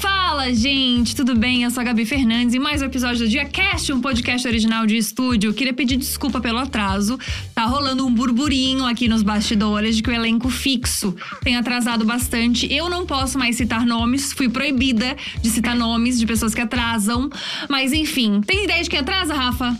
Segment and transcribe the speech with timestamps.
[0.00, 1.62] Fala, gente, tudo bem?
[1.62, 4.86] Eu sou a Gabi Fernandes e mais um episódio do Dia Cast, um podcast original
[4.86, 5.54] de estúdio.
[5.54, 7.18] Queria pedir desculpa pelo atraso.
[7.54, 12.72] Tá rolando um burburinho aqui nos bastidores de que o elenco fixo tem atrasado bastante.
[12.72, 17.30] Eu não posso mais citar nomes, fui proibida de citar nomes de pessoas que atrasam.
[17.68, 19.78] Mas enfim, tem ideia de quem atrasa, Rafa?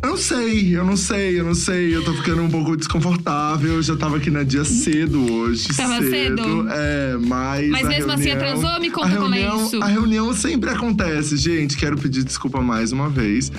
[0.00, 1.94] Eu não sei, eu não sei, eu não sei.
[1.94, 3.74] Eu tô ficando um pouco desconfortável.
[3.74, 5.68] Eu já tava aqui na dia cedo hoje.
[5.76, 6.66] Tava cedo?
[6.70, 7.68] É, mas.
[7.68, 8.80] Mas a mesmo assim reunião- atrasou?
[8.80, 9.82] Me conta a como é reunião- isso.
[9.82, 11.76] A reunião sempre acontece, gente.
[11.76, 13.50] Quero pedir desculpa mais uma vez.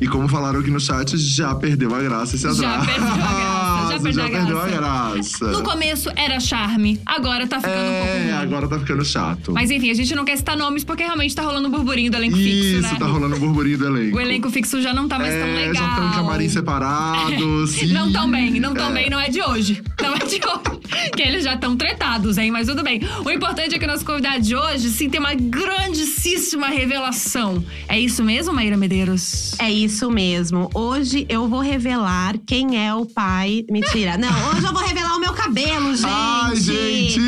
[0.00, 2.62] E como falaram aqui no chat, já perdeu a graça esse atraso.
[2.62, 5.16] Já perdeu a graça, já perdeu a perdeu a graça.
[5.16, 5.46] graça.
[5.46, 9.52] No começo era charme, agora tá ficando um pouco É, agora tá ficando chato.
[9.52, 12.16] Mas enfim, a gente não quer citar nomes porque realmente tá rolando um burburinho do
[12.18, 12.98] elenco Isso, fixo, né?
[12.98, 14.16] tá rolando um burburinho do elenco.
[14.16, 15.74] O elenco fixo já não tá mais tão é, legal.
[15.74, 17.82] já estão em camarim separados.
[17.96, 18.92] Não tão bem, não tão é.
[18.92, 19.82] bem, não é de hoje.
[20.02, 20.76] Não é de hoje.
[21.16, 22.50] Que eles já estão tretados, hein?
[22.50, 23.00] Mas tudo bem.
[23.24, 27.64] O importante é que o nosso convidado de hoje, sim, tem uma grandíssima revelação.
[27.88, 29.54] É isso mesmo, Maíra Medeiros?
[29.58, 30.70] É isso mesmo.
[30.74, 33.64] Hoje eu vou revelar quem é o pai.
[33.70, 34.16] Mentira.
[34.16, 36.06] Não, hoje eu vou revelar o meu cabelo, gente.
[36.06, 37.20] Ai, gente!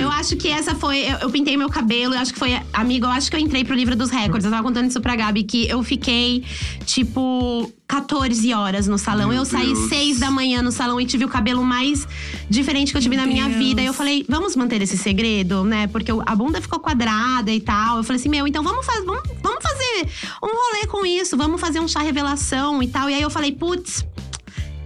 [0.00, 0.98] Eu acho que essa foi.
[0.98, 2.58] Eu, eu pintei meu cabelo, eu acho que foi.
[2.72, 4.44] Amigo, eu acho que eu entrei pro livro dos recordes.
[4.44, 6.44] Eu tava contando isso pra Gabi, que eu fiquei,
[6.84, 7.72] tipo.
[7.86, 9.28] 14 horas no salão.
[9.28, 9.88] Meu eu saí Deus.
[9.88, 12.06] 6 da manhã no salão e tive o cabelo mais
[12.48, 13.58] diferente que eu tive Meu na minha Deus.
[13.58, 13.82] vida.
[13.82, 15.86] E eu falei, vamos manter esse segredo, né?
[15.86, 17.98] Porque a bunda ficou quadrada e tal.
[17.98, 20.08] Eu falei assim, meu, então vamos, faz, vamos, vamos fazer
[20.42, 23.08] um rolê com isso, vamos fazer um chá revelação e tal.
[23.10, 24.04] E aí eu falei, putz.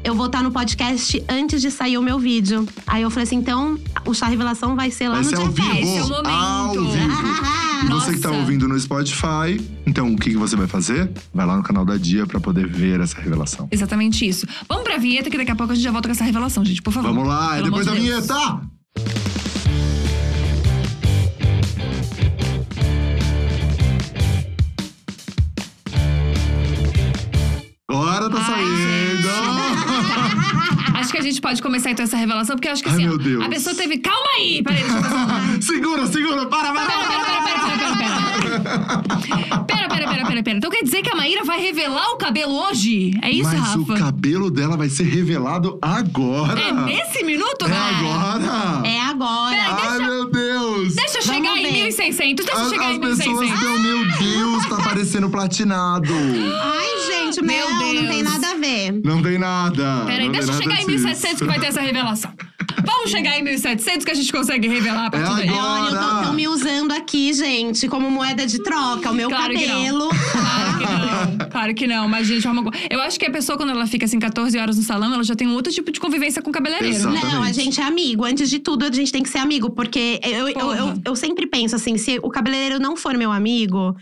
[0.05, 2.67] Eu vou estar no podcast antes de sair o meu vídeo.
[2.87, 5.49] Aí eu falei assim: então o chá revelação vai ser lá Vai no ser ao
[5.49, 5.75] dia vivo.
[5.75, 5.89] 10.
[5.89, 6.29] Esse é o momento.
[6.29, 7.29] Ao vivo.
[7.85, 11.11] E você que tá ouvindo no Spotify, então o que, que você vai fazer?
[11.35, 13.69] Vai lá no canal da Dia pra poder ver essa revelação.
[13.71, 14.47] Exatamente isso.
[14.69, 16.81] Vamos pra vinheta, que daqui a pouco a gente já volta com essa revelação, gente,
[16.81, 17.13] por favor.
[17.13, 18.05] Vamos lá, Pelo depois da Deus.
[18.05, 18.61] vinheta!
[27.91, 29.29] Agora tá Ai, saindo!
[29.29, 29.88] Acho
[31.23, 33.09] que a gente pode começar então essa revelação, porque eu acho que Ai, assim, ó,
[33.11, 33.45] meu Deus.
[33.45, 33.99] a pessoa teve.
[33.99, 34.63] Calma aí!
[34.63, 34.95] Peraí, deixa
[35.57, 36.47] eu segura, segura!
[36.47, 37.09] Para, para, Pera, para!
[37.09, 38.48] pera, pera, pera, pera, pera, pera.
[39.67, 40.59] Pera, pera, pera, pera, pera.
[40.59, 43.13] Então quer dizer que a Maíra vai revelar o cabelo hoje?
[43.23, 43.79] É isso, Mas Rafa?
[43.79, 46.59] o cabelo dela vai ser revelado agora!
[46.61, 47.97] É nesse minuto, É cara?
[47.97, 48.87] agora!
[48.89, 49.51] É agora.
[49.57, 50.95] Peraí, Ai, deixa- meu Deus!
[50.95, 51.73] Deixa eu Vamos chegar em ver.
[51.73, 53.55] 1600, deixa eu As, chegar as em pessoas 1600.
[53.59, 56.13] estão, meu Deus, tá parecendo platinado.
[56.15, 58.09] Ai, gente, Meu não Deus.
[58.09, 59.01] tem nada a ver.
[59.05, 60.03] Não tem nada.
[60.07, 61.05] Peraí, não tem deixa eu chegar em disso.
[61.05, 62.33] 1700 que vai ter essa revelação.
[62.85, 65.49] Vamos chegar em 1700 que a gente consegue revelar a partir É daí.
[65.49, 65.83] agora.
[65.83, 69.11] Olha, eu tô, tão me usando aqui, gente, como moeda de troca.
[69.11, 70.09] O meu Claro que cabelo.
[70.09, 72.09] Claro que não, claro que não.
[72.09, 72.71] Mas, gente, é uma...
[72.91, 75.35] eu acho que a pessoa, quando ela fica assim 14 horas no salão, ela já
[75.35, 76.95] tem um outro tipo de convivência com o cabeleireiro.
[76.95, 77.15] Exato.
[77.15, 77.21] né?
[77.23, 77.63] Não, a Exatamente.
[77.63, 78.25] gente é amigo.
[78.25, 79.71] Antes de tudo, a gente tem que ser amigo.
[79.71, 83.97] Porque eu, eu, eu, eu sempre penso assim: se o cabeleireiro não for meu amigo,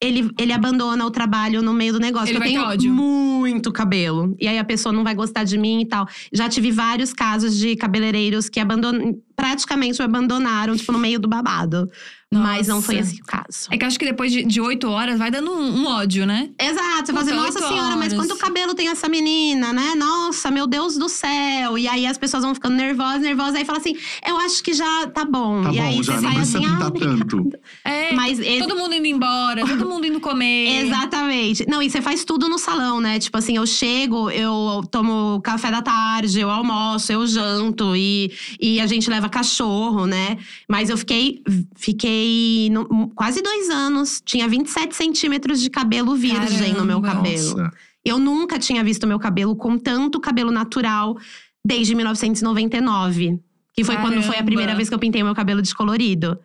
[0.00, 2.28] ele, ele abandona o trabalho no meio do negócio.
[2.28, 2.92] Ele eu vai ter tenho ódio.
[2.92, 4.36] muito cabelo.
[4.38, 6.06] E aí a pessoa não vai gostar de mim e tal.
[6.32, 9.18] Já tive vários casos de cabeleireiros que abandon...
[9.38, 11.88] praticamente me abandonaram, tipo, no meio do babado.
[12.30, 13.10] Mas não foi Nossa.
[13.12, 13.68] esse o caso.
[13.70, 16.26] É que eu acho que depois de, de 8 horas vai dando um, um ódio,
[16.26, 16.50] né?
[16.60, 18.26] Exato, você fala assim, nossa oito senhora, mas horas.
[18.26, 19.94] quanto cabelo tem essa menina, né?
[19.96, 21.78] Nossa, meu Deus do céu.
[21.78, 23.54] E aí as pessoas vão ficando nervosas, nervosas.
[23.54, 23.96] Aí fala assim,
[24.26, 25.62] eu acho que já tá bom.
[25.62, 27.50] Tá e bom, aí já você não sai precisa assim, ah, tanto.
[27.82, 28.12] É.
[28.12, 30.84] Mas esse- Todo mundo indo embora, todo mundo indo comer.
[30.84, 31.64] Exatamente.
[31.66, 33.18] Não, e você faz tudo no salão, né?
[33.18, 38.82] Tipo assim, eu chego, eu tomo café da tarde, eu almoço, eu janto e, e
[38.82, 40.38] a gente leva cachorro, né?
[40.68, 41.42] Mas eu fiquei,
[41.76, 44.20] fiquei no- quase dois anos.
[44.24, 47.22] Tinha 27 centímetros de cabelo virgem no meu Caramba.
[47.24, 47.56] cabelo.
[47.56, 47.72] Nossa.
[48.04, 51.16] Eu nunca tinha visto meu cabelo com tanto cabelo natural
[51.64, 53.38] desde 1999.
[53.74, 54.44] Que foi quando foi a Caramba.
[54.46, 56.38] primeira vez que eu pintei meu cabelo descolorido.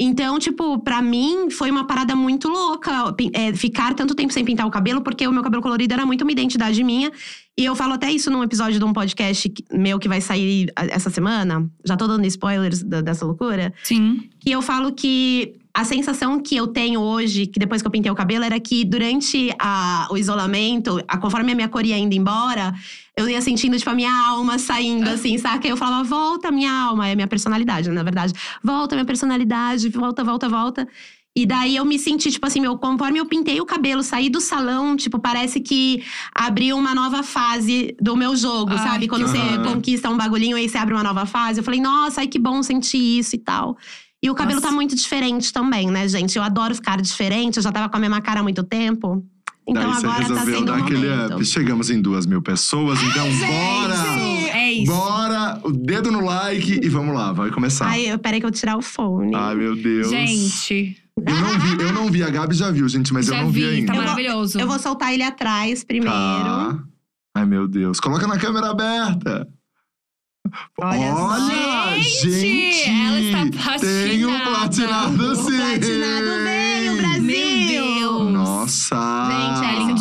[0.00, 4.64] Então, tipo, pra mim foi uma parada muito louca é, ficar tanto tempo sem pintar
[4.66, 7.10] o cabelo, porque o meu cabelo colorido era muito uma identidade minha.
[7.58, 11.10] E eu falo até isso num episódio de um podcast meu que vai sair essa
[11.10, 11.68] semana.
[11.84, 14.28] Já tô dando spoilers dessa loucura Sim.
[14.38, 18.10] que eu falo que a sensação que eu tenho hoje, que depois que eu pintei
[18.10, 22.14] o cabelo, era que durante a- o isolamento, a- conforme a minha cor ia indo
[22.14, 22.72] embora,
[23.18, 25.66] eu ia sentindo, tipo, a minha alma saindo, assim, saca?
[25.66, 28.32] Eu falava, volta minha alma, é minha personalidade, na verdade.
[28.62, 30.88] Volta minha personalidade, volta, volta, volta.
[31.34, 34.40] E daí eu me senti, tipo assim, meu, conforme eu pintei o cabelo, saí do
[34.40, 36.00] salão, tipo, parece que
[36.32, 39.08] abriu uma nova fase do meu jogo, Ai, sabe?
[39.08, 39.74] Quando você bom.
[39.74, 41.58] conquista um bagulhinho e você abre uma nova fase.
[41.58, 43.76] Eu falei, nossa, ai que bom sentir isso e tal.
[44.22, 44.68] E o cabelo Nossa.
[44.68, 46.36] tá muito diferente também, né, gente?
[46.36, 49.24] Eu adoro ficar diferente, eu já tava com a mesma cara há muito tempo.
[49.68, 51.44] Então Daí você agora tá resolveu sendo o dar aquele up.
[51.44, 53.94] Chegamos em duas mil pessoas, então bora!
[54.56, 54.90] É isso.
[54.92, 57.86] Bora o dedo no like e vamos lá, vai começar.
[57.86, 59.34] Ai, eu, peraí que eu vou tirar o fone.
[59.34, 60.08] Ai, meu Deus.
[60.08, 62.22] Gente, Eu não vi, eu não vi.
[62.22, 63.86] A Gabi já viu, gente, mas já eu não vi, vi, ainda.
[63.88, 64.58] tá Eu vou- maravilhoso.
[64.60, 66.14] Eu vou soltar ele atrás primeiro.
[66.14, 66.78] Tá.
[67.36, 68.00] Ai, meu Deus.
[68.00, 69.46] Coloca na câmera aberta.
[70.80, 71.94] Olha só.
[72.00, 74.50] Gente, ela está Tem um platinada.
[74.50, 75.56] platinado O sim.
[75.56, 77.20] platinado veio, Brasil!
[77.22, 78.32] Meu Deus.
[78.32, 79.28] Nossa.
[79.30, 79.57] Gente, É é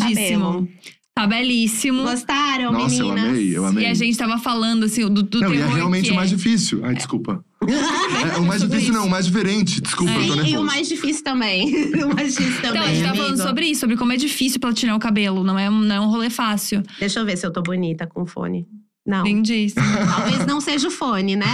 [0.08, 0.46] lindíssimo.
[0.46, 0.68] cabelo.
[1.14, 2.04] Tá belíssimo.
[2.04, 3.30] Gostaram, Nossa, eu meninas?
[3.30, 3.84] amei, eu amei.
[3.86, 6.36] E a gente tava falando, assim, do, do Não, e é realmente o mais é.
[6.36, 6.86] difícil.
[6.86, 7.44] Ai, desculpa.
[7.68, 9.82] É, o mais difícil não, o mais diferente.
[9.82, 10.54] Desculpa, eu tô Sim, nervoso.
[10.54, 11.74] e o mais difícil também.
[12.04, 12.70] o mais difícil também.
[12.70, 15.44] Então, a gente tá falando sobre isso, sobre como é difícil platinar o cabelo.
[15.44, 16.84] Não é, não é um rolê fácil.
[17.00, 18.68] Deixa eu ver se eu tô bonita com o fone.
[19.08, 19.24] Não.
[19.24, 19.86] Lindíssimo.
[20.14, 21.48] Talvez não seja o fone, né?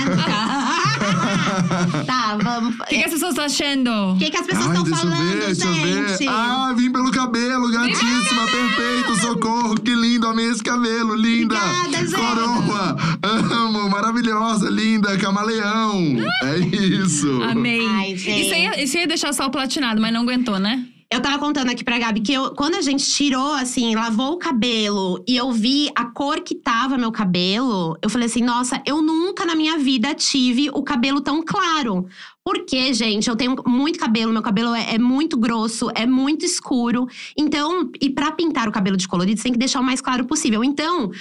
[2.08, 2.74] tá, vamos.
[2.80, 3.92] O que, que as pessoas estão achando?
[3.92, 6.18] O que, que as pessoas estão falando, ver, deixa eu gente?
[6.18, 6.30] ver.
[6.30, 11.56] Ah, vim pelo cabelo, gatíssima, perfeito, socorro, que lindo, amei esse cabelo, linda.
[11.56, 12.16] Obrigada, gente.
[12.16, 16.16] Coroa, amo, maravilhosa, linda, camaleão.
[16.42, 17.40] É isso.
[17.44, 17.86] Amei.
[17.88, 18.48] Ai, gente.
[18.48, 20.88] Isso ia, isso ia deixar só o platinado, mas não aguentou, né?
[21.14, 24.38] Eu tava contando aqui pra Gabi que eu, quando a gente tirou, assim, lavou o
[24.38, 29.00] cabelo e eu vi a cor que tava meu cabelo, eu falei assim: nossa, eu
[29.00, 32.08] nunca na minha vida tive o cabelo tão claro.
[32.44, 37.08] Porque, gente, eu tenho muito cabelo, meu cabelo é, é muito grosso, é muito escuro.
[37.38, 40.26] Então, e pra pintar o cabelo de colorido, você tem que deixar o mais claro
[40.26, 40.64] possível.
[40.64, 41.12] Então.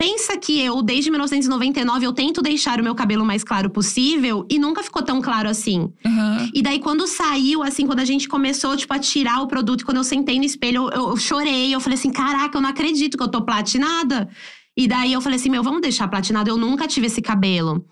[0.00, 4.46] Pensa que eu, desde 1999, eu tento deixar o meu cabelo o mais claro possível
[4.48, 5.92] e nunca ficou tão claro assim.
[6.02, 6.50] Uhum.
[6.54, 9.98] E daí, quando saiu, assim, quando a gente começou, tipo, a tirar o produto, quando
[9.98, 11.74] eu sentei no espelho, eu, eu chorei.
[11.74, 14.26] Eu falei assim: caraca, eu não acredito que eu tô platinada.
[14.74, 16.48] E daí eu falei assim: meu, vamos deixar platinado.
[16.48, 17.84] Eu nunca tive esse cabelo.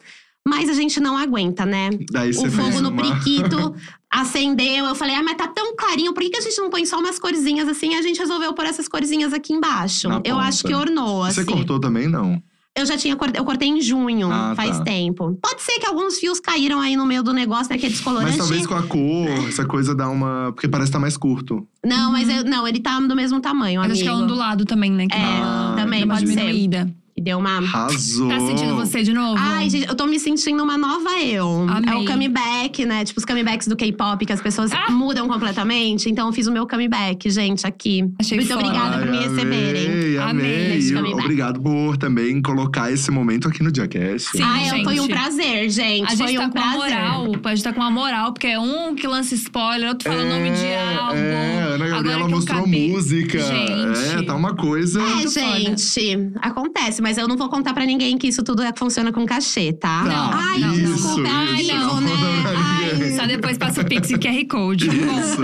[0.46, 1.90] Mas a gente não aguenta, né?
[2.10, 3.02] Daí você o fogo no uma...
[3.02, 3.74] periquito
[4.10, 4.86] acendeu.
[4.86, 6.98] Eu falei, ah, mas tá tão clarinho, por que, que a gente não põe só
[6.98, 7.94] umas corzinhas assim?
[7.96, 10.08] A gente resolveu pôr essas corzinhas aqui embaixo.
[10.08, 10.48] Na eu ponta.
[10.48, 11.50] acho que ornou, Você assim.
[11.50, 12.42] cortou também, não?
[12.76, 14.84] Eu já tinha cortado, eu cortei em junho, Ah, faz tá.
[14.84, 15.36] tempo.
[15.42, 17.76] Pode ser que alguns fios caíram aí no meio do negócio, né?
[17.78, 18.30] Que é descolorante.
[18.30, 20.52] Mas talvez com a cor, essa coisa dá uma…
[20.54, 21.66] Porque parece que tá mais curto.
[21.84, 23.92] Não, mas eu- não, ele tá do mesmo tamanho, Mas amigo.
[23.94, 25.06] acho que é ondulado também, né?
[25.08, 26.86] Que É, uma, também pode ser.
[27.18, 27.56] E deu uma.
[27.58, 28.28] Arrasou!
[28.28, 29.34] Tá sentindo você de novo?
[29.36, 31.66] Ai, gente, eu tô me sentindo uma nova eu.
[31.68, 31.92] Amei.
[31.92, 33.04] É o comeback, né?
[33.04, 34.88] Tipo os comebacks do K-pop, que as pessoas Ah!
[34.92, 36.08] mudam completamente.
[36.08, 38.04] Então eu fiz o meu comeback, gente, aqui.
[38.20, 38.64] Achei Muito foda.
[38.64, 40.18] obrigada por me Ai, receberem.
[40.18, 41.12] Amei, Amei.
[41.12, 44.36] Obrigado por também colocar esse momento aqui no Diacast.
[44.36, 44.42] Sim.
[44.44, 45.10] Ai, foi um gente.
[45.12, 46.06] prazer, gente.
[46.06, 46.78] A gente foi tá um com a prazer.
[46.78, 50.22] moral, a gente tá com a moral, porque é um que lança spoiler, outro fala
[50.22, 51.16] o nome de álbum.
[51.16, 53.40] É, Ana Agora Gabriela mostrou música.
[53.40, 54.18] Gente.
[54.18, 55.00] É, tá uma coisa.
[55.02, 59.12] É, gente, acontece, mas eu não vou contar pra ninguém que isso tudo é- funciona
[59.12, 60.04] com cachê, tá?
[60.04, 60.92] Tá, Ai, não, não.
[60.94, 62.10] desculpa, é ao isso, não né?
[62.56, 63.12] Ai.
[63.16, 64.88] Só depois passa o Pix e QR Code.
[64.88, 65.42] Isso.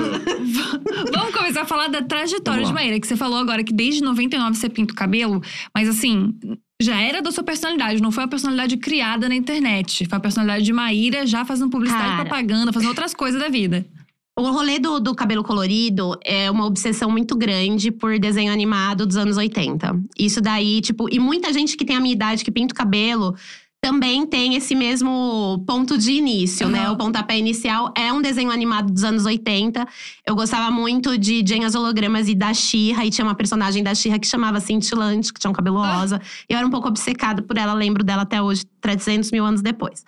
[1.12, 2.72] Vamos começar a falar da trajetória de.
[2.72, 5.40] Maíra, que você falou agora que desde 99 você pinta o cabelo,
[5.74, 6.34] mas assim,
[6.82, 10.06] já era da sua personalidade, não foi uma personalidade criada na internet.
[10.08, 12.20] Foi a personalidade de Maíra já fazendo publicidade, Cara.
[12.24, 13.86] propaganda, fazendo outras coisas da vida.
[14.36, 19.16] O rolê do, do cabelo colorido é uma obsessão muito grande por desenho animado dos
[19.16, 19.96] anos 80.
[20.18, 23.36] Isso daí, tipo, e muita gente que tem a minha idade que pinta o cabelo
[23.80, 26.84] também tem esse mesmo ponto de início, né?
[26.84, 26.92] Aham.
[26.92, 29.86] O pontapé inicial é um desenho animado dos anos 80.
[30.26, 33.94] Eu gostava muito de Jane as Hologramas e da Xirra, e tinha uma personagem da
[33.94, 35.98] Xirra que chamava Cintilante, que tinha um cabelo Ah.
[35.98, 36.20] rosa.
[36.48, 40.02] Eu era um pouco obcecada por ela, lembro dela até hoje, 300 mil anos depois.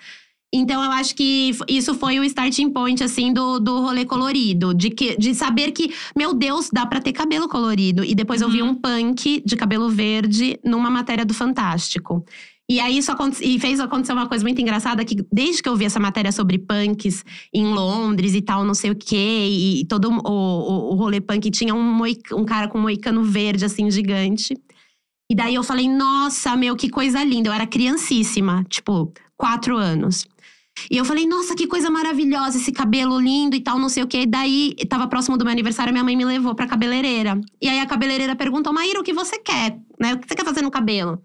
[0.55, 4.73] Então, eu acho que isso foi o starting point, assim, do, do rolê colorido.
[4.73, 8.05] De, que, de saber que, meu Deus, dá pra ter cabelo colorido.
[8.05, 8.71] E depois eu vi Uhum.
[8.71, 12.25] um punk de cabelo verde numa matéria do Fantástico.
[12.69, 13.13] E aí isso
[13.43, 16.59] e fez acontecer uma coisa muito engraçada, que desde que eu vi essa matéria sobre
[16.59, 17.25] punks
[17.55, 21.49] em Londres e tal, não sei o quê, e, todo o, o, o rolê punk
[21.53, 24.57] tinha um, moic- um cara com um moicano verde, assim, gigante.
[25.31, 27.49] E daí eu falei, nossa, meu, que coisa linda.
[27.49, 30.27] Eu era criancíssima, tipo, quatro anos.
[30.91, 34.07] E eu falei, nossa, que coisa maravilhosa, esse cabelo lindo e tal, não sei o
[34.07, 34.21] quê.
[34.23, 37.41] E daí, tava próximo do meu aniversário, minha mãe me levou pra cabeleireira.
[37.61, 39.79] E aí a cabeleireira perguntou, Maíra, o que você quer?
[39.99, 40.15] Né?
[40.15, 41.21] O que você quer fazer no cabelo?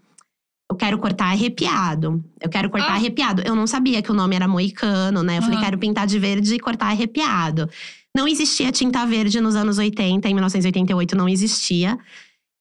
[0.70, 2.24] Eu quero cortar arrepiado.
[2.40, 2.94] Eu quero cortar Ah.
[2.94, 3.42] arrepiado.
[3.44, 5.36] Eu não sabia que o nome era moicano, né?
[5.38, 5.64] Eu falei, Aham.
[5.66, 7.68] quero pintar de verde e cortar arrepiado.
[8.16, 11.98] Não existia tinta verde nos anos 80, em 1988 não existia.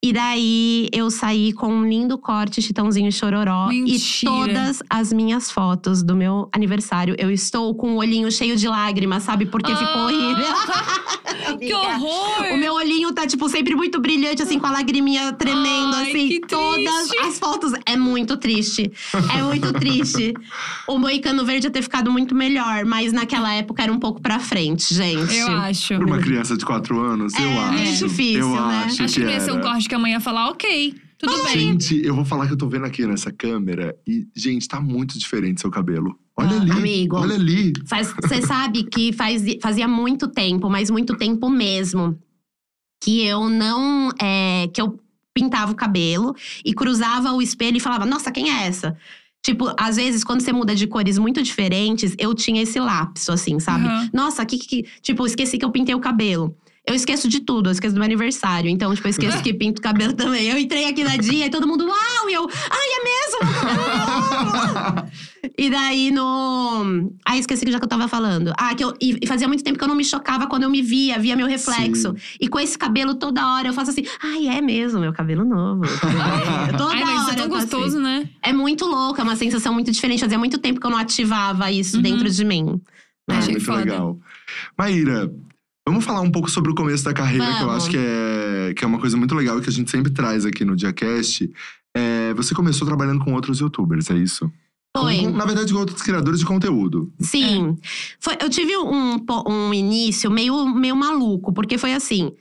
[0.03, 3.67] E daí eu saí com um lindo corte Chitãozinho Chororó.
[3.67, 3.95] Mentira.
[3.95, 8.67] E todas as minhas fotos do meu aniversário, eu estou com o olhinho cheio de
[8.67, 9.45] lágrimas, sabe?
[9.45, 10.05] Porque ficou Ah.
[10.05, 10.45] horrível.
[11.59, 12.53] Que horror!
[12.53, 16.27] O meu olhinho tá, tipo, sempre muito brilhante, assim, com a lagriminha tremendo, Ai, assim.
[16.27, 17.17] que Todas triste.
[17.25, 17.73] as fotos.
[17.85, 18.91] É muito triste.
[19.37, 20.33] É muito triste.
[20.87, 24.39] O Moicano Verde ia ter ficado muito melhor, mas naquela época era um pouco pra
[24.39, 25.35] frente, gente.
[25.35, 25.95] Eu acho.
[25.95, 27.73] Pra uma criança de 4 anos, eu É, acho.
[27.73, 28.83] meio difícil, eu né?
[28.85, 30.95] acho, Acho que não ia ser um corte que a mãe ia falar, ok.
[31.17, 31.71] Tudo bem.
[31.73, 35.19] Gente, eu vou falar que eu tô vendo aqui nessa câmera e, gente, tá muito
[35.19, 36.17] diferente seu cabelo.
[36.35, 36.71] Olha Ah, ali.
[36.71, 37.17] amigo.
[37.17, 37.73] Olha ali.
[38.21, 42.17] Você sabe que faz, fazia muito tempo, mas muito tempo mesmo,
[43.03, 44.09] que eu não.
[44.19, 44.99] é, que eu
[45.33, 46.33] pintava o cabelo
[46.65, 48.97] e cruzava o espelho e falava: Nossa, quem é essa?
[49.43, 53.59] Tipo, às vezes, quando você muda de cores muito diferentes, eu tinha esse lapso, assim,
[53.59, 53.85] sabe?
[53.85, 54.09] Aham.
[54.13, 54.85] Nossa, que, que.
[55.01, 56.55] Tipo, esqueci que eu pintei o cabelo.
[56.85, 58.69] Eu esqueço de tudo, eu esqueço do meu aniversário.
[58.69, 60.47] Então, tipo, eu esqueço que pinto o cabelo também.
[60.49, 62.29] Eu entrei aqui na dia e todo mundo, uau!
[62.29, 63.41] E eu, ai, é mesmo?
[65.57, 67.11] E daí no.
[67.25, 68.53] Ai, esqueci que já que eu tava falando.
[68.57, 68.93] Ah, que eu.
[68.99, 71.47] E fazia muito tempo que eu não me chocava quando eu me via, via meu
[71.47, 72.15] reflexo.
[72.39, 75.83] E com esse cabelo toda hora eu faço assim, ai, é mesmo, meu cabelo novo.
[75.85, 77.99] É, toda Ai, mas isso hora é tão gostoso, isso.
[77.99, 78.29] né?
[78.41, 80.21] É muito louco, é uma sensação muito diferente.
[80.21, 82.01] Fazia muito tempo que eu não ativava isso Uhum.
[82.03, 82.81] dentro de mim.
[83.29, 83.79] Ah, Achei muito foda.
[83.79, 84.17] legal.
[84.77, 85.31] Maíra,
[85.87, 87.83] vamos falar um pouco sobre o começo da carreira, que eu Vamos.
[87.83, 90.45] acho que é, que é uma coisa muito legal e que a gente sempre traz
[90.45, 91.49] aqui no DiaCast.
[91.95, 94.49] É, você começou trabalhando com outros youtubers, é isso?
[94.95, 95.17] Foi.
[95.19, 97.11] Com- na verdade, com outros criadores de conteúdo.
[97.19, 97.77] Sim.
[98.19, 102.31] Foi, eu tive um, um início meio, meio maluco, porque foi assim: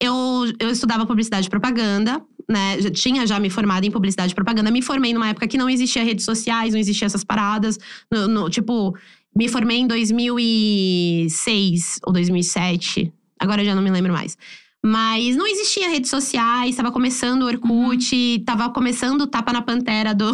[0.00, 0.14] eu,
[0.58, 2.80] eu estudava publicidade e propaganda, né?
[2.80, 4.70] Já tinha já me formado em publicidade e propaganda.
[4.70, 7.76] Me formei numa época que não existia redes sociais, não existia essas paradas.
[8.12, 8.96] No- no- tipo,
[9.36, 13.12] me formei em 2006 ou 2007.
[13.38, 14.38] Agora eu já não me lembro mais.
[14.84, 20.14] Mas não existia redes sociais, estava começando o Orkut, estava começando o Tapa na Pantera
[20.14, 20.32] do,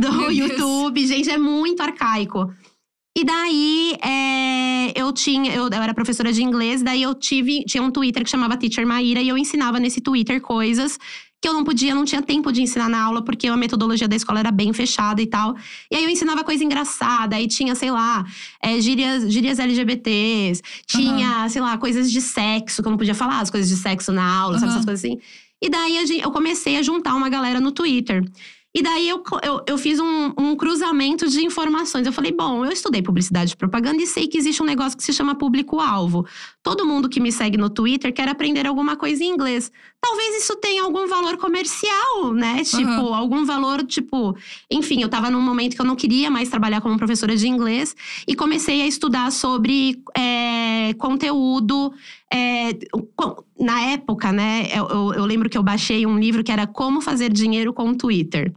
[0.00, 0.30] do.
[0.30, 1.06] YouTube.
[1.06, 2.50] Gente, é muito arcaico.
[3.18, 7.82] E daí, é, eu tinha, eu, eu era professora de inglês, daí eu tive, tinha
[7.82, 10.96] um Twitter que chamava Teacher Maíra, e eu ensinava nesse Twitter coisas
[11.40, 14.14] que eu não podia, não tinha tempo de ensinar na aula, porque a metodologia da
[14.14, 15.56] escola era bem fechada e tal.
[15.90, 18.26] E aí eu ensinava coisa engraçada, aí tinha, sei lá,
[18.62, 23.40] é, gírias, gírias LGBTs, tinha, sei lá, coisas de sexo, que eu não podia falar,
[23.40, 24.76] as coisas de sexo na aula, sabe, Aham.
[24.76, 25.18] essas coisas assim.
[25.62, 28.24] E daí eu comecei a juntar uma galera no Twitter.
[28.72, 32.06] E daí eu, eu, eu fiz um, um cruzamento de informações.
[32.06, 35.02] Eu falei, bom, eu estudei publicidade e propaganda e sei que existe um negócio que
[35.02, 36.24] se chama público-alvo.
[36.62, 39.72] Todo mundo que me segue no Twitter quer aprender alguma coisa em inglês.
[40.00, 42.62] Talvez isso tenha algum valor comercial, né?
[42.62, 44.36] Tipo, algum valor, tipo.
[44.70, 47.96] Enfim, eu tava num momento que eu não queria mais trabalhar como professora de inglês
[48.26, 51.92] e comecei a estudar sobre é, conteúdo.
[52.32, 52.70] É,
[53.58, 57.00] na época, né, eu, eu- eu lembro que eu baixei um livro que era Como
[57.00, 58.52] Fazer Dinheiro com o Twitter.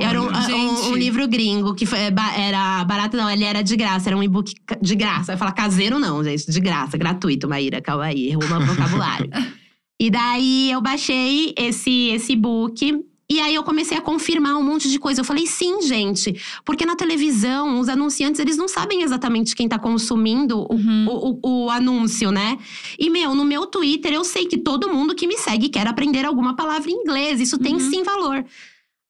[0.00, 0.56] Era um, Olha.
[0.56, 4.16] um- um livro gringo que foi, ba- era barato, não, ele era de graça, era
[4.16, 5.32] um e-book de graça.
[5.32, 9.28] Vai falar caseiro, não, gente, de graça, gratuito, Maíra, calma aí, arruma vocabulário.
[10.00, 13.04] e daí eu baixei esse, esse e-book.
[13.30, 15.20] E aí eu comecei a confirmar um monte de coisa.
[15.20, 16.34] Eu falei, sim, gente.
[16.64, 21.06] Porque na televisão, os anunciantes, eles não sabem exatamente quem tá consumindo o Uhum.
[21.08, 22.56] o, o- o anúncio, né?
[22.98, 26.24] E, meu, no meu Twitter, eu sei que todo mundo que me segue quer aprender
[26.24, 27.38] alguma palavra em inglês.
[27.40, 27.90] Isso tem Uhum.
[27.90, 28.42] sim valor.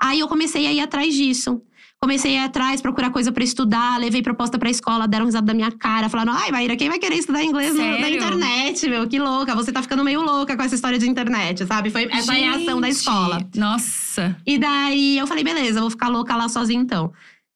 [0.00, 1.60] Aí eu comecei a ir atrás disso.
[2.00, 5.52] Comecei a ir atrás, procurar coisa pra estudar, levei proposta pra escola, deram risada da
[5.54, 8.16] minha cara, falaram: ai, Maíra, quem vai querer estudar inglês no- na Sério?
[8.16, 9.08] internet, meu?
[9.08, 11.90] Que louca, você tá ficando meio louca com essa história de internet, sabe?
[11.90, 13.40] Foi essa a reação da Gente, escola.
[13.56, 14.36] Nossa.
[14.46, 17.12] E daí eu falei, beleza, vou ficar louca lá sozinha então.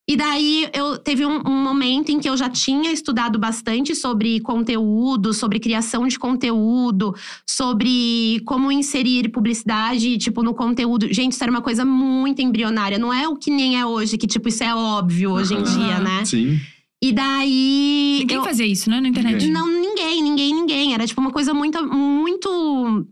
[0.08, 4.40] E daí eu teve um, um momento em que eu já tinha estudado bastante sobre
[4.40, 7.14] conteúdo, sobre criação de conteúdo,
[7.48, 11.06] sobre como inserir publicidade, tipo, no conteúdo.
[11.12, 12.98] Gente, isso era uma coisa muito embrionária.
[12.98, 16.00] Não é o que nem é hoje, que, tipo, isso é óbvio hoje em dia,
[16.00, 16.24] né?
[16.24, 16.58] Sim.
[17.00, 18.16] E daí.
[18.20, 19.48] Ninguém eu- fazia isso, né, na internet?
[19.50, 20.94] não, ninguém, ninguém, ninguém.
[20.94, 23.06] Era tipo uma coisa muito, muito.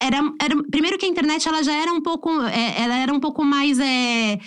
[0.00, 2.30] Era, era, primeiro que a internet ela já era um pouco.
[2.42, 3.78] é, ela era um pouco mais.
[3.78, 4.38] É,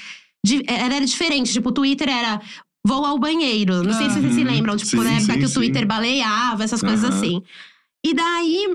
[0.67, 1.51] era diferente.
[1.53, 2.41] Tipo, o Twitter era.
[2.85, 3.83] Vou ao banheiro.
[3.83, 4.47] Não sei se vocês se Uhum.
[4.47, 4.77] lembram.
[4.77, 5.53] Tipo, Sim, na época sim, que o sim.
[5.55, 7.17] Twitter baleava, essas coisas Aham.
[7.17, 7.41] assim.
[8.05, 8.65] E daí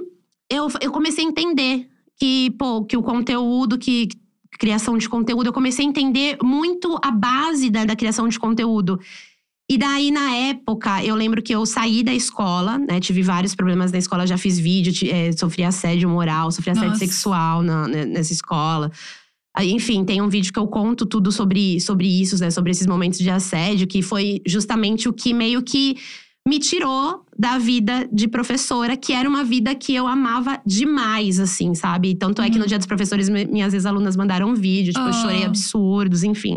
[0.50, 1.88] eu, eu comecei a entender
[2.18, 4.08] que, pô, que o conteúdo, que
[4.58, 9.00] criação de conteúdo, eu comecei a entender muito a base da, da criação de conteúdo.
[9.70, 13.00] E daí, na época, eu lembro que eu saí da escola, né?
[13.00, 17.04] Tive vários problemas na escola, já fiz vídeo, eh, sofri assédio moral, sofri assédio Nossa.
[17.06, 18.92] sexual na- né, nessa escola.
[19.60, 22.50] Enfim, tem um vídeo que eu conto tudo sobre, sobre isso, né?
[22.50, 25.96] Sobre esses momentos de assédio, que foi justamente o que meio que
[26.48, 31.74] me tirou da vida de professora, que era uma vida que eu amava demais, assim,
[31.74, 32.14] sabe?
[32.16, 32.62] Tanto é que Uhum.
[32.62, 35.46] no dia dos professores, mi- minhas ex-alunas mandaram um vídeo, tipo, eu chorei Ah.
[35.46, 36.56] absurdos, enfim.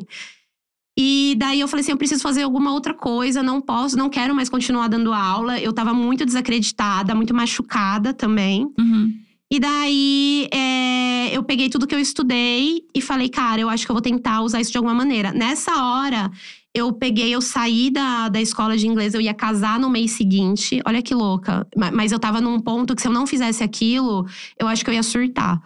[0.97, 4.33] E daí eu falei assim: eu preciso fazer alguma outra coisa, não posso, não quero
[4.33, 5.59] mais continuar dando aula.
[5.59, 8.65] Eu tava muito desacreditada, muito machucada também.
[8.79, 9.13] Uhum.
[9.51, 10.94] E daí é,
[11.35, 14.41] eu peguei tudo que eu estudei e falei, cara, eu acho que eu vou tentar
[14.41, 15.33] usar isso de alguma maneira.
[15.33, 16.31] Nessa hora,
[16.73, 20.81] eu peguei, eu saí da, da escola de inglês, eu ia casar no mês seguinte.
[20.85, 21.67] Olha que louca.
[21.75, 24.25] Ma- Mas eu tava num ponto que se eu não fizesse aquilo,
[24.57, 25.61] eu acho que eu ia surtar.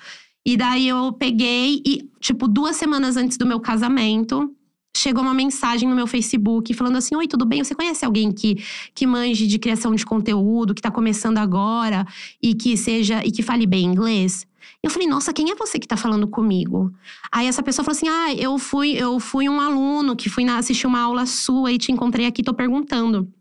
[0.46, 4.52] E daí eu peguei e, tipo, duas semanas antes do meu casamento,
[4.98, 7.64] chegou uma mensagem no meu Facebook falando assim: Oi, tudo bem?
[7.64, 8.56] Você conhece alguém que,
[8.96, 12.08] que manje de criação de conteúdo, que tá começando agora
[12.42, 14.49] e que seja e que fale bem inglês?
[14.82, 16.94] Eu falei, nossa, quem é você que tá falando comigo?
[17.32, 20.58] Aí essa pessoa falou assim: Ah, eu fui, eu fui um aluno que fui na,
[20.58, 23.32] assistir uma aula sua e te encontrei aqui, tô perguntando.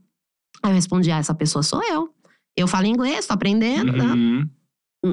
[0.62, 2.12] Aí eu respondi: Ah, essa pessoa sou eu.
[2.56, 4.04] Eu falo inglês, tô aprendendo, né?
[4.04, 4.49] Uhum.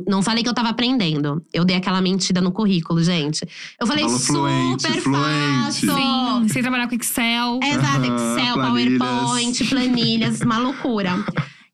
[0.07, 1.45] Não falei que eu tava aprendendo.
[1.53, 3.47] Eu dei aquela mentira no currículo, gente.
[3.79, 5.85] Eu falei fluente, super fluente.
[5.85, 5.93] fácil.
[5.93, 7.59] Sim, sem trabalhar com Excel.
[7.61, 8.97] Exato, Excel, planilhas.
[8.97, 11.23] PowerPoint, planilhas, uma loucura.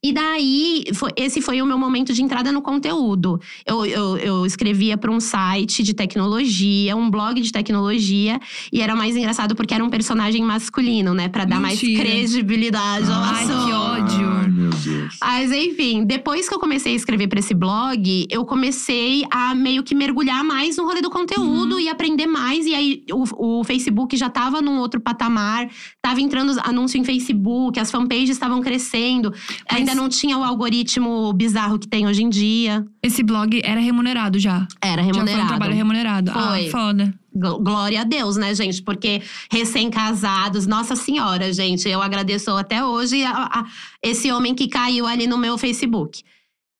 [0.04, 3.40] E daí, foi- esse foi o meu momento de entrada no conteúdo.
[3.64, 8.40] Eu, eu, eu escrevia para um site de tecnologia, um blog de tecnologia.
[8.74, 11.30] E era mais engraçado porque era um personagem masculino, né?
[11.30, 12.04] Pra dar mais Mentira.
[12.04, 14.28] credibilidade ao Ai, que ódio.
[14.28, 15.18] Ai, meu Deus.
[15.22, 19.84] Mas enfim, depois que eu comecei a escrever pra esse blog, eu comecei a meio
[19.84, 22.66] que mergulhar mais no rolê do conteúdo e aprender mais.
[22.66, 25.70] E aí o, o Facebook já tava num outro patamar,
[26.02, 29.32] tava entrando anúncio em Facebook, as fanpages estavam crescendo.
[29.70, 32.86] Ainda não tinha o algoritmo bizarro que tem hoje em dia.
[33.04, 34.68] Esse blog era remunerado já.
[34.82, 35.48] Era Já foi um remunerado.
[35.48, 36.32] trabalho remunerado.
[36.32, 36.68] Foi.
[36.68, 37.14] Ah, foda.
[37.34, 38.82] Gl- Glória a Deus, né, gente?
[38.82, 39.22] Porque
[39.52, 43.66] recém-casados, nossa senhora, gente, eu agradeço até hoje a- a-
[44.04, 46.24] esse homem que caiu ali no meu Facebook.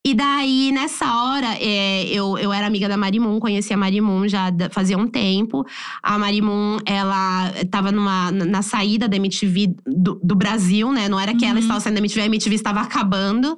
[0.04, 4.50] E daí, nessa hora, é, eu, eu era amiga da Marimun, conhecia a Marimun já
[4.72, 5.64] fazia um tempo.
[6.02, 11.08] A Marimun, ela estava numa, na saída da MTV do, do Brasil, né?
[11.08, 11.60] Não era que ela Uhum.
[11.60, 13.56] estava saindo da MTV, a MTV estava acabando.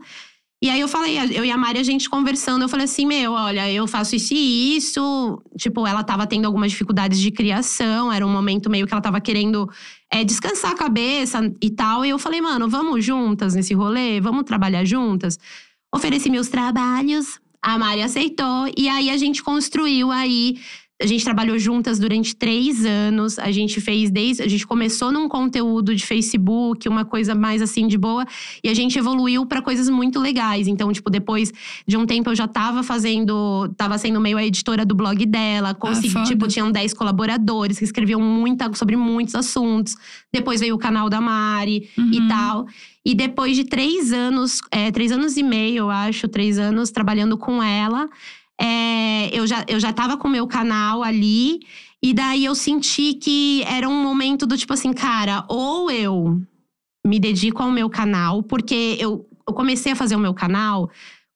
[0.62, 3.32] E aí eu falei, eu e a Mari, a gente conversando, eu falei assim: meu,
[3.32, 5.42] olha, eu faço isso e isso.
[5.58, 9.20] Tipo, ela tava tendo algumas dificuldades de criação, era um momento meio que ela tava
[9.20, 9.68] querendo
[10.10, 12.04] é, descansar a cabeça e tal.
[12.04, 14.20] E eu falei, mano, vamos juntas nesse rolê?
[14.20, 15.38] Vamos trabalhar juntas?
[15.94, 20.58] Ofereci meus trabalhos, a Mari aceitou, e aí a gente construiu aí.
[21.04, 23.38] A gente trabalhou juntas durante três anos.
[23.38, 24.42] A gente fez desde.
[24.42, 28.24] A gente começou num conteúdo de Facebook, uma coisa mais assim de boa.
[28.62, 30.66] E a gente evoluiu para coisas muito legais.
[30.66, 31.52] Então, tipo, depois
[31.86, 33.68] de um tempo eu já tava fazendo.
[33.76, 35.74] Tava sendo meio a editora do blog dela.
[35.74, 36.24] Consegui, foda.
[36.24, 39.94] tipo, tinham 10 colaboradores que escreviam muita, sobre muitos assuntos.
[40.32, 42.28] Depois veio o canal da Mari e Uhum.
[42.28, 42.66] tal.
[43.04, 47.36] E depois de três anos, é, três anos e meio, eu acho, três anos trabalhando
[47.36, 48.08] com ela,
[48.60, 51.60] é, eu, já, eu já tava com o meu canal ali.
[52.02, 56.40] E daí eu senti que era um momento do tipo assim, cara, ou eu
[57.06, 60.90] me dedico ao meu canal, porque eu, eu comecei a fazer o meu canal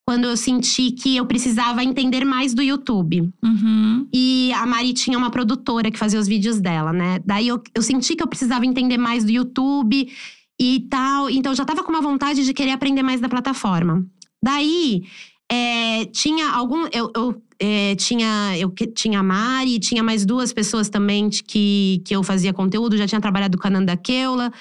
[0.06, 3.30] quando eu senti que eu precisava entender mais do YouTube.
[3.44, 4.08] Uhum.
[4.10, 7.18] E a Mari tinha uma produtora que fazia os vídeos dela, né?
[7.26, 10.10] Daí eu, eu senti que eu precisava entender mais do YouTube
[10.58, 11.28] e tal.
[11.28, 14.02] Então eu já tava com uma vontade de querer aprender mais da plataforma.
[14.42, 15.02] Daí
[15.50, 16.86] é, tinha algum.
[16.92, 22.02] Eu, eu, é, tinha, eu que- tinha a Mari, tinha mais duas pessoas também que,
[22.04, 24.52] que eu fazia conteúdo, já tinha trabalhado com a Nanda Keula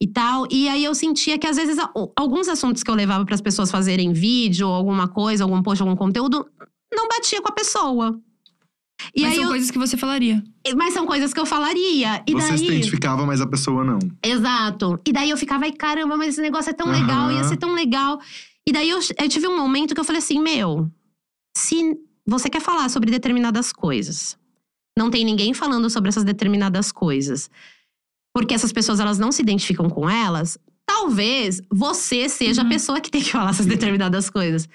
[0.00, 0.46] e tal.
[0.50, 1.78] E aí eu sentia que às vezes
[2.16, 5.82] alguns assuntos que eu levava para as pessoas fazerem vídeo, ou alguma coisa, algum post,
[5.82, 6.46] algum conteúdo,
[6.92, 8.20] não batia com a pessoa.
[9.14, 10.42] E Mas aí são eu- coisas que você falaria.
[10.76, 12.22] mas são coisas que eu falaria.
[12.26, 12.76] E Você se daí.
[12.76, 13.98] identificava, mas a pessoa não.
[14.24, 15.00] Exato.
[15.06, 17.00] E daí eu ficava, ai caramba, mas esse negócio é tão Aham.
[17.00, 18.20] legal, ia ser tão legal.
[18.68, 20.90] E daí eu, eu tive um momento que eu falei assim: meu,
[21.56, 21.96] se
[22.26, 24.38] você quer falar sobre determinadas coisas,
[24.98, 27.50] não tem ninguém falando sobre essas determinadas coisas,
[28.34, 32.66] porque essas pessoas elas não se identificam com elas, talvez você seja Uhum.
[32.68, 34.68] a pessoa que tem que falar essas determinadas coisas.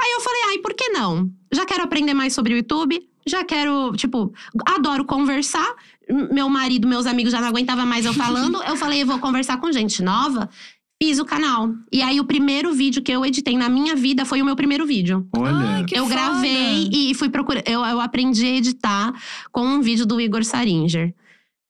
[0.00, 1.30] Aí eu falei, ai, por que não?
[1.52, 4.32] Já quero aprender mais sobre o YouTube, já quero, tipo,
[4.66, 5.74] adoro conversar.
[6.30, 8.62] Meu marido, meus amigos já não aguentavam mais eu falando.
[8.62, 10.50] eu falei, eu vou conversar com gente nova.
[11.02, 11.74] Fiz o canal.
[11.92, 14.86] E aí, o primeiro vídeo que eu editei na minha vida foi o meu primeiro
[14.86, 15.28] vídeo.
[15.36, 15.54] Olha.
[15.54, 16.14] Ai, que eu foda.
[16.14, 17.62] gravei e fui procurar.
[17.66, 19.12] Eu, eu aprendi a editar
[19.52, 21.14] com um vídeo do Igor Saringer.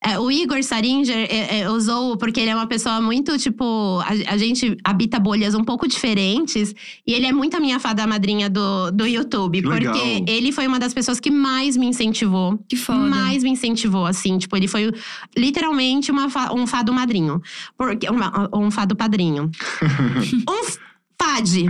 [0.06, 4.32] É, o Igor Saringer é, é, usou, porque ele é uma pessoa muito, tipo, a,
[4.34, 6.74] a gente habita bolhas um pouco diferentes,
[7.06, 10.24] e ele é muito a minha fada madrinha do, do YouTube, Que porque legal.
[10.28, 12.58] ele foi uma das pessoas que mais me incentivou.
[12.68, 12.98] Que foda.
[13.00, 14.92] Mais me incentivou, assim, tipo, ele foi
[15.36, 17.42] literalmente uma um fado madrinho.
[17.76, 19.50] Porque, uma- um fado padrinho.
[20.48, 20.78] um f-
[21.20, 21.66] fade.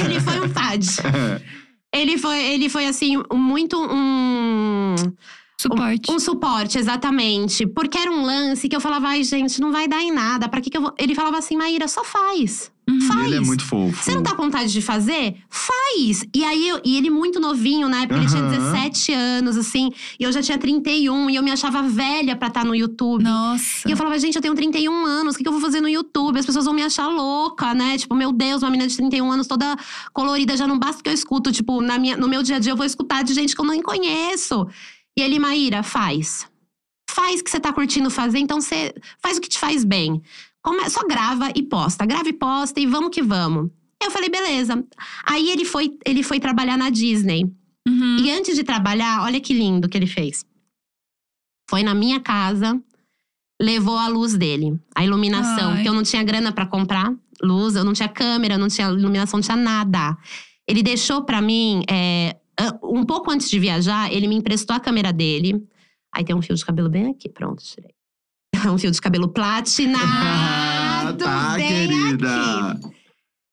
[0.00, 0.86] Ele foi um fade.
[1.94, 4.94] Ele foi, ele foi assim, muito um.
[5.58, 6.12] Suporte.
[6.12, 7.66] Um suporte, exatamente.
[7.66, 10.48] Porque era um lance que eu falava, ai, gente, não vai dar em nada.
[10.48, 10.94] Pra que, que eu vou.
[10.98, 12.70] Ele falava assim, Maíra, só faz.
[12.88, 13.00] Uhum.
[13.00, 13.24] Faz.
[13.26, 14.00] Ele é muito fofo.
[14.04, 15.34] Você não tá com vontade de fazer?
[15.50, 16.24] Faz!
[16.32, 18.50] E aí, eu- e ele muito novinho, na época ele tinha Aham.
[18.72, 19.90] 17 anos, assim.
[20.20, 23.24] E eu já tinha 31, e eu me achava velha pra estar no YouTube.
[23.24, 23.88] Nossa.
[23.88, 25.88] E eu falava, gente, eu tenho 31 anos, o que, que eu vou fazer no
[25.88, 26.38] YouTube?
[26.38, 27.96] As pessoas vão me achar louca, né?
[27.98, 29.74] Tipo, meu Deus, uma menina de 31 anos toda
[30.12, 31.50] colorida, já não basta que eu escuto.
[31.50, 33.66] Tipo, na minha, no meu dia a dia eu vou escutar de gente que eu
[33.66, 34.64] nem conheço.
[35.18, 36.46] E ele, Maíra, faz.
[37.10, 40.20] Faz o que você tá curtindo fazer, então você faz o que te faz bem.
[40.62, 42.04] Come- só grava e posta.
[42.04, 43.70] Grava e posta e vamos que vamos.
[44.02, 44.84] Eu falei, beleza.
[45.24, 47.44] Aí ele foi, ele foi trabalhar na Disney.
[47.88, 48.18] Uhum.
[48.18, 50.44] E antes de trabalhar, olha que lindo que ele fez.
[51.70, 52.80] Foi na minha casa,
[53.60, 55.74] levou a luz dele, a iluminação, Ai.
[55.76, 59.38] porque eu não tinha grana pra comprar luz, eu não tinha câmera, não tinha iluminação,
[59.38, 60.16] não tinha nada.
[60.68, 62.36] Ele deixou pra mim, é,
[62.82, 65.62] um pouco antes de viajar, ele me emprestou a câmera dele.
[66.14, 67.94] Aí tem um fio de cabelo bem aqui, pronto, tirei.
[68.70, 71.18] Um fio de cabelo platinado.
[71.18, 72.70] tá, bem querida.
[72.72, 72.96] aqui.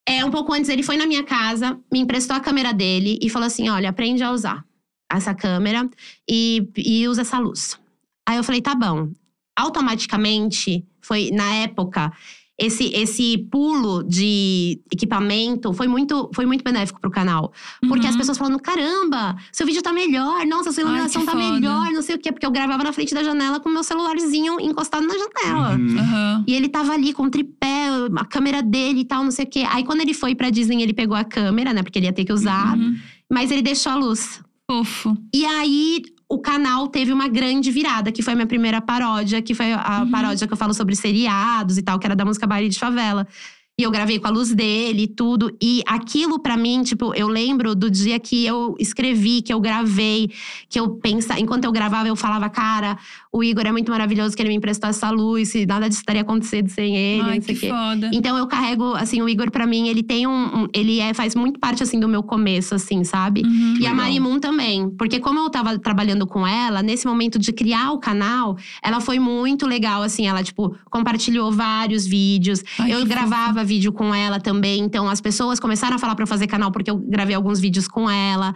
[0.08, 3.30] É, um pouco antes ele foi na minha casa, me emprestou a câmera dele e
[3.30, 4.66] falou assim: olha, aprende a usar
[5.12, 5.90] essa câmera
[6.30, 7.80] e, e usa essa luz.
[8.28, 9.12] Aí eu falei, tá bom.
[9.56, 12.12] Automaticamente, foi na época,
[12.60, 17.52] esse, esse pulo de equipamento foi muito, foi muito benéfico pro canal.
[17.88, 18.10] Porque Uhum.
[18.12, 21.52] as pessoas falando: caramba, seu vídeo tá melhor, nossa, sua Ai, iluminação que tá foda.
[21.54, 22.32] melhor, não sei o quê.
[22.32, 25.76] Porque eu gravava na frente da janela com meu celularzinho encostado na janela.
[25.76, 26.44] Uhum.
[26.48, 27.88] E ele tava ali com o tripé,
[28.18, 29.64] a câmera dele e tal, não sei o quê.
[29.70, 31.82] Aí quando ele foi pra Disney, ele pegou a câmera, né?
[31.82, 32.78] Porque ele ia ter que usar.
[32.78, 32.96] Uhum.
[33.32, 34.42] Mas ele deixou a luz.
[34.70, 35.18] Fofo.
[35.34, 39.54] E aí o canal teve uma grande virada, que foi a minha primeira paródia, que
[39.54, 40.12] foi a Uhum.
[40.12, 43.28] paródia que eu falo sobre seriados e tal, que era da música Baile de Favela.
[43.76, 45.52] E eu gravei com a luz dele e tudo.
[45.60, 50.30] E aquilo pra mim, tipo, eu lembro do dia que eu escrevi, que eu gravei,
[50.70, 51.40] que eu pensava.
[51.40, 53.00] Enquanto eu gravava, eu falava, cara,
[53.32, 56.22] o Igor é muito maravilhoso que ele me emprestou essa luz, e nada disso teria
[56.22, 57.70] acontecido sem ele, Ai, não sei que o quê.
[57.76, 58.12] foda.
[58.14, 60.32] Então eu carrego, assim, o Igor pra mim, ele tem um.
[60.66, 63.42] um- ele é, faz muito parte, assim, do meu começo, assim, sabe?
[63.42, 63.74] Uhum.
[63.80, 63.96] E a Legal.
[63.96, 64.88] Mari Moon também.
[64.92, 69.18] Porque como eu tava trabalhando com ela, nesse momento de criar o canal, ela foi
[69.18, 70.28] muito legal, assim.
[70.28, 72.64] Ela, tipo, compartilhou vários vídeos.
[72.78, 74.82] Ai, eu que gravava vídeo com ela também.
[74.82, 77.88] Então, as pessoas começaram a falar pra eu fazer canal porque eu gravei alguns vídeos
[77.88, 78.54] com ela.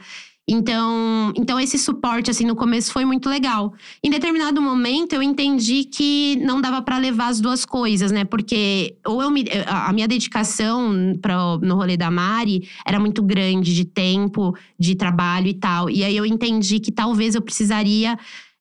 [0.49, 3.73] Então, então esse suporte assim no começo foi muito legal.
[4.01, 8.23] Em determinado momento eu entendi que não dava pra levar as duas coisas, né?
[8.23, 13.21] Porque ou eu me, a a minha dedicação para no rolê da Mari era muito
[13.21, 15.89] grande de tempo, de trabalho e tal.
[15.89, 18.17] E aí eu entendi que talvez eu precisaria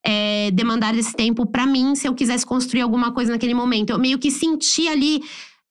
[0.06, 3.90] é, demandar esse tempo pra mim se eu quisesse construir alguma coisa naquele momento.
[3.90, 5.20] Eu meio que senti ali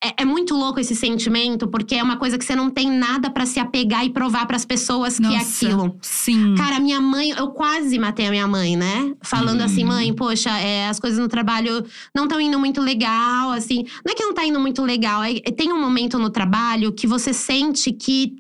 [0.04, 3.30] é, é muito louco esse sentimento, porque é uma coisa que você não tem nada
[3.30, 5.98] pra se apegar e provar pras pessoas que é Nossa, aquilo.
[6.02, 6.54] Sim.
[6.56, 9.14] Cara, minha mãe, eu quase matei a minha mãe, né?
[9.22, 9.66] Falando Hum.
[9.66, 13.84] assim, mãe, poxa, é, as coisas no trabalho não estão indo muito legal, assim.
[14.06, 17.08] Não é que não tá indo muito legal, é- tem um momento no trabalho que
[17.08, 18.36] você sente que.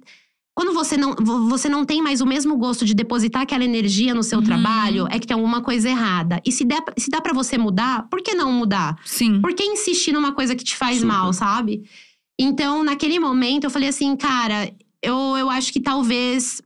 [0.56, 4.14] Quando você não, vo- você não tem mais o mesmo gosto de depositar aquela energia
[4.16, 4.46] no seu Uhum.
[4.46, 6.42] trabalho, é que tem alguma coisa errada.
[6.46, 8.98] E se, der, se dá pra você mudar, por que não mudar?
[9.04, 9.42] Sim.
[9.42, 11.08] Por que insistir numa coisa que te faz Super.
[11.08, 11.84] mal, sabe?
[12.40, 16.62] Então, naquele momento, eu falei assim, cara, eu, eu acho que talvez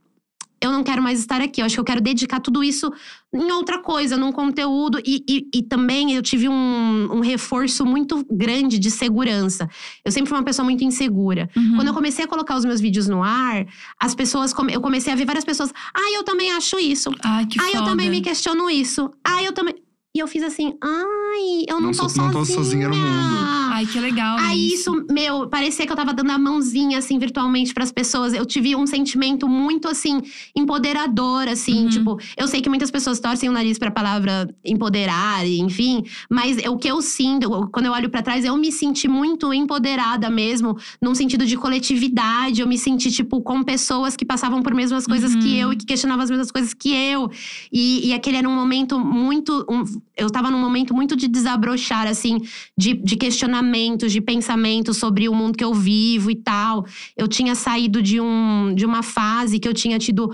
[0.62, 1.62] eu não quero mais estar aqui.
[1.62, 2.91] Eu acho que eu quero dedicar tudo isso
[3.34, 5.00] em outra coisa, num conteúdo.
[5.06, 9.69] E, e, e também eu tive um, um reforço muito grande de segurança.
[10.04, 11.50] Eu sempre fui uma pessoa muito insegura.
[11.56, 11.76] Uhum.
[11.76, 13.65] Quando eu comecei a colocar os meus vídeos no ar,
[14.00, 14.54] as pessoas.
[14.54, 15.72] come- Eu comecei a ver várias pessoas.
[15.93, 17.10] Ah, eu também acho isso.
[17.24, 17.78] Ai, que ah, foda.
[17.78, 19.12] eu também me questiono isso.
[19.24, 19.76] Ah, eu também.
[20.15, 22.58] E eu fiz assim, ai, eu não, Não tô sou- não tô sozinha.
[22.58, 23.48] sozinha no mundo.
[23.72, 24.38] Ai, que legal.
[24.39, 28.34] Aí isso, meu, parecia que eu tava dando a mãozinha, assim, virtualmente pras pessoas.
[28.34, 30.19] Eu tive um sentimento muito, assim,
[30.56, 31.84] empoderador, assim.
[31.84, 31.89] Uhum.
[31.89, 36.04] Tipo, eu sei que muitas pessoas torcem o nariz pra palavra empoderar, enfim.
[36.28, 40.28] Mas o que eu sinto, quando eu olho pra trás, eu me senti muito empoderada
[40.32, 40.76] mesmo.
[41.00, 42.62] Num sentido de coletividade.
[42.62, 45.39] Eu me senti, tipo, com pessoas que passavam por mesmas coisas Uhum.
[45.39, 45.72] que eu.
[45.72, 47.30] E que questionavam as mesmas coisas que eu.
[47.72, 49.63] E, e aquele era um momento muito…
[49.69, 52.38] um- eu tava num momento muito de desabrochar, assim
[52.77, 56.85] de, de questionamentos, de pensamentos sobre o mundo que eu vivo e tal.
[57.15, 60.31] Eu tinha saído de, um, de uma fase que eu tinha tido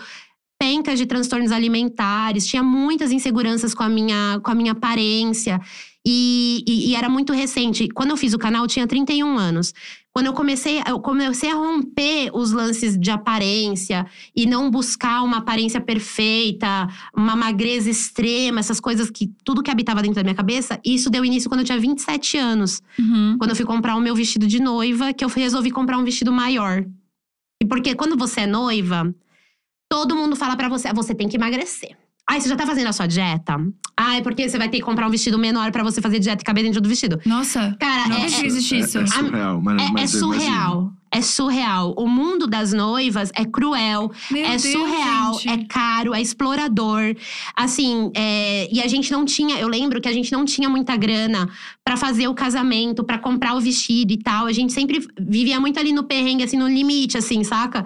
[0.60, 5.60] pencas de transtornos alimentares, tinha muitas inseguranças com a minha, com a minha aparência.
[6.06, 7.88] E, e- e era muito recente.
[7.90, 9.74] Quando eu fiz o canal, eu tinha 31 anos.
[10.16, 15.40] Quando eu comecei, eu comecei a romper os lances de aparência e não buscar uma
[15.40, 20.80] aparência perfeita, uma magreza extrema, essas coisas que tudo que habitava dentro da minha cabeça,
[20.86, 22.82] isso deu início quando eu tinha 27 anos.
[22.98, 23.36] Uhum.
[23.38, 26.32] Quando eu fui comprar o meu vestido de noiva, que eu resolvi comprar um vestido
[26.32, 26.86] maior.
[27.62, 29.14] E porque quando você é noiva,
[29.92, 31.98] todo mundo fala pra você, "Ah, você tem que emagrecer.
[32.28, 33.56] Ai, você já tá fazendo a sua dieta?
[33.96, 36.46] Ai, porque você vai ter que comprar um vestido menor pra você fazer dieta e
[36.46, 37.20] caber dentro do vestido.
[37.26, 38.98] Nossa, Cara, não é- é- existe isso.
[38.98, 40.20] É, é surreal, mas, É, é mas imagino.
[40.34, 40.94] surreal.
[41.12, 41.94] É surreal.
[41.98, 45.50] O mundo das noivas é cruel, Meu é Deus, surreal, gente.
[45.50, 47.16] é caro, é explorador.
[47.56, 49.58] Assim, é, e a gente não tinha.
[49.58, 51.48] Eu lembro que a gente não tinha muita grana
[51.86, 54.46] pra fazer o casamento, pra comprar o vestido e tal.
[54.46, 57.86] A gente sempre vivia muito ali no perrengue, assim, no limite, assim, saca?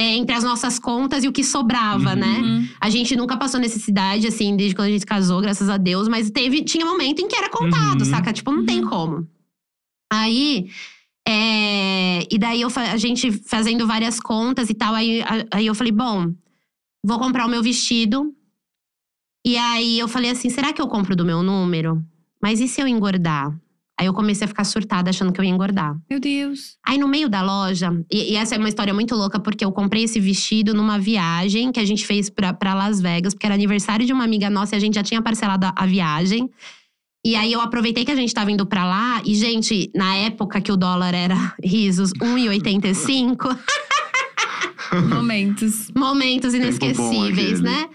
[0.00, 2.16] É, entre as nossas contas e o que sobrava, Uhum.
[2.16, 2.40] né?
[2.44, 2.68] Hum.
[2.80, 6.30] A gente nunca passou necessidade, assim, desde quando a gente casou, graças a Deus, mas
[6.30, 8.04] teve, tinha momento em que era contado, Uhum.
[8.06, 8.32] saca?
[8.32, 8.88] Tipo, não tem Uhum.
[8.88, 9.28] como.
[10.12, 10.70] Aí.
[11.30, 15.20] é, e daí eu, a gente fazendo várias contas e tal, aí,
[15.52, 16.32] aí eu falei, bom,
[17.04, 18.32] vou comprar o meu vestido.
[19.46, 22.02] E aí eu falei assim: será que eu compro do meu número?
[22.42, 23.54] Mas e se eu engordar?
[23.98, 25.96] Aí eu comecei a ficar surtada achando que eu ia engordar.
[26.08, 26.76] Meu Deus.
[26.86, 29.72] Aí no meio da loja, e, e essa é uma história muito louca, porque eu
[29.72, 33.54] comprei esse vestido numa viagem que a gente fez pra, pra Las Vegas, porque era
[33.56, 36.48] aniversário de uma amiga nossa e a gente já tinha parcelado a, a viagem.
[37.26, 40.60] E aí eu aproveitei que a gente tava indo pra lá, e, gente, na época
[40.60, 43.58] que o dólar era risos 1,85,
[45.12, 45.90] Momentos.
[45.94, 47.88] momentos inesquecíveis, né?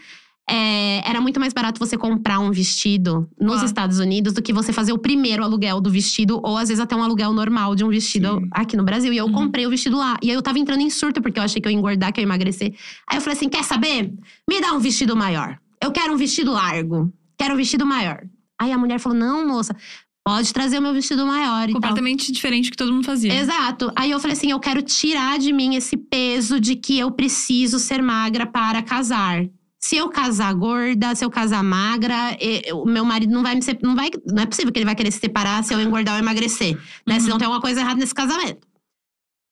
[0.56, 3.66] É, era muito mais barato você comprar um vestido nos Ah.
[3.66, 6.96] Estados Unidos do que você fazer o primeiro aluguel do vestido, ou às vezes até
[6.96, 8.48] um aluguel normal de um vestido Sim.
[8.52, 9.12] aqui no Brasil.
[9.12, 9.32] E eu Uhum.
[9.34, 10.16] comprei o vestido lá.
[10.22, 12.20] E aí eu tava entrando em surto, porque eu achei que eu ia engordar, que
[12.20, 12.74] eu ia emagrecer.
[13.10, 14.14] Aí eu falei assim: quer saber?
[14.48, 15.58] Me dá um vestido maior.
[15.84, 17.12] Eu quero um vestido largo.
[17.38, 18.22] Quero um vestido maior.
[18.62, 19.76] Aí a mulher falou: não, moça,
[20.24, 21.68] pode trazer o meu vestido maior.
[21.68, 21.74] E.
[21.74, 23.34] Completamente diferente do que todo mundo fazia.
[23.34, 23.92] Exato.
[23.96, 27.80] Aí eu falei assim: eu quero tirar de mim esse peso de que eu preciso
[27.80, 29.44] ser magra para casar.
[29.84, 32.38] Se eu casar gorda, se eu casar magra,
[32.74, 35.12] o meu marido não vai me não vai, não é possível que ele vai querer
[35.12, 37.16] se separar se eu engordar ou emagrecer, né?
[37.16, 37.20] Uhum.
[37.20, 38.66] Senão tem alguma coisa errada nesse casamento.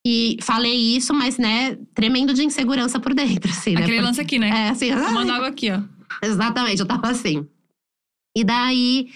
[0.07, 3.81] E falei isso, mas né, tremendo de insegurança por dentro, assim, né?
[3.81, 4.67] Aquele Por- lance aqui, né?
[4.67, 5.81] É, assim, Tomando água aqui, ó.
[6.25, 7.45] Exatamente, eu tava assim.
[8.33, 9.09] E daí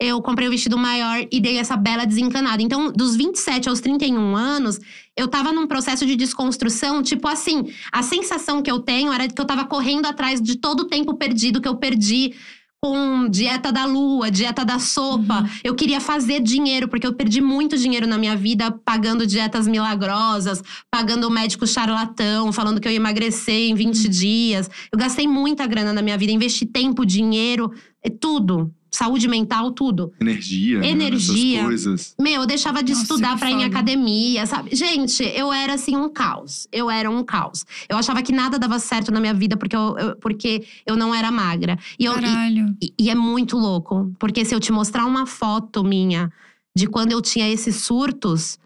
[0.00, 2.62] eu comprei o vestido maior e dei essa bela desencanada.
[2.62, 4.78] Então, dos 27 aos 31 anos,
[5.16, 9.34] eu tava num processo de desconstrução, tipo assim, a sensação que eu tenho era de
[9.34, 12.34] que eu tava correndo atrás de todo o tempo perdido que eu perdi
[12.82, 15.40] com dieta da lua, dieta da sopa.
[15.40, 15.48] Uhum.
[15.64, 20.62] Eu queria fazer dinheiro, porque eu perdi muito dinheiro na minha vida pagando dietas milagrosas,
[20.90, 24.70] pagando o médico charlatão, falando que eu ia emagrecer em 20 dias.
[24.92, 28.72] Eu gastei muita grana na minha vida, investi tempo, dinheiro, é tudo.
[28.96, 30.12] Saúde mental, tudo.
[30.20, 30.78] Energia.
[30.78, 31.56] né, Energia.
[31.58, 32.14] nessas coisas.
[32.18, 34.74] Meu, eu deixava de Nossa, estudar pra ir em academia, sabe?
[34.74, 36.66] Gente, eu era assim um caos.
[36.72, 37.64] Eu era um caos.
[37.88, 41.14] Eu achava que nada dava certo na minha vida porque eu, eu- porque eu não
[41.14, 41.78] era magra.
[41.98, 42.74] E, eu, Caralho.
[42.82, 46.32] e, e é muito louco, porque se eu te mostrar uma foto minha
[46.74, 48.58] de quando eu tinha esses surtos,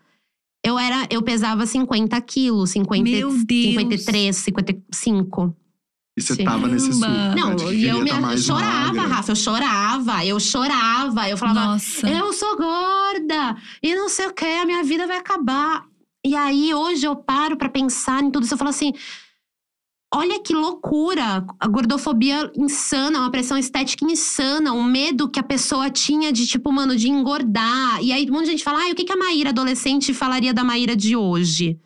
[0.64, 3.40] eu era, eu pesava 50 quilos, 50, Meu Deus.
[3.74, 5.56] 53, 55.
[6.18, 6.44] E você Sim.
[6.44, 7.00] tava nesse surto.
[7.06, 7.34] Caramba.
[7.34, 9.14] né, Não, que e eu, me, tá eu chorava, magra.
[9.14, 11.28] Rafa, eu chorava, eu chorava.
[11.28, 12.08] Eu falava, Nossa.
[12.08, 15.84] eu sou gorda e não sei o que, a minha vida vai acabar.
[16.24, 18.92] E aí hoje eu paro pra pensar em tudo isso, eu falo assim,
[20.12, 25.88] olha que loucura, a gordofobia insana, uma pressão estética insana, um medo que a pessoa
[25.88, 28.02] tinha de tipo, mano, de engordar.
[28.02, 30.52] E aí um monte de gente fala, ah, o que que a Maíra adolescente falaria
[30.52, 31.78] da Maíra de hoje?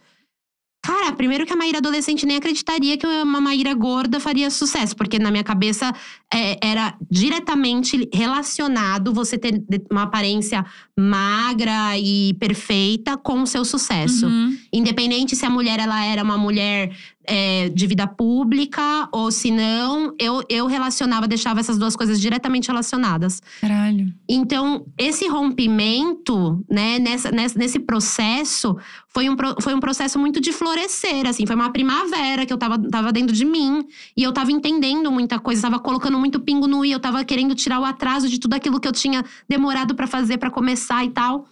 [0.85, 5.19] Cara, primeiro que a Maíra adolescente nem acreditaria que uma Maíra gorda faria sucesso, porque
[5.19, 5.91] na minha cabeça
[6.33, 10.63] é, era diretamente relacionado você ter uma aparência
[10.95, 14.27] magra e perfeita com o seu sucesso.
[14.27, 14.59] Uhum.
[14.71, 16.95] Independente se a mulher ela era uma mulher
[17.27, 22.69] é, de vida pública ou se não, eu, eu relacionava, deixava essas duas coisas diretamente
[22.69, 23.41] relacionadas.
[23.61, 24.13] Caralho.
[24.29, 28.77] Então, esse rompimento, né, nessa, nessa- nesse processo,
[29.09, 31.47] foi um, foi um processo muito de florescer, assim.
[31.47, 33.85] Foi uma primavera que eu tava, tava dentro de mim.
[34.17, 37.55] E eu tava entendendo muita coisa, tava colocando muito pingo no i, eu tava querendo
[37.55, 41.11] tirar o atraso de tudo aquilo que eu tinha demorado pra fazer, pra começar e
[41.11, 41.47] tal.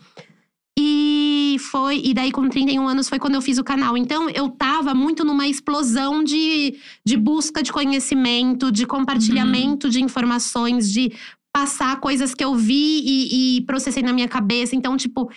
[0.79, 1.22] E
[1.59, 3.97] foi, e daí com 31 anos foi quando eu fiz o canal.
[3.97, 10.91] Então eu tava muito numa explosão de, de busca de conhecimento, de compartilhamento de informações,
[10.91, 11.13] de
[11.53, 14.75] passar coisas que eu vi e, e processei na minha cabeça.
[14.75, 15.31] Então, tipo,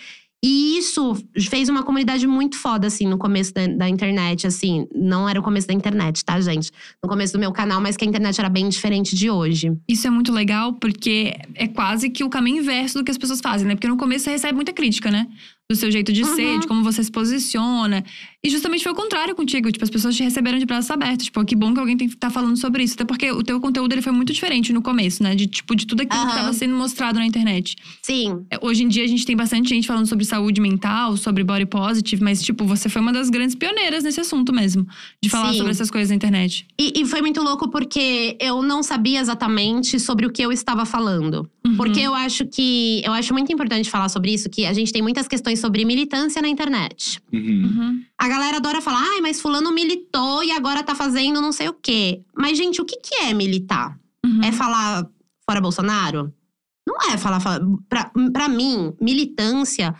[0.44, 1.16] e isso
[1.50, 4.86] fez uma comunidade muito foda, assim, no começo da, da internet, assim.
[4.94, 6.70] Não era o começo da internet, tá, gente?
[7.02, 9.76] No começo do meu canal, mas que a internet era bem diferente de hoje.
[9.88, 13.40] Isso é muito legal porque é quase que o caminho inverso do que as pessoas
[13.40, 13.74] fazem, né?
[13.74, 15.26] Porque no começo você recebe muita crítica, né?
[15.68, 16.58] Do seu jeito de ser, Uhum.
[16.60, 18.04] de como você se posiciona.
[18.44, 19.70] E justamente foi o contrário contigo.
[19.72, 21.24] Tipo, as pessoas te receberam de braços abertos.
[21.26, 22.94] Tipo, que bom que alguém tem, tá falando sobre isso.
[22.94, 25.34] Até porque o teu conteúdo ele foi muito diferente no começo, né?
[25.34, 26.36] De, tipo, de tudo aquilo que Aham.
[26.36, 27.74] tava sendo mostrado na internet.
[28.02, 28.46] Sim.
[28.48, 31.66] É, Hoje em dia a gente tem bastante gente falando sobre saúde mental, sobre body
[31.66, 34.86] positive, mas, tipo, você foi uma das grandes pioneiras nesse assunto mesmo.
[35.20, 35.58] De falar Sim.
[35.58, 36.64] sobre essas coisas na internet.
[36.78, 40.84] E, e foi muito louco porque eu não sabia exatamente sobre o que eu estava
[40.86, 41.50] falando.
[41.66, 41.76] Uhum.
[41.76, 43.02] Porque eu acho que.
[43.04, 46.40] Eu acho muito importante falar sobre isso, que a gente tem muitas questões sobre militância
[46.42, 47.20] na internet.
[47.32, 47.40] Uhum.
[47.40, 48.04] Uhum.
[48.18, 51.74] A galera adora falar, ai, mas fulano militou e agora tá fazendo não sei o
[51.74, 52.22] quê.
[52.36, 53.98] Mas, gente, o que, que é militar?
[54.24, 54.42] Uhum.
[54.42, 55.06] É falar
[55.48, 56.32] fora Bolsonaro?
[56.86, 57.40] Não é falar.
[57.40, 59.94] falar pra, pra mim, militância,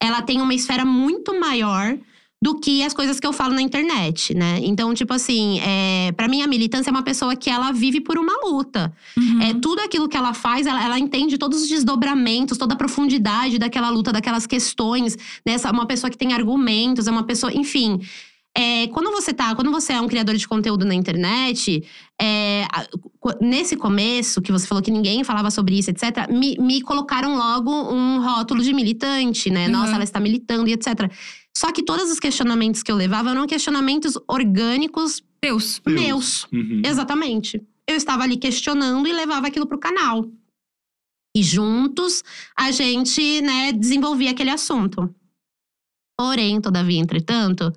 [0.00, 1.98] ela tem uma esfera muito maior
[2.42, 4.60] do que as coisas que eu falo na internet, né?
[4.62, 8.16] Então, tipo assim, é, para mim a militância é uma pessoa que ela vive por
[8.18, 8.90] uma luta.
[9.16, 9.42] Uhum.
[9.42, 13.58] É tudo aquilo que ela faz, ela, ela entende todos os desdobramentos, toda a profundidade
[13.58, 15.16] daquela luta, daquelas questões.
[15.44, 15.52] Né?
[15.52, 18.00] Essa- Uma pessoa que tem argumentos, é uma pessoa, enfim.
[18.56, 21.84] É, quando você tá, quando você é um criador de conteúdo na internet,
[22.20, 22.66] é,
[23.40, 27.70] nesse começo, que você falou que ninguém falava sobre isso, etc., me, me colocaram logo
[27.70, 29.66] um rótulo de militante, né?
[29.66, 29.72] Uhum.
[29.72, 31.08] Nossa, ela está militando e etc.
[31.56, 35.22] Só que todos os questionamentos que eu levava eram questionamentos orgânicos.
[35.42, 35.80] Deus.
[35.86, 36.44] meus.
[36.52, 36.82] Uhum.
[36.84, 37.62] Exatamente.
[37.86, 40.30] Eu estava ali questionando e levava aquilo pro canal.
[41.34, 42.22] E juntos
[42.56, 45.14] a gente, né, desenvolvia aquele assunto.
[46.18, 47.72] Porém, todavia, entretanto,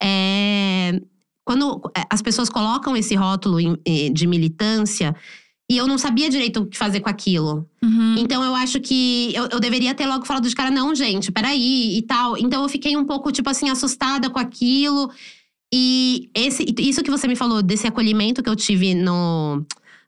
[0.00, 1.00] é,
[1.44, 3.58] quando é, as pessoas colocam esse rótulo
[4.12, 5.16] de militância,
[5.68, 7.68] e eu não sabia direito o que fazer com aquilo.
[7.82, 8.14] Uhum.
[8.18, 11.98] Então eu acho que eu, eu deveria ter logo falado de cara, não, gente, peraí
[11.98, 12.38] e tal.
[12.38, 15.10] Então eu fiquei um pouco, tipo assim, assustada com aquilo.
[15.74, 19.64] E esse, isso que você me falou, desse acolhimento que eu tive no,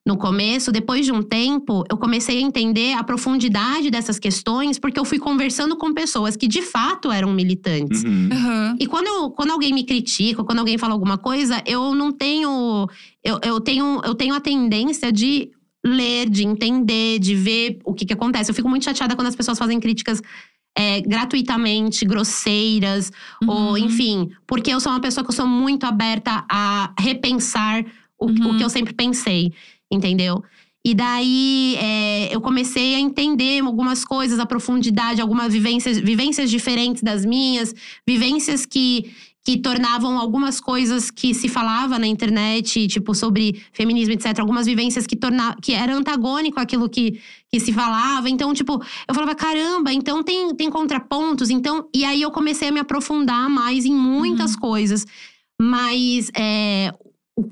[0.06, 4.98] no começo, depois de um tempo, eu comecei a entender a profundidade dessas questões, porque
[4.98, 8.04] eu fui conversando com pessoas que de fato eram militantes.
[8.04, 8.28] Uhum.
[8.32, 8.76] Uhum.
[8.80, 12.86] E quando, eu- quando alguém me critica, quando alguém fala alguma coisa, eu não tenho.
[13.22, 15.50] Eu, eu, tenho, eu tenho a tendência de
[15.84, 18.50] ler, de entender, de ver o que, que acontece.
[18.50, 20.20] Eu fico muito chateada quando as pessoas fazem críticas
[20.76, 23.10] é, gratuitamente, grosseiras,
[23.46, 23.78] ou Uhum.
[23.78, 24.30] enfim.
[24.46, 27.84] Porque eu sou uma pessoa que eu sou muito aberta a repensar
[28.18, 28.50] o, Uhum.
[28.54, 29.52] o que eu sempre pensei,
[29.90, 30.42] entendeu?
[30.84, 37.02] E daí é, eu comecei a entender algumas coisas, a profundidade, algumas vivências, vivências diferentes
[37.02, 37.74] das minhas,
[38.06, 39.12] vivências que,
[39.44, 45.06] que tornavam algumas coisas que se falava na internet, tipo, sobre feminismo, etc., algumas vivências
[45.06, 47.20] que, torna, que eram antagônico àquilo que,
[47.50, 48.30] que se falava.
[48.30, 51.50] Então, tipo, eu falava, caramba, então tem, tem contrapontos.
[51.50, 55.04] Então, e aí eu comecei a me aprofundar mais em muitas coisas.
[55.60, 56.92] Mas é,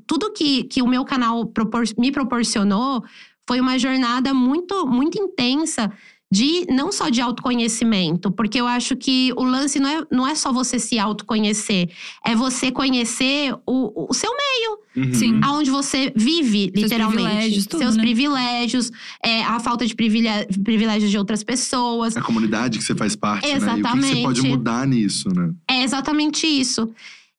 [0.05, 3.03] tudo que, que o meu canal propor- me proporcionou
[3.47, 5.91] foi uma jornada muito, muito intensa
[6.29, 10.35] de não só de autoconhecimento, porque eu acho que o lance não é, não é
[10.35, 11.89] só você se autoconhecer,
[12.25, 15.13] é você conhecer o, o seu meio, Uhum.
[15.13, 15.39] Sim.
[15.43, 17.21] aonde você vive, Seus literalmente.
[17.23, 18.01] privilégios, tudo, Seus né?
[18.01, 18.91] privilégios,
[19.23, 22.17] é, a falta de privilé- privilégios de outras pessoas.
[22.17, 23.53] A comunidade que você faz parte, né?
[23.53, 24.23] E o que que você Exatamente.
[24.23, 25.51] pode mudar nisso, né?
[25.69, 26.89] É exatamente isso.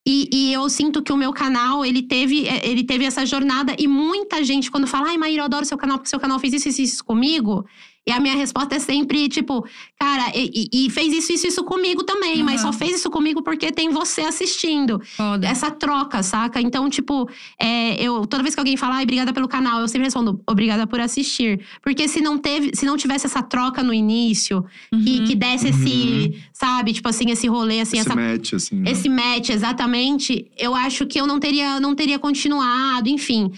[0.06, 3.74] E, e eu sinto que o meu canal, ele teve, é, ele teve essa jornada.
[3.78, 6.54] E muita gente, quando fala, ai, Maíra, eu adoro seu canal, porque seu canal fez
[6.54, 7.66] isso, isso, isso comigo.
[8.08, 9.64] E a minha resposta é sempre, tipo,
[10.00, 12.42] cara, e, e- fez isso, isso, isso comigo também.
[12.42, 12.72] Mas Uhum.
[12.72, 14.98] só fez isso comigo porque tem você assistindo.
[15.16, 15.46] Foda.
[15.46, 16.58] Essa troca, saca?
[16.60, 20.04] Então, tipo, é, eu, toda vez que alguém fala, ai, obrigada pelo canal, eu sempre
[20.06, 21.60] respondo, obrigada por assistir.
[21.82, 24.64] Porque se não teve, se não tivesse essa troca no início,
[25.04, 25.24] que, Uhum.
[25.26, 28.76] que desse esse, sabe, tipo assim, esse rolê, assim, Esse essa match, assim.
[28.76, 28.90] né?
[28.90, 33.52] esse match, exatamente, eu acho que eu não teria, não teria continuado, enfim.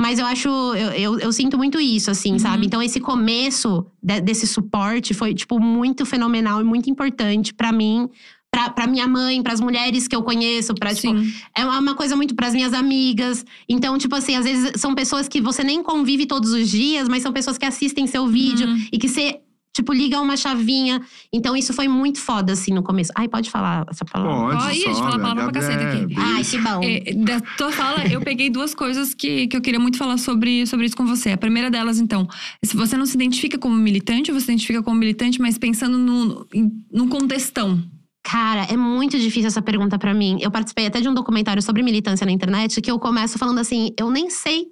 [0.00, 2.38] Mas eu acho, eu, eu, eu sinto muito isso, assim, Uhum.
[2.38, 2.66] sabe?
[2.66, 8.08] Então, esse começo de- desse suporte foi, tipo, muito fenomenal e muito importante pra mim,
[8.50, 11.32] pra, pra minha mãe, pras mulheres que eu conheço, pra, tipo, Sim.
[11.56, 13.44] é uma coisa muito pras minhas amigas.
[13.68, 17.22] Então, tipo assim, às vezes são pessoas que você nem convive todos os dias, mas
[17.22, 18.86] são pessoas que assistem seu vídeo Uhum.
[18.92, 19.40] e que você,
[19.74, 21.02] tipo, liga uma chavinha.
[21.32, 23.10] Então, isso foi muito foda, assim, no começo.
[23.16, 24.56] Ai, pode falar essa palavra?
[24.56, 26.14] Pode, ih, só, a gente fala palavra pra caceta aqui.
[26.16, 26.80] Ai, que bom.
[26.82, 30.64] É, da tua fala, eu peguei duas coisas que, que eu queria muito falar sobre,
[30.66, 31.32] sobre isso com você.
[31.32, 32.28] A primeira delas, então,
[32.64, 35.98] se você não se identifica como militante, ou você se identifica como militante, mas pensando
[35.98, 36.46] no,
[36.92, 37.82] no contextão.
[38.22, 40.38] Cara, é muito difícil essa pergunta pra mim.
[40.40, 43.92] Eu participei até de um documentário sobre militância na internet que eu começo falando assim:
[43.98, 44.68] eu nem sei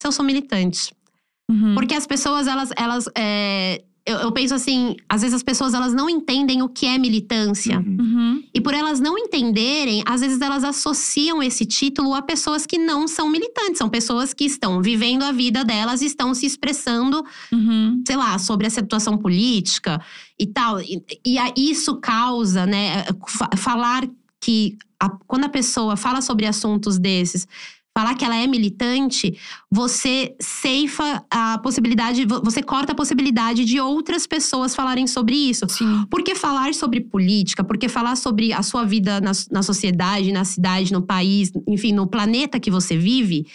[0.00, 0.94] se eu sou militante.
[1.50, 1.74] Uhum.
[1.74, 5.94] Porque as pessoas, elas, elas é, eu, eu penso assim, às vezes as pessoas elas
[5.94, 7.78] não entendem o que é militância.
[7.78, 7.96] Uhum.
[8.00, 8.42] Uhum.
[8.54, 13.08] E por elas não entenderem, às vezes elas associam esse título a pessoas que não
[13.08, 18.02] são militantes, são pessoas que estão vivendo a vida delas e estão se expressando, Uhum.
[18.06, 20.00] sei lá, sobre a situação política
[20.38, 20.80] e tal.
[20.80, 24.06] E, e a- isso causa, né, fa- falar
[24.40, 27.48] que a- quando a pessoa fala sobre assuntos desses,
[27.96, 29.38] falar que ela é militante,
[29.70, 35.64] você ceifa a possibilidade, vo- você corta a possibilidade de outras pessoas falarem sobre isso.
[35.68, 36.04] Sim.
[36.10, 40.92] Porque falar sobre política, porque falar sobre a sua vida na, na sociedade, na cidade,
[40.92, 43.46] no país, enfim, no planeta que você vive,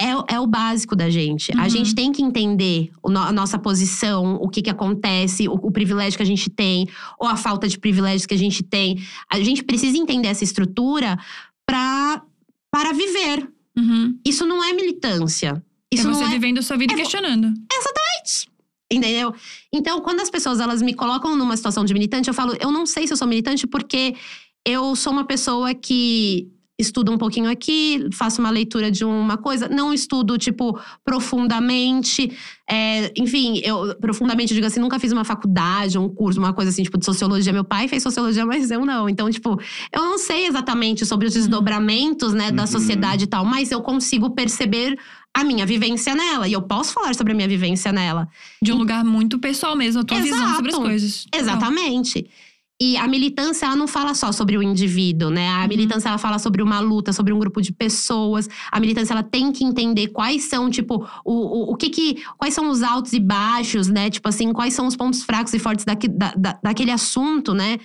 [0.00, 1.50] é, o- é o básico da gente.
[1.58, 1.68] A Uhum.
[1.68, 6.16] gente tem que entender no- a nossa posição, o que, que acontece, o, o privilégio
[6.16, 6.86] que a gente tem,
[7.18, 9.02] ou a falta de privilégios que a gente tem.
[9.28, 11.18] A gente precisa entender essa estrutura
[12.70, 13.50] para viver.
[13.76, 14.18] Uhum.
[14.26, 15.62] Isso não é militância.
[15.92, 17.46] Isso é você é vivendo a sua vida é questionando.
[18.90, 19.34] Entendeu?
[19.72, 22.86] Então, quando as pessoas elas me colocam numa situação de militante, eu falo, eu não
[22.86, 24.14] sei se eu sou militante porque
[24.64, 29.68] eu sou uma pessoa que estuda um pouquinho aqui, faço uma leitura de uma coisa,
[29.68, 32.30] não estudo, tipo, profundamente.
[32.70, 36.82] é, enfim, eu profundamente digo assim, nunca fiz uma faculdade, um curso, uma coisa assim,
[36.82, 37.52] tipo, de sociologia.
[37.52, 39.08] Meu pai fez sociologia, mas eu não.
[39.08, 39.58] Então, tipo,
[39.92, 42.66] eu não sei exatamente sobre os desdobramentos, né, da Uhum.
[42.68, 44.98] sociedade e tal, mas eu consigo perceber
[45.34, 46.46] a minha vivência nela.
[46.46, 48.28] E eu posso falar sobre a minha vivência nela.
[48.62, 50.82] De um lugar muito pessoal mesmo, a tua visão sobre as Exato.
[50.82, 51.26] coisas.
[51.34, 52.26] Exatamente.
[52.80, 55.48] E a militância, ela não fala só sobre o indivíduo, né?
[55.48, 55.68] A Uhum.
[55.68, 58.48] militância, ela fala sobre uma luta, sobre um grupo de pessoas.
[58.70, 62.22] A militância, ela tem que entender quais são, tipo, o, o, o que que…
[62.36, 64.08] Quais são os altos e baixos, né?
[64.10, 67.78] Tipo assim, quais são os pontos fracos e fortes daqui, da, da- daquele assunto, né?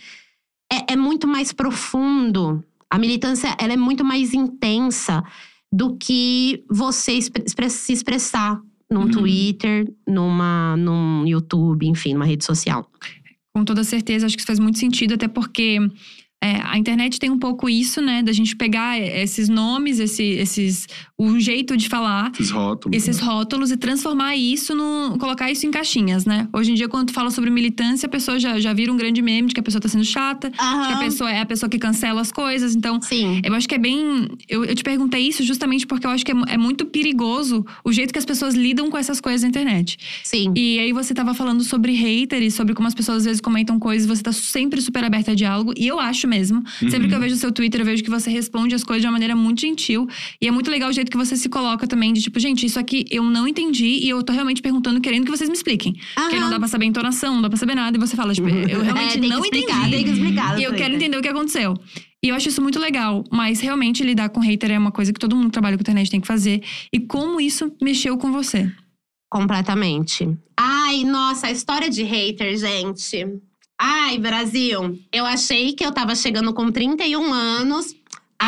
[0.71, 2.63] É, é muito mais profundo.
[2.87, 5.23] A militância, ela é muito mais intensa
[5.71, 9.09] do que você se expressar num Uhum.
[9.09, 12.87] Twitter, numa, num YouTube, enfim, numa rede social.
[13.55, 15.77] Com toda certeza, acho que isso faz muito sentido, até porque
[16.43, 18.21] é, a internet tem um pouco isso, né?
[18.21, 20.87] Da gente pegar esses nomes, esse, esses.
[21.23, 22.31] Um jeito de falar.
[22.33, 22.97] Esses rótulos.
[22.97, 23.23] Esses né?
[23.23, 25.17] rótulos e transformar isso no.
[25.17, 26.47] colocar isso em caixinhas, né?
[26.53, 29.21] Hoje em dia, quando tu fala sobre militância, a pessoa já, já vira um grande
[29.21, 30.59] meme de que a pessoa tá sendo chata, que
[30.93, 32.75] a pessoa é a pessoa que cancela as coisas.
[32.75, 33.41] Então, Sim.
[33.43, 34.27] eu acho que é bem.
[34.49, 37.91] Eu, eu te perguntei isso justamente porque eu acho que é, é muito perigoso o
[37.91, 39.97] jeito que as pessoas lidam com essas coisas na internet.
[40.23, 40.53] Sim.
[40.55, 44.07] E aí você tava falando sobre haters, sobre como as pessoas às vezes comentam coisas,
[44.07, 45.73] você tá sempre super aberta a diálogo.
[45.77, 46.63] E eu acho mesmo.
[46.79, 49.07] Sempre que eu vejo o seu Twitter, eu vejo que você responde as coisas de
[49.07, 50.07] uma maneira muito gentil.
[50.41, 52.79] E é muito legal o jeito que você se coloca também, de tipo, gente, isso
[52.79, 55.95] aqui eu não entendi e eu tô realmente perguntando, querendo que vocês me expliquem.
[56.15, 57.95] Porque não dá pra saber a entonação, não dá pra saber nada.
[57.95, 59.95] E você fala, tipo, eu realmente é, tem não explicar, entendi.
[59.95, 60.59] tem que explicar.
[60.59, 61.75] E eu quero entender o que aconteceu.
[62.23, 63.23] E eu acho isso muito legal.
[63.31, 66.09] Mas realmente lidar com hater é uma coisa que todo mundo que trabalha com internet
[66.09, 66.63] tem que fazer.
[66.91, 68.71] E como isso mexeu com você?
[69.29, 70.27] Completamente.
[70.57, 73.39] Ai, nossa, a história de hater, gente.
[73.79, 74.99] Ai, Brasil.
[75.11, 77.95] Eu achei que eu tava chegando com 31 anos,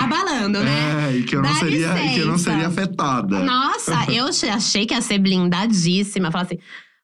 [0.03, 1.09] abalando, né?
[1.11, 3.39] É, e que eu não, Dá seria, e que eu não seria afetada.
[3.43, 6.31] Nossa, eu che- achei que ia ser blindadíssima.
[6.31, 6.57] Falar assim.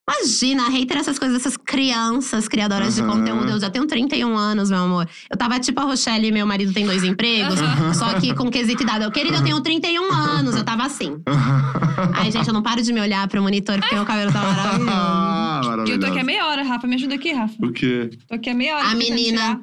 [0.10, 3.12] Imagina, hater essas coisas dessas crianças criadoras de Aham.
[3.20, 3.50] conteúdo.
[3.52, 5.08] Eu já tenho 31 anos, meu amor.
[5.30, 7.60] Eu tava tipo a Rochelle e meu marido tem dois empregos,
[7.96, 9.06] só que com quesito idade.
[9.06, 10.56] Eu, querido, eu tenho 31 anos.
[10.56, 11.22] Eu tava assim.
[12.16, 14.89] Ai, gente, eu não paro de me olhar pro monitor porque meu cabelo tá maravilhoso.
[14.92, 16.26] ah, E eu tô aqui há maravilhoso.
[16.26, 16.88] meia hora, Rafa.
[16.88, 17.54] Me ajuda aqui, Rafa.
[17.66, 18.10] O quê?
[18.28, 18.88] Tô aqui há meia hora.
[18.89, 19.62] A menina-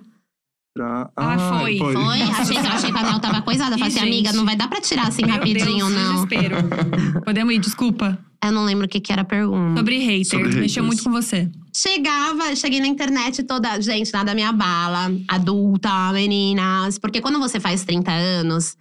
[0.85, 1.79] Pra- Ah, foi.
[1.79, 2.23] Foi?
[2.23, 3.77] Achei que, achei que a Mel tava coisada.
[3.79, 6.15] Falei assim, amiga, não vai dar pra tirar assim Meu rapidinho, Deus, não.
[6.27, 6.57] desespero.
[7.25, 8.19] Podemos ir, desculpa.
[8.45, 9.79] Eu não lembro o que, que era a pergunta.
[9.79, 10.25] Sobre hater.
[10.27, 10.87] Sobre Mexeu haters.
[10.87, 11.51] muito com você.
[11.75, 13.81] Chegava, cheguei na internet toda.
[13.81, 15.11] Gente, nada me abala.
[15.27, 16.99] Adulta, meninas.
[16.99, 18.77] Porque quando você faz 30 anos,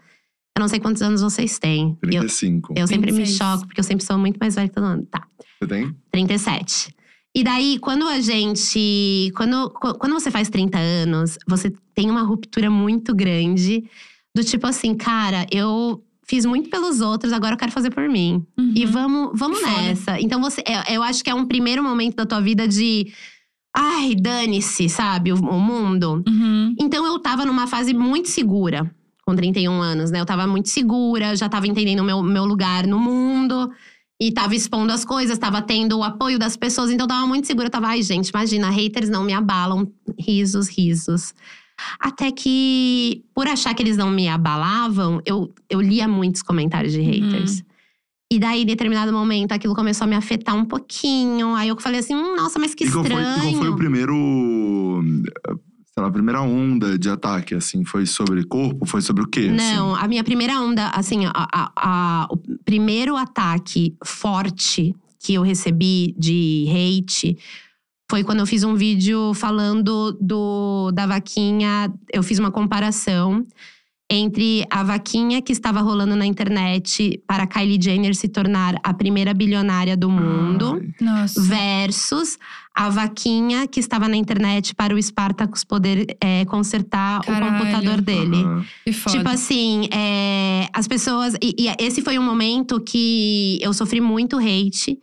[0.55, 1.97] eu não sei quantos anos vocês têm.
[2.03, 2.73] E Eu, 35.
[2.77, 3.37] eu sempre me 26.
[3.37, 5.07] choco, porque eu sempre sou muito mais velha que todo mundo.
[5.09, 5.23] Tá.
[5.59, 5.95] Você tem?
[6.11, 6.95] 37.
[7.37, 9.31] E daí, quando a gente.
[9.35, 13.83] Quando, qu- quando você faz 30 anos, você tem uma ruptura muito grande.
[14.35, 18.43] Do tipo assim, cara, eu fiz muito pelos outros, agora eu quero fazer por mim.
[18.75, 18.91] E Uhum.
[18.91, 19.71] vamos, vamos Foda.
[19.81, 20.19] nessa.
[20.19, 23.07] Então, você, eu, eu acho que é um primeiro momento da tua vida de.
[23.75, 25.31] Ai, dane-se, sabe?
[25.31, 26.23] O, o mundo.
[26.27, 26.75] Uhum.
[26.79, 28.89] Então, eu tava numa fase muito segura,
[29.25, 30.19] com 31 anos, né?
[30.19, 33.71] Eu tava muito segura, já tava entendendo o meu, meu lugar no mundo.
[34.19, 36.89] E tava expondo as coisas, tava tendo o apoio das pessoas.
[36.89, 37.67] Então, tava muito segura.
[37.67, 39.91] Eu tava, ai, gente, imagina, haters não me abalam.
[40.19, 41.33] Risos, risos.
[41.99, 47.01] Até que, por achar que eles não me abalavam, eu, eu lia muitos comentários de
[47.01, 47.63] haters.
[48.31, 51.55] E daí, em determinado momento, aquilo começou a me afetar um pouquinho.
[51.55, 53.75] Aí eu falei assim, hum, nossa, mas que e qual foi, e qual foi o
[53.75, 55.01] primeiro.
[55.97, 57.83] Sei lá, a primeira onda de ataque, assim?
[57.83, 58.85] Foi sobre corpo?
[58.85, 59.47] Foi sobre o quê?
[59.47, 65.41] Não, a minha primeira onda, assim, a, a- a- o primeiro ataque forte que eu
[65.41, 67.35] recebi de hate
[68.11, 71.91] foi quando eu fiz um vídeo falando do da vaquinha.
[72.13, 73.43] Eu fiz uma comparação
[74.09, 79.33] entre a vaquinha que estava rolando na internet para Kylie Jenner se tornar a primeira
[79.33, 80.81] bilionária do mundo.
[81.01, 81.41] Nossa.
[81.41, 82.37] versus
[82.73, 87.55] a vaquinha que estava na internet para o Spartacus poder é, consertar Caralho.
[87.55, 88.43] o computador dele.
[88.93, 89.17] Foda.
[89.17, 91.33] Tipo assim, é, as pessoas.
[91.41, 94.99] E, e esse foi um momento que eu sofri muito hate.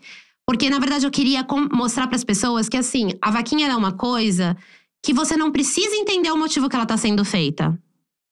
[0.46, 3.76] Porque, na verdade, eu queria mostrar para as pessoas que, assim, a vaquinha ela é
[3.76, 4.56] uma coisa
[5.02, 7.78] que você não precisa entender o motivo que ela tá sendo feita.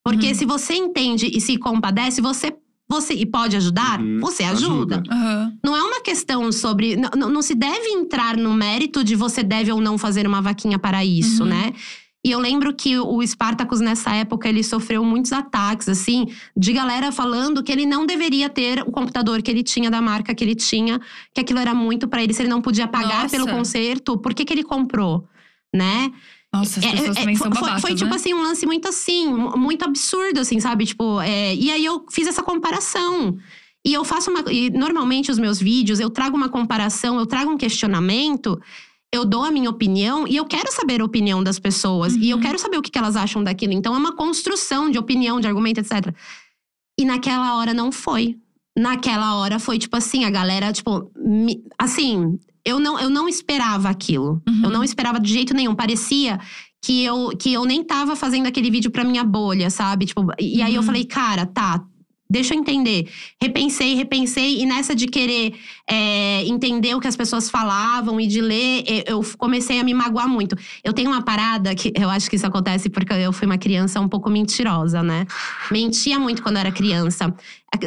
[0.04, 0.34] Porque Uhum.
[0.34, 2.52] se você entende e se compadece, você,
[2.88, 4.96] você e pode ajudar, Uhum, você ajuda.
[4.96, 5.14] ajuda.
[5.14, 5.52] Aham.
[5.64, 6.96] Não é uma questão sobre.
[6.96, 11.04] Não, se deve entrar no mérito de você deve ou não fazer uma vaquinha para
[11.04, 11.48] isso, Uhum.
[11.50, 11.72] né?
[12.24, 16.26] E eu lembro que o Spartacus, nessa época, ele sofreu muitos ataques, assim,
[16.56, 20.32] de galera falando que ele não deveria ter o computador que ele tinha, da marca
[20.32, 21.00] que ele tinha,
[21.34, 23.36] que aquilo era muito pra ele, se ele não podia pagar Nossa.
[23.36, 25.26] pelo conserto, por que, que ele comprou?
[25.74, 26.12] Né?
[26.54, 28.16] Nossa, as É, pessoas é, também foi, são foi- babacas, foi, tipo né?
[28.16, 30.84] assim, um lance muito assim, mu- muito absurdo, assim, sabe?
[30.84, 33.36] Tipo, é, e aí eu fiz essa comparação.
[33.84, 34.44] E eu faço uma.
[34.52, 38.60] E normalmente os meus vídeos, eu trago uma comparação, eu trago um questionamento,
[39.12, 42.14] eu dou a minha opinião e eu quero saber a opinião das pessoas.
[42.14, 42.42] E eu Uhum.
[42.42, 43.72] quero saber o que que elas acham daquilo.
[43.72, 46.14] Então é uma construção de opinião, de argumento, etc.
[47.00, 48.36] E naquela hora não foi.
[48.78, 53.88] Naquela hora foi tipo assim, a galera, tipo, me- assim, eu não, eu não esperava
[53.88, 54.42] aquilo.
[54.48, 54.60] Uhum.
[54.64, 55.74] Eu não esperava de jeito nenhum.
[55.74, 56.38] Parecia
[56.84, 60.06] que eu, que eu nem tava fazendo aquele vídeo pra minha bolha, sabe?
[60.06, 60.86] Tipo, e, aí eu Uhum.
[60.86, 61.84] falei, cara, tá.
[62.32, 63.10] Deixa eu entender.
[63.38, 65.52] Repensei, repensei, e nessa de querer
[65.86, 70.26] é, entender o que as pessoas falavam e de ler, eu comecei a me magoar
[70.26, 70.56] muito.
[70.82, 74.00] Eu tenho uma parada que eu acho que isso acontece porque eu fui uma criança
[74.00, 75.26] um pouco mentirosa, né?
[75.70, 77.34] Mentia muito quando era criança.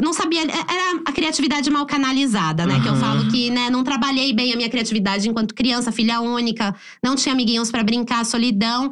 [0.04, 2.80] Não sabia, era a criatividade mal canalizada, né?
[2.80, 3.02] Que eu Aham.
[3.02, 7.34] falo que, né, não trabalhei bem a minha criatividade enquanto criança, filha única, não tinha
[7.34, 8.92] amiguinhos pra brincar, solidão.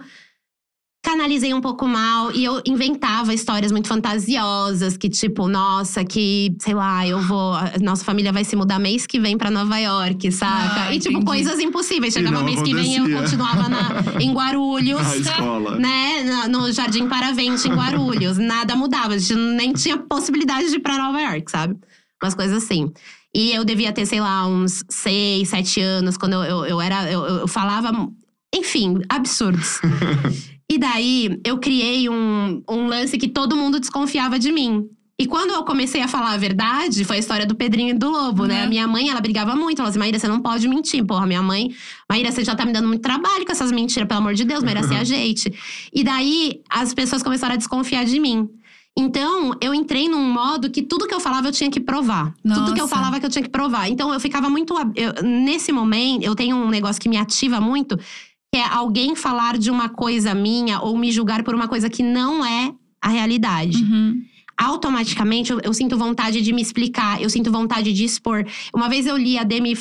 [1.06, 6.74] Canalizei um pouco mal e eu inventava histórias muito fantasiosas, que tipo, nossa, que, sei
[6.74, 7.54] lá, eu vou.
[7.56, 10.84] a Nossa família vai se mudar mês que vem pra Nova York, saca?
[10.86, 11.26] Ah, e tipo, entendi.
[11.26, 12.14] coisas impossíveis.
[12.14, 13.38] Chegava mês que vem e eu acontecia.
[13.38, 15.78] continuava na, em Guarulhos A escola.
[15.78, 18.38] né, na- no Jardim Paravente, em Guarulhos.
[18.38, 21.76] Nada mudava, a gente nem tinha possibilidade de ir pra Nova York, sabe?
[22.24, 22.90] Umas coisas assim.
[23.36, 27.12] E eu devia ter, sei lá, uns seis, sete anos, quando eu, eu, eu era.
[27.12, 27.92] Eu, eu falava.
[28.56, 29.82] Enfim, absurdos.
[30.74, 34.88] e daí eu criei um, um lance que todo mundo desconfiava de mim.
[35.20, 38.10] E quando eu comecei a falar a verdade, foi a história do Pedrinho e do
[38.10, 38.60] Lobo, né?
[38.60, 38.64] Uhum.
[38.64, 39.80] A minha mãe, ela brigava muito.
[39.80, 41.06] Ela disse, Maíra, você não pode mentir.
[41.06, 41.70] Porra, minha mãe…
[42.10, 44.08] Maíra, você já tá me dando muito trabalho com essas mentiras.
[44.08, 45.54] Pelo amor de Deus, Maíra, se ajeite.
[45.94, 48.50] E daí, as pessoas começaram a desconfiar de mim.
[48.98, 52.34] Então, eu entrei num modo que tudo que eu falava eu tinha que provar.
[52.44, 52.96] Tudo que eu Nossa.
[52.96, 53.88] falava que eu tinha que provar.
[53.90, 54.74] Então, eu ficava muito…
[54.96, 57.98] eu- nesse momento, eu tenho um negócio que me ativa muito.
[58.54, 62.04] Que é alguém falar de uma coisa minha ou me julgar por uma coisa que
[62.04, 64.22] não é a realidade Uhum.
[64.56, 68.46] automaticamente eu, eu sinto vontade de me explicar, eu sinto vontade de expor.
[68.72, 69.74] Uma vez eu li a Demi,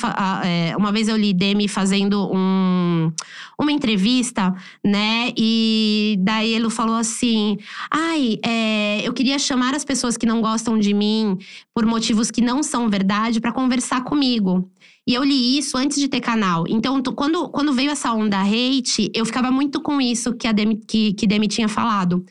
[0.43, 3.11] é, uma vez eu li Demi fazendo um,
[3.59, 4.51] uma entrevista,
[4.83, 5.31] né?
[5.37, 7.57] E daí ele falou assim:
[7.91, 11.37] ai, é, eu queria chamar as pessoas que não gostam de mim
[11.75, 14.67] por motivos que não são verdade para conversar comigo.
[15.07, 16.63] E eu li isso antes de ter canal.
[16.67, 20.77] Então, quando, quando veio essa onda hate, eu ficava muito com isso que a Demi,
[20.77, 22.25] que, que Demi tinha falado.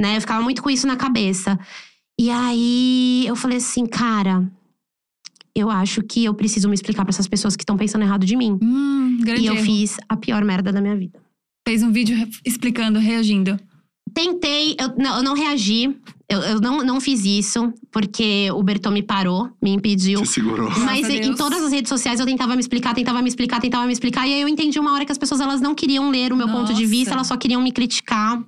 [0.00, 0.16] Né?
[0.16, 1.58] Eu ficava muito com isso na cabeça.
[2.20, 4.50] E aí eu falei assim, cara,
[5.54, 8.36] eu acho que eu preciso me explicar pra essas pessoas que estão pensando errado de
[8.36, 8.58] mim.
[8.60, 9.64] Hum, E eu erro.
[9.64, 11.20] fiz a pior merda da minha vida.
[11.66, 13.58] Fez um vídeo explicando, reagindo.
[14.12, 15.96] Tentei, eu não, eu não reagi.
[16.30, 20.20] Eu, eu não, não fiz isso, porque o Berton me parou, me impediu.
[20.20, 20.70] Te segurou.
[20.80, 21.38] Mas a em Deus.
[21.38, 24.28] todas as redes sociais eu tentava me explicar, tentava me explicar, tentava me explicar.
[24.28, 26.46] E aí eu entendi uma hora que as pessoas elas não queriam ler o meu
[26.46, 26.86] ponto de Nossa.
[26.86, 28.42] vista, elas só queriam me criticar.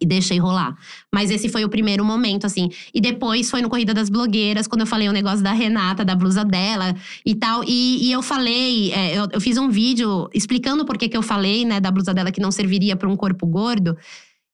[0.00, 0.76] E deixei rolar.
[1.14, 2.68] Mas esse foi o primeiro momento, assim.
[2.92, 6.16] E depois foi no Corrida das Blogueiras, quando eu falei o negócio da Renata, da
[6.16, 7.62] blusa dela e tal.
[7.62, 11.22] E, e eu falei, é, eu, eu fiz um vídeo explicando por que que eu
[11.22, 13.96] falei, né, da blusa dela que não serviria para um corpo gordo.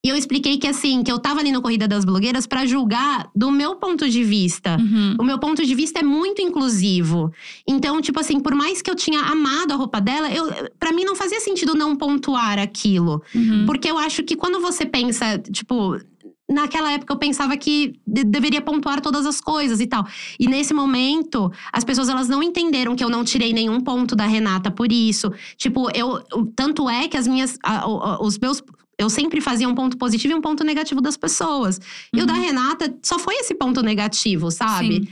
[0.05, 3.29] E eu expliquei que, assim, que eu tava ali no Corrida das Blogueiras pra julgar
[3.35, 4.77] do meu ponto de vista.
[4.79, 5.17] Uhum.
[5.19, 7.33] O meu ponto de vista é muito inclusivo.
[7.67, 10.47] Então, tipo assim, por mais que eu tinha amado a roupa dela, eu,
[10.79, 13.21] para mim não fazia sentido não pontuar aquilo.
[13.35, 13.65] Uhum.
[13.65, 15.99] Porque eu acho que quando você pensa, tipo.
[16.51, 20.03] Naquela época eu pensava que de- deveria pontuar todas as coisas e tal.
[20.39, 24.25] E nesse momento, as pessoas elas não entenderam que eu não tirei nenhum ponto da
[24.25, 25.31] Renata por isso.
[25.57, 26.19] Tipo, eu.
[26.55, 27.55] Tanto é que as minhas.
[27.63, 28.63] a- a- os meus.
[28.99, 31.79] Eu sempre fazia um ponto positivo e um ponto negativo das pessoas.
[32.13, 32.41] E o da Uhum.
[32.41, 34.95] Renata só foi esse ponto negativo, sabe?
[35.05, 35.07] Sim.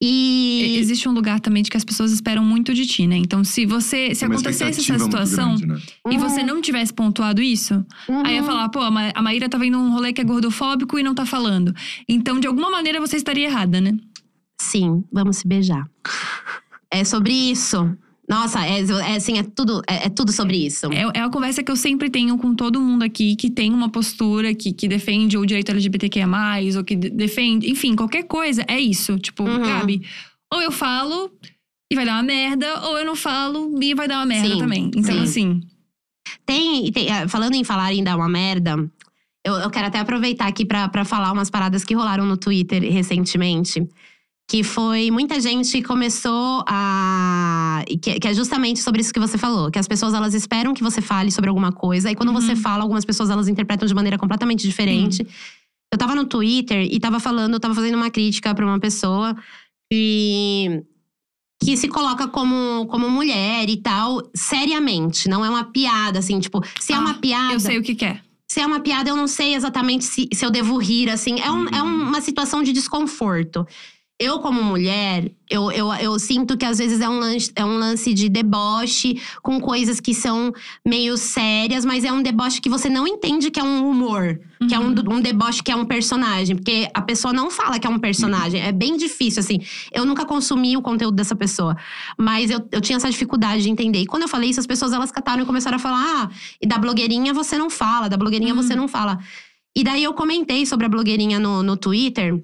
[0.00, 0.76] E.
[0.78, 3.16] Existe um lugar também de que as pessoas esperam muito de ti, né?
[3.16, 4.14] Então, se você.
[4.14, 5.80] Se Uma acontecesse essa situação grande, né?
[6.10, 8.24] e você não tivesse pontuado isso, Uhum.
[8.24, 8.90] aí ia falar, pô, a
[9.22, 11.74] Maíra tá vendo um rolê que é gordofóbico e não tá falando.
[12.08, 13.92] Então, de alguma maneira, você estaria errada, né?
[14.60, 15.88] Sim, vamos se beijar.
[16.92, 17.96] É sobre isso.
[18.28, 20.86] Nossa, é, é assim, é tudo, é, é tudo sobre isso.
[20.92, 23.88] É, é a conversa que eu sempre tenho com todo mundo aqui que tem uma
[23.88, 26.26] postura que, que defende o direito LGBTQIA,
[26.76, 29.18] ou que de- defende, enfim, qualquer coisa, é isso.
[29.18, 29.60] Tipo, Uhum.
[29.62, 30.02] Gabi,
[30.52, 31.30] ou eu falo
[31.90, 34.58] e vai dar uma merda, ou eu não falo e vai dar uma merda Sim,
[34.58, 34.90] também.
[34.94, 35.22] Então, sim.
[35.22, 35.60] assim.
[36.44, 38.76] Tem, tem- ah, falando em falar em dar uma merda,
[39.44, 43.88] eu, eu quero até aproveitar aqui pra falar umas paradas que rolaram no Twitter recentemente.
[44.50, 47.84] Que foi muita gente começou a.
[48.00, 49.70] Que, que é justamente sobre isso que você falou.
[49.70, 52.10] Que as pessoas elas esperam que você fale sobre alguma coisa.
[52.10, 52.40] E quando Uhum.
[52.40, 55.26] você fala, algumas pessoas elas interpretam de maneira completamente diferente.
[55.92, 59.36] Eu tava no Twitter e tava falando, eu tava fazendo uma crítica pra uma pessoa
[59.92, 60.82] que
[61.60, 65.28] que se coloca como, como mulher e tal, seriamente.
[65.28, 67.52] Não é uma piada, assim, tipo, se é Ah, uma piada.
[67.52, 68.22] Eu sei o que quer.
[68.48, 71.40] Se é uma piada, eu não sei exatamente se, se eu devo rir, assim.
[71.40, 73.66] É, um- é uma situação de desconforto.
[74.20, 77.78] Eu, como mulher, eu, eu, eu sinto que às vezes é um, lance, é um
[77.78, 80.52] lance de deboche com coisas que são
[80.84, 84.40] meio sérias, mas é um deboche que você não entende que é um humor.
[84.66, 86.56] Que é um, um deboche que é um personagem.
[86.56, 88.60] Porque a pessoa não fala que é um personagem.
[88.60, 89.60] É bem difícil, assim.
[89.92, 91.76] Eu nunca consumi o conteúdo dessa pessoa.
[92.18, 94.00] Mas eu, eu tinha essa dificuldade de entender.
[94.00, 96.66] E quando eu falei isso, as pessoas elas cataram e começaram a falar: ah, e
[96.66, 99.20] da blogueirinha você não fala, da blogueirinha você não fala.
[99.76, 102.42] E daí eu comentei sobre a blogueirinha no, no Twitter.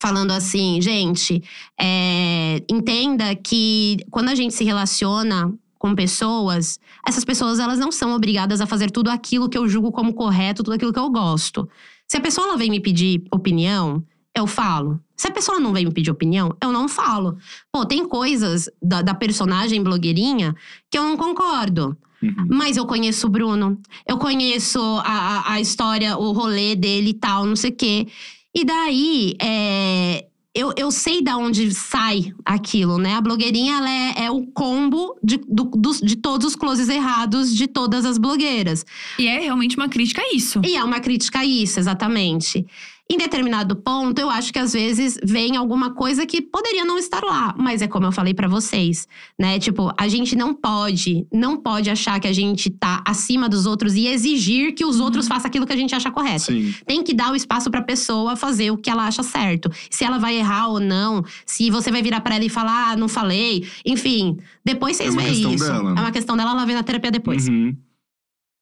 [0.00, 1.42] Falando assim, gente,
[1.78, 8.14] é, entenda que quando a gente se relaciona com pessoas, essas pessoas elas não são
[8.14, 11.68] obrigadas a fazer tudo aquilo que eu julgo como correto, tudo aquilo que eu gosto.
[12.06, 14.02] Se a pessoa vem me pedir opinião,
[14.34, 15.00] eu falo.
[15.16, 17.36] Se a pessoa não vem me pedir opinião, eu não falo.
[17.72, 20.54] Pô, tem coisas da, da personagem blogueirinha
[20.90, 21.96] que eu não concordo.
[22.22, 22.46] Uhum.
[22.48, 27.14] Mas eu conheço o Bruno, eu conheço a, a, a história, o rolê dele e
[27.14, 28.06] tal, não sei o quê.
[28.60, 33.14] E daí, é, eu, eu sei da onde sai aquilo, né?
[33.14, 37.54] A blogueirinha, ela é, é o combo de, do- dos- de todos os closes errados
[37.54, 38.84] de todas as blogueiras.
[39.16, 40.60] E é realmente uma crítica a isso.
[40.64, 42.66] E é uma crítica a isso, exatamente.
[43.10, 47.22] Em determinado ponto, eu acho que às vezes vem alguma coisa que poderia não estar
[47.24, 49.58] lá, mas é como eu falei pra vocês, né?
[49.58, 53.94] Tipo, a gente não pode, não pode achar que a gente tá acima dos outros
[53.94, 56.52] e exigir que os outros façam aquilo que a gente acha correto.
[56.52, 56.74] Sim.
[56.84, 59.70] Tem que dar o espaço pra pessoa fazer o que ela acha certo.
[59.90, 62.96] Se ela vai errar ou não, se você vai virar pra ela e falar, ah,
[62.96, 65.64] não falei, enfim, depois vocês É uma veem questão isso.
[65.64, 65.98] dela, né?
[65.98, 67.48] É uma questão dela, ela vê na terapia depois.
[67.48, 67.74] Uhum.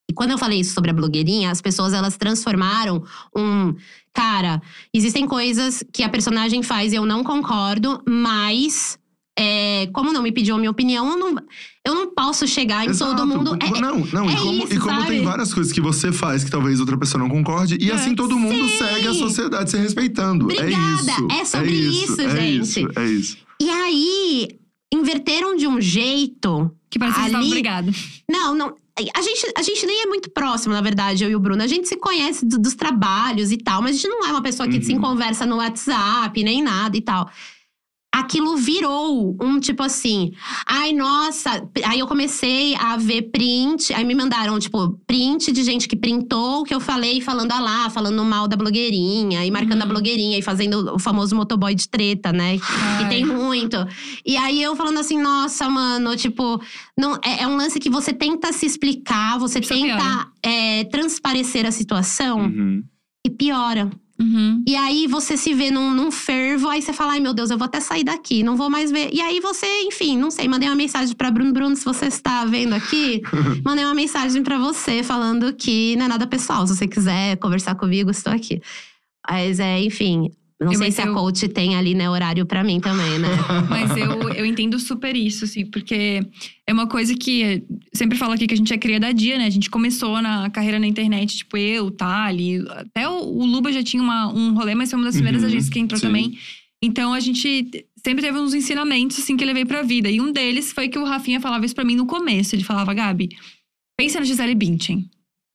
[0.08, 3.02] E quando eu falei isso sobre a blogueirinha, as pessoas elas transformaram
[3.36, 3.74] um.
[4.16, 4.62] Cara,
[4.94, 8.98] existem coisas que a personagem faz e eu não concordo, mas.
[9.38, 11.36] é, como não me pediu a minha opinião, eu não,
[11.84, 13.26] eu não posso chegar em todo Exato.
[13.26, 13.58] mundo.
[13.60, 14.30] É- não, não.
[14.30, 15.06] é e como, isso, e como sabe?
[15.08, 17.94] tem várias coisas que você faz que talvez outra pessoa não concorde, e É.
[17.94, 18.78] assim todo mundo Sim.
[18.78, 20.46] segue a sociedade se respeitando.
[20.46, 20.72] Obrigada.
[20.72, 21.28] É isso.
[21.30, 22.62] É sobre isso, é gente.
[22.62, 23.36] Isso, é isso.
[23.60, 24.48] E aí,
[24.90, 26.70] inverteram de um jeito.
[26.88, 27.92] Que parece que Ali- obrigado.
[28.30, 28.74] Não, não.
[29.14, 31.62] A gente, a gente nem é muito próximo, na verdade, eu e o Bruno.
[31.62, 34.42] A gente se conhece do- dos trabalhos e tal, mas a gente não é uma
[34.42, 34.82] pessoa que Uhum.
[34.82, 37.30] se conversa no WhatsApp, nem nada e tal.
[38.18, 40.32] Aquilo virou um tipo assim,
[40.66, 41.68] ai, nossa.
[41.84, 46.60] Aí eu comecei a ver print, aí me mandaram, tipo, print de gente que printou
[46.60, 49.90] o que eu falei, falando ah lá, falando mal da blogueirinha, e marcando a Uhum.
[49.90, 52.58] blogueirinha, e fazendo o famoso motoboy de treta, né?
[52.70, 53.04] Ai.
[53.04, 53.76] E tem muito.
[54.24, 56.58] E aí eu falando assim, nossa, mano, tipo,
[56.98, 61.66] não, é, é um lance que você tenta se explicar, você Isso tenta é, transparecer
[61.66, 62.82] a situação Uhum.
[63.26, 63.90] e piora.
[64.18, 64.62] Uhum.
[64.66, 67.58] E aí você se vê num, num fervo, aí você fala, ai meu Deus, eu
[67.58, 69.10] vou até sair daqui, não vou mais ver.
[69.12, 71.52] E aí você, enfim, não sei, mandei uma mensagem pra Bruno.
[71.52, 73.22] Bruno, se você está vendo aqui,
[73.64, 76.66] mandei uma mensagem pra você falando que não é nada pessoal.
[76.66, 78.60] Se você quiser conversar comigo, estou aqui.
[79.28, 80.30] Mas é, enfim.
[80.58, 83.28] Não Eu- sei se eu- a coach tem ali, né, horário pra mim também, né?
[83.68, 86.20] Mas eu, eu entendo super isso, assim, porque
[86.66, 89.44] é uma coisa que sempre falo aqui que a gente é cria da dia, né?
[89.46, 93.82] A gente começou na carreira na internet, tipo, eu, Thali, até o, o Luba já
[93.82, 96.06] tinha uma, um rolê, mas foi uma das primeiras Uhum, agências que entrou sim.
[96.06, 96.38] também.
[96.82, 100.08] Então a gente sempre teve uns ensinamentos, assim, que eu levei pra vida.
[100.10, 102.54] E um deles foi que o Rafinha falava isso pra mim no começo.
[102.54, 103.28] Ele falava, Gabi,
[103.98, 105.04] pensa na Gisele Bündchen.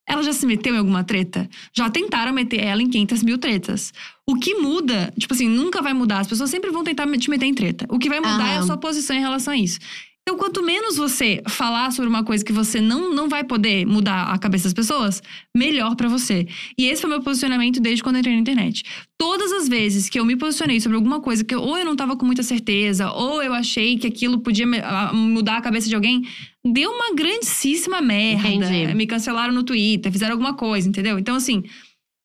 [0.08, 1.49] Ela já se meteu em alguma treta?
[1.74, 3.93] Já tentaram meter ela em 500 mil tretas.
[4.26, 6.20] O que muda, tipo assim, nunca vai mudar.
[6.20, 7.86] As pessoas sempre vão tentar te meter em treta.
[7.89, 9.80] O que vai mudar é a sua posição em relação a isso.
[10.32, 14.32] Então, quanto menos você falar sobre uma coisa que você não, não vai poder mudar
[14.32, 15.21] a cabeça das pessoas,
[15.55, 16.47] melhor pra você.
[16.77, 18.84] E esse foi o meu posicionamento desde quando eu entrei na internet.
[19.17, 21.97] Todas as vezes que eu me posicionei sobre alguma coisa que eu- ou eu não
[21.97, 24.65] tava com muita certeza, ou eu achei que aquilo podia
[25.11, 26.21] mudar a cabeça de alguém,
[26.65, 28.47] deu uma grandíssima merda.
[28.47, 28.93] Entendi.
[28.95, 31.19] Me cancelaram no Twitter, fizeram alguma coisa, entendeu?
[31.19, 31.61] Então, assim.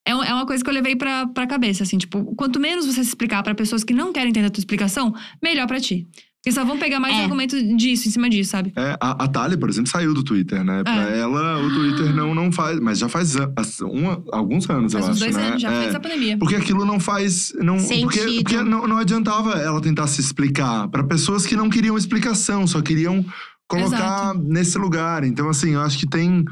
[0.09, 3.03] É é uma coisa que eu levei pra, pra cabeça, assim, tipo, quanto menos você
[3.03, 6.07] se explicar pra pessoas que não querem entender a tua explicação, melhor pra ti.
[6.47, 7.25] Porque só vão pegar mais É.
[7.25, 8.73] argumento disso, em cima disso, sabe?
[8.77, 10.85] É, a, a Thalia, por exemplo, saiu do Twitter, né?
[10.85, 11.19] Pra É.
[11.19, 12.79] ela, o Twitter não, não faz.
[12.79, 13.35] Mas já faz
[13.81, 15.25] uma- alguns anos, Faz eu uns acho.
[15.25, 15.49] dois né?
[15.49, 15.83] anos, já É.
[15.83, 16.39] fez a pandemia.
[16.39, 17.53] Porque aquilo não faz.
[17.61, 18.45] Não, porque Sentido.
[18.45, 22.81] porque não, não adiantava ela tentar se explicar pra pessoas que não queriam explicação, só
[22.81, 23.25] queriam
[23.67, 25.25] colocar nesse lugar.
[25.25, 26.45] Então, assim, eu acho que tem.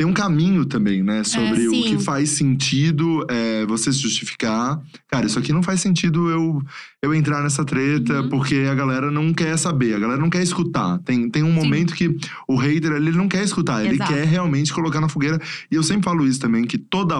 [0.00, 1.22] Tem um caminho também, né?
[1.24, 1.82] Sobre o sim.
[1.82, 4.80] que faz sentido é, você se justificar.
[5.06, 6.62] Cara, isso aqui não faz sentido eu,
[7.02, 8.30] eu entrar nessa treta, Uhum.
[8.30, 10.98] porque a galera não quer saber, a galera não quer escutar.
[11.00, 12.16] Tem, tem um momento que
[12.48, 14.10] o hater ele não quer escutar, ele Exato.
[14.14, 15.38] quer realmente colocar na fogueira.
[15.70, 17.16] E eu sempre falo isso também, que toda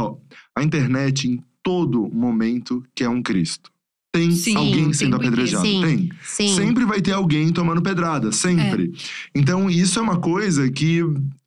[0.57, 3.71] a internet, em todo momento, quer um Cristo.
[4.11, 5.67] Tem Sim, alguém o sendo apedrejado.
[5.67, 5.83] Sim.
[5.83, 6.11] Tem.
[6.23, 6.57] Sim.
[6.57, 8.91] Sempre vai ter alguém tomando pedrada, sempre.
[9.35, 11.05] Então, isso é uma coisa que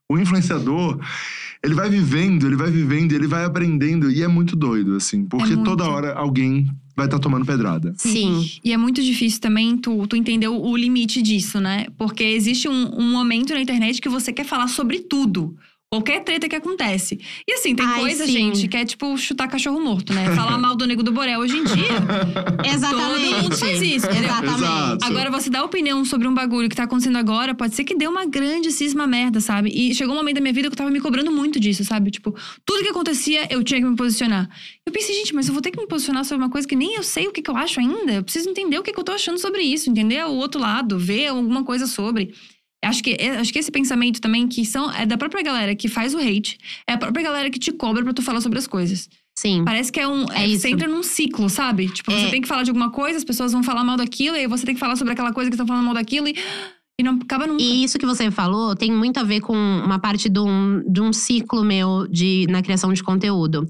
[0.09, 0.99] o influenciador,
[1.63, 4.11] ele vai vivendo, ele vai vivendo, ele vai aprendendo.
[4.11, 5.25] E é muito doido, assim.
[5.25, 5.63] Porque muito.
[5.63, 7.93] toda hora alguém vai estar tomando pedrada.
[7.97, 8.45] Sim.
[8.63, 11.87] E é muito difícil também tu, tu entender o, o limite disso, né?
[11.97, 15.55] Porque existe um, um momento na internet que você quer falar sobre tudo.
[15.93, 17.19] Qualquer treta que acontece.
[17.47, 18.31] E assim, tem Ai, coisa, sim.
[18.31, 20.35] gente, que é tipo chutar cachorro morto, né?
[20.35, 21.75] Falar mal do nego do Borel hoje em dia.
[22.65, 23.29] Exatamente.
[23.29, 24.07] Todo mundo faz isso?
[24.07, 24.63] Exatamente.
[24.63, 25.05] Exato.
[25.05, 28.07] Agora, você dá opinião sobre um bagulho que tá acontecendo agora, pode ser que dê
[28.07, 29.69] uma grandíssima merda, sabe?
[29.69, 32.09] E chegou um momento da minha vida que eu tava me cobrando muito disso, sabe?
[32.09, 32.35] Tipo,
[32.65, 34.49] tudo que acontecia, eu tinha que me posicionar.
[34.83, 36.95] Eu pensei, gente, mas eu vou ter que me posicionar sobre uma coisa que nem
[36.95, 38.13] eu sei o que, que eu acho ainda.
[38.13, 40.97] Eu preciso entender o que, que eu tô achando sobre isso, entender o outro lado,
[40.97, 42.33] ver alguma coisa sobre.
[42.83, 45.87] Acho que, é- acho que esse pensamento também, que são, é da própria galera que
[45.87, 46.57] faz o hate,
[46.87, 49.09] é a própria galera que te cobra pra tu falar sobre as coisas.
[49.35, 49.63] Sim.
[49.65, 50.25] Parece que é um.
[50.31, 50.61] É é, isso.
[50.61, 51.89] Você entra num ciclo, sabe?
[51.89, 52.29] Tipo, você É.
[52.29, 54.65] tem que falar de alguma coisa, as pessoas vão falar mal daquilo, e aí você
[54.65, 56.35] tem que falar sobre aquela coisa que estão falando mal daquilo, e,
[56.99, 57.63] e não acaba nunca.
[57.63, 61.01] E isso que você falou tem muito a ver com uma parte de um, de
[61.01, 63.67] um ciclo meu de, na criação de conteúdo.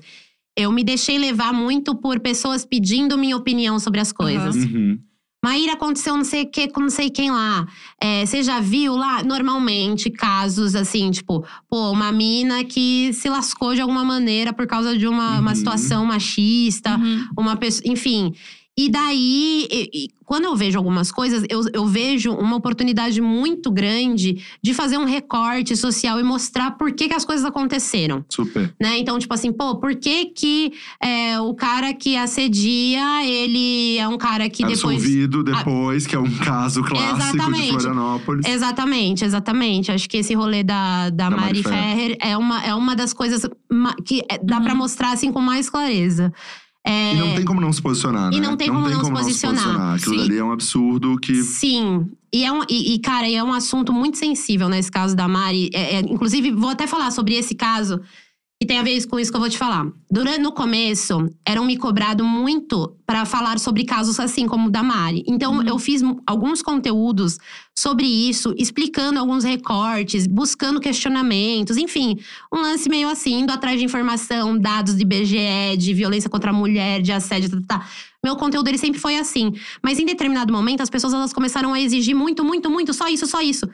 [0.58, 4.56] Eu me deixei levar muito por pessoas pedindo minha opinião sobre as coisas.
[4.56, 5.00] Uhum.
[5.44, 7.68] Maíra, aconteceu não sei o que com não sei quem lá.
[8.00, 9.22] É, você já viu lá?
[9.24, 14.98] Normalmente, casos assim, tipo, pô, uma mina que se lascou de alguma maneira por causa
[14.98, 15.56] de uma, uma Uhum.
[15.56, 17.26] situação machista Uhum.
[17.38, 18.34] uma pessoa, enfim.
[18.76, 23.70] E daí, e- e quando eu vejo algumas coisas, eu, eu vejo uma oportunidade muito
[23.70, 28.74] grande de fazer um recorte social e mostrar por que, que as coisas aconteceram, Super.
[28.82, 28.98] né?
[28.98, 34.18] Então, tipo assim, pô, por que que é, o cara que assedia, ele é um
[34.18, 34.98] cara que depois…
[34.98, 37.70] Absolvido depois, que é um caso clássico de Exatamente.
[37.70, 38.46] Florianópolis.
[38.48, 39.92] Exatamente, exatamente.
[39.92, 43.14] Acho que esse rolê da, da, Da Mari Mari Ferrer é uma, é uma das
[43.14, 43.46] coisas
[44.04, 46.34] que é- dá pra mostrar assim com mais clareza.
[46.86, 48.38] É, E não tem como não se posicionar, né?
[48.38, 49.96] E não tem como não se posicionar.
[49.96, 50.22] Aquilo Sim.
[50.22, 51.42] dali é um absurdo que…
[51.42, 52.12] Sim.
[52.34, 55.70] E, é um, e, e, cara, é um assunto muito sensível nesse caso da Mari.
[55.74, 58.02] É- é- inclusive, vou até falar sobre esse caso,
[58.64, 59.86] que tem a ver com isso que eu vou te falar.
[60.10, 64.82] Durante, no começo, eram me cobrado muito para falar sobre casos assim, como o da
[64.82, 65.22] Mari.
[65.28, 65.64] Então, Uhum.
[65.68, 67.38] eu fiz alguns conteúdos
[67.78, 72.18] sobre isso, explicando alguns recortes, buscando questionamentos, enfim,
[72.54, 76.54] um lance meio assim, indo atrás de informação, dados de IBGE, de violência contra a
[76.54, 77.90] mulher, de assédio, tá, tá, tá.
[78.24, 79.52] Meu conteúdo ele sempre foi assim.
[79.82, 83.28] Mas em determinado momento, as pessoas elas começaram a exigir muito, muito, muito, só isso,
[83.28, 83.68] só isso.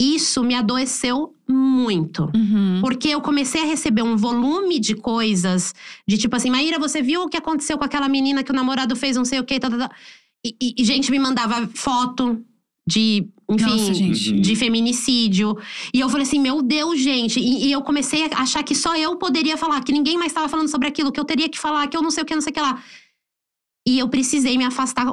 [0.00, 2.30] Isso me adoeceu muito.
[2.34, 2.78] Uhum.
[2.80, 5.74] Porque eu comecei a receber um volume de coisas,
[6.06, 8.94] de tipo assim, Maíra, você viu o que aconteceu com aquela menina que o namorado
[8.94, 9.90] fez não sei o quê, tá, tá, tá.
[10.44, 12.40] E, e- e gente me mandava foto
[12.86, 13.92] de, enfim, Nossa,
[14.40, 15.58] de feminicídio.
[15.92, 17.40] E eu falei assim, meu Deus, gente.
[17.40, 20.48] E, e eu comecei a achar que só eu poderia falar, que ninguém mais estava
[20.48, 22.40] falando sobre aquilo, que eu teria que falar, que eu não sei o que, não
[22.42, 22.82] sei o que lá.
[23.86, 25.12] E eu precisei me afastar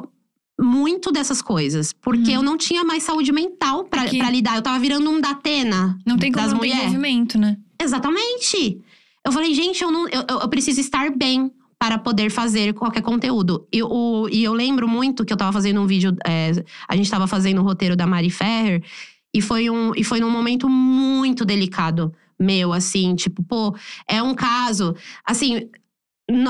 [0.60, 1.92] muito dessas coisas.
[1.92, 2.36] Porque Uhum.
[2.36, 4.56] eu não tinha mais saúde mental pra, É que- lidar.
[4.56, 5.98] Eu tava virando um Datena.
[6.06, 6.76] Não tem como das mulher.
[6.78, 7.56] envolvimento, né?
[7.80, 8.80] Exatamente.
[9.24, 13.66] Eu falei, gente, eu, não, eu, eu- preciso estar bem para poder fazer qualquer conteúdo.
[13.72, 16.52] E, o, e eu lembro muito que eu tava fazendo um vídeo, é,
[16.88, 18.82] a gente tava fazendo o roteiro da Mari Ferrer,
[19.34, 23.74] e foi, um, e foi num momento muito delicado meu, assim, tipo, pô,
[24.08, 24.94] é um caso.
[25.24, 25.68] Assim,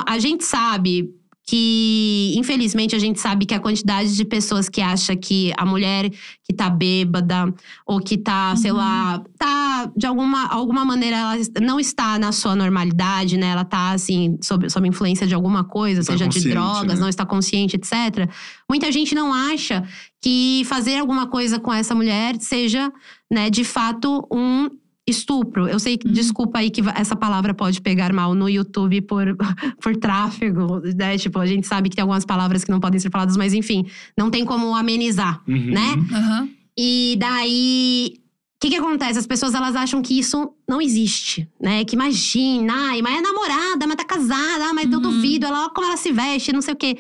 [0.07, 1.11] a gente sabe
[1.49, 6.11] que, infelizmente, a gente sabe que a quantidade de pessoas que acha que a mulher
[6.43, 7.55] que tá bêbada
[7.87, 8.77] ou que tá, sei Uhum.
[8.79, 13.51] lá, tá de alguma, alguma maneira, ela não está na sua normalidade, né?
[13.51, 17.01] Ela tá, assim, sob, sob influência de alguma coisa, tá seja de drogas, né?
[17.01, 18.29] não está consciente, etc.
[18.69, 19.85] Muita gente não acha
[20.21, 22.93] que fazer alguma coisa com essa mulher seja,
[23.31, 24.69] né, de fato, um
[25.07, 25.69] estupro.
[25.69, 26.13] Eu sei que, Uhum.
[26.13, 29.37] desculpa aí que essa palavra pode pegar mal no YouTube por,
[29.81, 31.17] por tráfego, né?
[31.17, 33.87] Tipo, a gente sabe que tem algumas palavras que não podem ser faladas, mas enfim,
[34.19, 35.73] não tem como amenizar, Uhum.
[35.73, 35.95] né?
[36.13, 36.49] Aham.
[36.79, 38.15] E daí.
[38.57, 39.19] O que, que acontece?
[39.19, 41.85] As pessoas elas acham que isso não existe, né?
[41.85, 45.03] Que imagina, ai, mas é namorada, mas tá casada, ah, mas eu Uhum.
[45.03, 46.97] duvido, ela, olha como ela se veste, não sei o quê.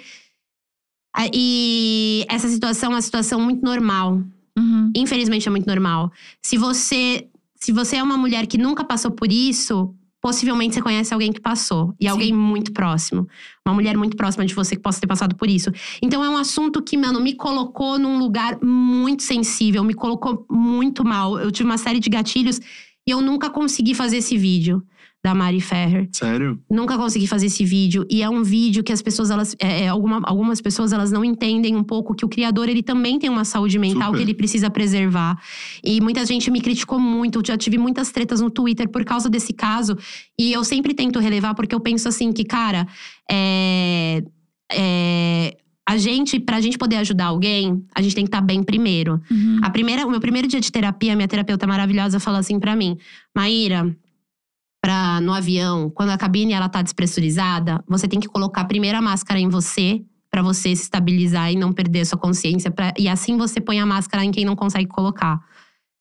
[1.32, 4.22] E essa situação é uma situação muito normal.
[4.59, 4.92] Uhum.
[4.94, 6.12] Infelizmente é muito normal.
[6.42, 7.26] Se você,
[7.61, 11.40] se você é uma mulher que nunca passou por isso, possivelmente você conhece alguém que
[11.40, 11.94] passou.
[12.00, 12.11] E Sim.
[12.11, 13.26] alguém muito próximo.
[13.64, 15.70] Uma mulher muito próxima de você que possa ter passado por isso.
[16.02, 21.04] Então é um assunto que, mano, me colocou num lugar muito sensível, me colocou muito
[21.04, 21.38] mal.
[21.38, 22.61] Eu tive uma série de gatilhos
[23.07, 24.82] e eu nunca consegui fazer esse vídeo
[25.25, 26.09] da Mari Ferrer.
[26.12, 26.61] Sério?
[26.71, 28.07] Nunca consegui fazer esse vídeo.
[28.09, 29.57] E é um vídeo que as pessoas, elas.
[29.59, 33.19] é, é, alguma- algumas pessoas, elas não entendem um pouco que o criador, ele também
[33.19, 34.17] tem uma saúde mental Super.
[34.19, 35.37] que ele precisa preservar.
[35.83, 37.43] E muita gente me criticou muito.
[37.45, 39.97] Já tive muitas tretas no Twitter por causa desse caso.
[40.39, 42.87] E eu sempre tento relevar, porque eu penso assim que, cara,
[43.29, 44.23] é.
[44.73, 45.57] é
[45.89, 49.21] a gente, pra gente poder ajudar alguém, a gente tem que estar bem primeiro.
[49.31, 49.61] Uhum.
[49.62, 52.99] A primeira, o meu primeiro dia de terapia, minha terapeuta maravilhosa falou assim pra mim:
[53.33, 53.97] Maíra,
[54.87, 59.03] pra, no avião, quando a cabine ela tá despressurizada, você tem que colocar primeiro a
[59.03, 60.01] máscara em você.
[60.30, 62.70] Pra você se estabilizar e não perder sua consciência.
[62.70, 65.41] pra- e assim você põe a máscara em quem não consegue colocar.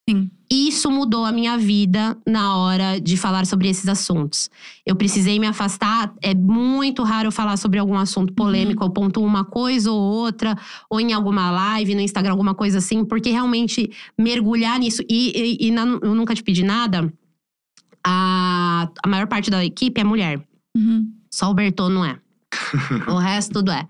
[0.07, 0.29] Sim.
[0.51, 4.49] Isso mudou a minha vida na hora de falar sobre esses assuntos.
[4.85, 6.13] Eu precisei me afastar.
[6.21, 8.83] É muito raro eu falar sobre algum assunto polêmico.
[8.83, 10.55] Eu pontuo uma coisa ou outra,
[10.89, 15.01] ou em alguma live, no Instagram, alguma coisa assim, porque realmente mergulhar nisso.
[15.09, 15.31] E,
[15.61, 17.11] e- e na- eu nunca te pedi nada.
[18.05, 20.39] A, a maior parte da equipe é mulher.
[20.77, 21.11] Uhum.
[21.33, 22.17] Só o Bertô não é.
[23.09, 23.87] o resto tudo é.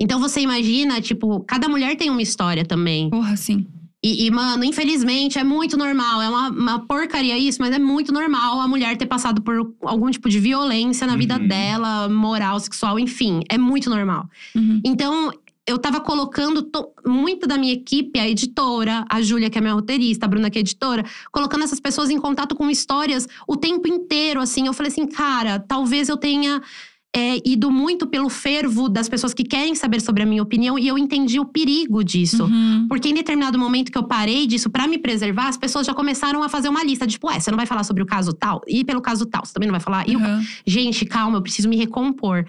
[0.00, 3.10] Então você imagina, tipo, cada mulher tem uma história também.
[3.10, 3.66] Porra, sim.
[4.04, 6.20] E, e, mano, infelizmente é muito normal.
[6.20, 10.10] É uma, uma porcaria isso, mas é muito normal a mulher ter passado por algum
[10.10, 11.48] tipo de violência na vida Uhum.
[11.48, 13.40] dela, moral, sexual, enfim.
[13.48, 14.28] É muito normal.
[14.54, 14.80] Uhum.
[14.84, 15.32] Então,
[15.66, 19.72] eu tava colocando to- muito da minha equipe, a editora, a Júlia, que é minha
[19.74, 23.88] roteirista, a Bruna, que é editora, colocando essas pessoas em contato com histórias o tempo
[23.88, 24.66] inteiro, assim.
[24.66, 26.60] Eu falei assim, cara, talvez eu tenha.
[27.16, 30.88] é, ido muito pelo fervo das pessoas que querem saber sobre a minha opinião e
[30.88, 32.42] eu entendi o perigo disso.
[32.42, 32.86] Uhum.
[32.88, 36.42] Porque em determinado momento que eu parei disso pra me preservar, as pessoas já começaram
[36.42, 37.06] a fazer uma lista.
[37.06, 38.60] Tipo, ué, você não vai falar sobre o caso tal?
[38.66, 40.08] E pelo caso tal, você também não vai falar?
[40.08, 40.42] E Uhum.
[40.66, 42.44] gente, calma, eu preciso me recompor.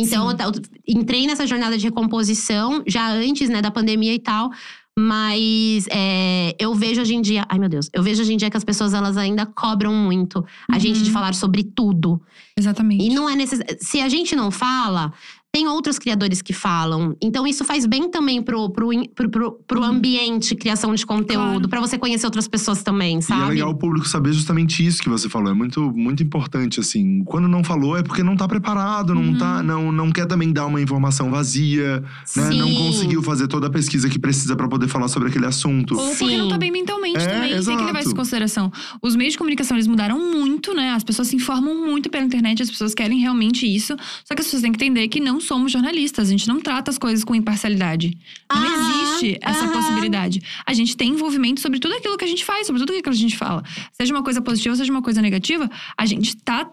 [0.00, 0.52] Então, eu, ta- eu
[0.86, 4.50] entrei nessa jornada de recomposição já antes, né, da pandemia e tal.
[4.98, 7.44] Mas é, eu vejo hoje em dia.
[7.48, 7.88] Ai, meu Deus.
[7.92, 11.06] Eu vejo hoje em dia que as pessoas elas ainda cobram muito a gente de
[11.08, 11.14] Uhum.
[11.14, 12.20] falar sobre tudo.
[12.58, 13.04] Exatamente.
[13.04, 13.76] E não é necessário.
[13.80, 15.12] Se a gente não fala,
[15.52, 17.16] tem outros criadores que falam.
[17.20, 19.86] Então, isso faz bem também pro, pro, pro, pro, pro Uhum.
[19.86, 21.68] ambiente, criação de conteúdo, Claro.
[21.68, 23.42] pra você conhecer outras pessoas também, E sabe?
[23.42, 25.50] é legal o público saber justamente isso que você falou.
[25.50, 27.24] É muito, muito importante, assim.
[27.24, 29.38] Quando não falou é porque não tá preparado, não, Uhum.
[29.38, 32.00] tá, não, não quer também dar uma informação vazia,
[32.36, 32.50] né?
[32.50, 35.98] Não conseguiu fazer toda a pesquisa que precisa pra poder falar sobre aquele assunto.
[35.98, 37.40] Ou porque não tá bem mentalmente É, também.
[37.40, 37.84] Tem que exato.
[37.84, 38.70] levar isso em consideração.
[39.02, 40.90] Os meios de comunicação, eles mudaram muito, né?
[40.92, 43.96] As pessoas se informam muito pela internet, as pessoas querem realmente isso.
[44.24, 46.28] Só que as pessoas têm que entender que não somos jornalistas.
[46.28, 48.16] A gente não trata as coisas com imparcialidade.
[48.52, 50.42] Não Aham, existe essa possibilidade.
[50.66, 53.08] A gente tem envolvimento sobre tudo aquilo que a gente faz, sobre tudo aquilo que
[53.10, 53.62] a gente fala.
[53.92, 56.70] Seja uma coisa positiva, seja uma coisa negativa, a gente tá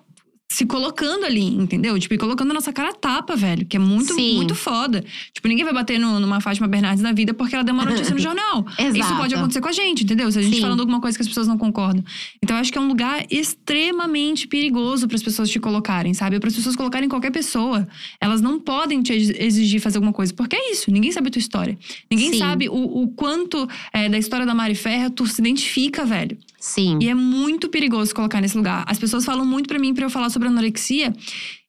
[0.50, 2.00] se colocando ali, entendeu?
[2.00, 3.66] Tipo, e colocando a nossa cara a tapa, velho.
[3.66, 4.36] Que é muito, Sim.
[4.38, 5.04] muito foda.
[5.34, 8.14] Tipo, ninguém vai bater no- numa Fátima Bernardes na vida porque ela deu uma notícia
[8.14, 8.66] no jornal.
[8.80, 9.18] Isso Exato.
[9.18, 10.32] pode acontecer com a gente, entendeu?
[10.32, 10.62] Se a gente Sim.
[10.62, 12.04] falando alguma coisa que as pessoas não concordam.
[12.41, 16.39] Então, eu acho que é um lugar extremamente perigoso para as pessoas te colocarem, sabe?
[16.39, 17.88] Para as pessoas colocarem qualquer pessoa.
[18.20, 20.34] Elas não podem te ex- exigir fazer alguma coisa.
[20.34, 21.78] Porque é isso, ninguém sabe a tua história.
[22.10, 22.39] Ninguém Sim.
[22.39, 22.74] sabe o,
[23.04, 26.38] o quanto é, da história da Mari Ferra tu se identifica, velho.
[26.68, 26.99] Sim.
[27.01, 28.84] E é muito perigoso colocar nesse lugar.
[28.88, 31.13] As pessoas falam muito pra mim pra eu falar sobre anorexia.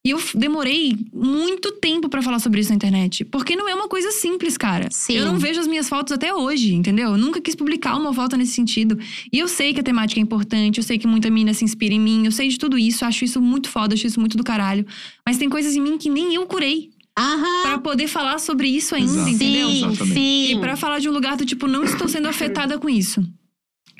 [0.04, 3.24] E eu demorei muito tempo pra falar sobre isso na internet.
[3.24, 4.88] Porque não é uma coisa simples, cara.
[4.90, 5.14] Sim.
[5.14, 7.10] Eu não vejo as minhas fotos até hoje, entendeu?
[7.10, 8.98] Eu nunca quis publicar uma foto nesse sentido.
[9.32, 11.94] E eu sei que a temática é importante, eu sei que muita mina se inspira
[11.94, 14.42] em mim, eu sei de tudo isso, acho isso muito foda, acho isso muito do
[14.42, 14.84] caralho.
[15.24, 17.62] Mas tem coisas em mim que nem eu curei Aham.
[17.62, 19.30] Pra poder falar sobre isso ainda, Exato.
[19.30, 19.68] entendeu?
[19.68, 20.14] Sim, Exatamente.
[20.14, 20.52] sim.
[20.52, 23.24] E pra falar de um lugar do tipo, não estou sendo afetada com isso.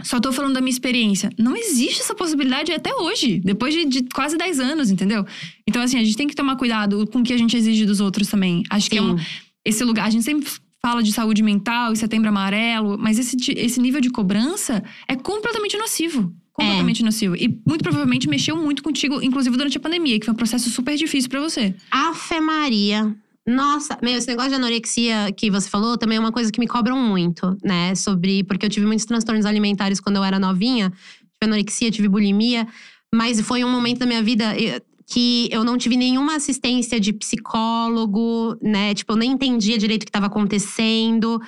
[0.03, 1.31] Só tô falando da minha experiência.
[1.39, 5.25] Não existe essa possibilidade até hoje, depois de, de quase 10 anos, entendeu?
[5.67, 8.01] Então, assim, a gente tem que tomar cuidado com o que a gente exige dos
[8.01, 8.63] outros também.
[8.71, 9.11] Acho que é Sim.
[9.11, 9.17] um,
[9.65, 10.07] esse lugar.
[10.07, 10.49] A gente sempre
[10.81, 15.77] fala de saúde mental e setembro amarelo, mas esse, esse nível de cobrança é completamente
[15.77, 16.33] nocivo.
[16.53, 17.37] Completamente nocivo.
[17.37, 20.97] E muito provavelmente mexeu muito contigo, inclusive durante a pandemia, que foi um processo super
[20.97, 21.73] difícil pra você.
[21.91, 23.15] Afe Maria.
[23.49, 26.67] Nossa, meu, esse negócio de anorexia que você falou também é uma coisa que me
[26.67, 27.95] cobram muito, né?
[27.95, 28.45] Sobre.
[28.45, 30.91] Porque eu tive muitos transtornos alimentares quando eu era novinha.
[30.91, 32.69] Tive anorexia, tive bulimia.
[33.13, 37.11] Mas foi um momento da minha vida eh, que eu não tive nenhuma assistência de
[37.11, 38.93] psicólogo, né?
[38.93, 41.41] Tipo, eu nem entendia direito o que estava acontecendo.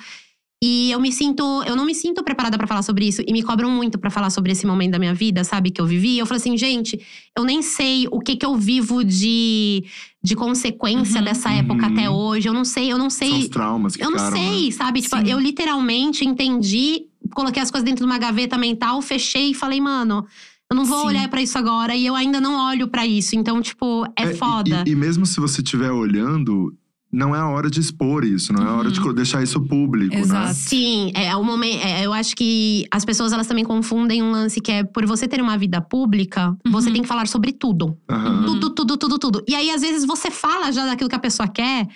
[0.63, 3.41] E eu me sinto, eu não me sinto preparada pra falar sobre isso e me
[3.41, 6.19] cobram muito pra falar sobre esse momento da minha vida, sabe, que eu vivi.
[6.19, 6.99] Eu falo assim, gente,
[7.35, 9.83] eu nem sei o que que eu vivo de,
[10.23, 11.25] de consequência Uhum.
[11.25, 11.91] dessa época Uhum.
[11.93, 12.47] até hoje.
[12.47, 13.29] Eu não sei, eu não sei.
[13.29, 14.49] São os traumas que Eu não ficaram, né?
[14.51, 15.01] sei, sabe?
[15.01, 15.29] Tipo, Sim.
[15.31, 20.27] eu literalmente entendi, coloquei as coisas dentro de uma gaveta mental, fechei e falei, mano,
[20.69, 21.07] eu não vou Sim.
[21.07, 23.35] olhar pra isso agora e eu ainda não olho pra isso.
[23.35, 24.83] Então, tipo, é, e- foda.
[24.85, 26.71] E, e mesmo se você estiver olhando,
[27.11, 29.13] não é a hora de expor isso, não é a hora de Uhum.
[29.13, 30.47] deixar isso público, Exato.
[30.47, 30.53] né?
[30.53, 31.83] Sim, é o momento.
[31.83, 35.27] é, eu acho que as pessoas elas também confundem um lance que é por você
[35.27, 36.93] ter uma vida pública, você Uhum.
[36.93, 37.97] tem que falar sobre tudo.
[38.09, 38.45] Aham.
[38.45, 39.43] Tudo, tudo, tudo, tudo.
[39.47, 41.87] E aí, às vezes, você fala já daquilo que a pessoa quer,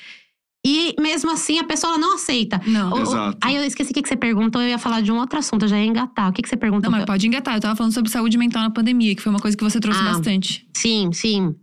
[0.67, 2.59] e mesmo assim a pessoa não aceita.
[2.65, 2.91] Não.
[2.91, 3.37] O- o- Exato.
[3.39, 5.63] aí eu esqueci o que que você perguntou, eu ia falar de um outro assunto,
[5.65, 6.29] eu já ia engatar.
[6.29, 6.89] O que, que você perguntou?
[6.89, 7.53] Não, mas pode engatar.
[7.55, 9.99] Eu tava falando sobre saúde mental na pandemia, que foi uma coisa que você trouxe
[10.01, 10.05] Ah.
[10.05, 10.67] bastante.
[10.75, 11.55] Sim, sim.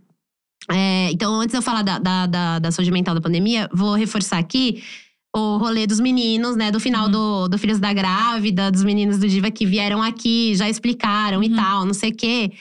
[0.71, 3.93] É, então, antes de eu falar da, da, da, da saúde mental da pandemia, vou
[3.95, 4.81] reforçar aqui
[5.35, 6.71] o rolê dos meninos, né?
[6.71, 7.11] Do final Uhum.
[7.11, 11.47] do, do Filhos da Grávida, dos meninos do Diva que vieram aqui, já explicaram e
[11.49, 11.55] Uhum.
[11.55, 12.51] tal, não sei o quê.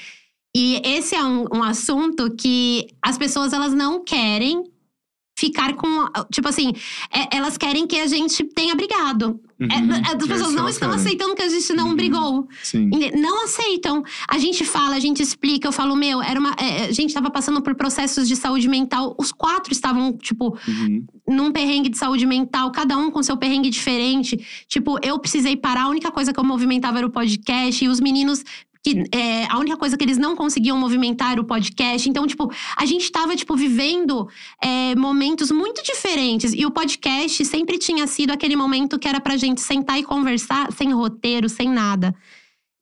[0.57, 4.65] E esse é um, um assunto que as pessoas, elas não querem
[5.39, 5.87] ficar com…
[6.33, 6.73] Tipo assim,
[7.13, 9.41] é- elas querem que a gente tenha brigado.
[9.71, 9.91] É, Uhum.
[10.05, 11.95] as pessoas Esse não é estão aceitando que a gente não Uhum.
[11.97, 12.49] brigou.
[12.63, 12.91] Sim.
[13.17, 14.03] Não aceitam.
[14.29, 15.69] A gente fala, a gente explica.
[15.69, 16.55] Eu falo, meu, era uma.
[16.59, 19.15] é, a gente tava passando por processos de saúde mental.
[19.19, 21.05] Os quatro estavam, tipo, Uhum.
[21.29, 24.39] num perrengue de saúde mental, cada um com seu perrengue diferente.
[24.69, 25.83] Tipo, eu precisei parar.
[25.85, 27.85] A única coisa que eu movimentava era o podcast.
[27.85, 28.45] E os meninos.
[28.85, 32.09] Que, é, a única coisa que eles não conseguiam movimentar era o podcast.
[32.09, 34.29] Então, tipo, a gente tava, tipo, vivendo
[34.61, 36.53] é, momentos muito diferentes.
[36.53, 40.73] E o podcast sempre tinha sido aquele momento que era pra gente sentar e conversar
[40.73, 42.13] sem roteiro, sem nada.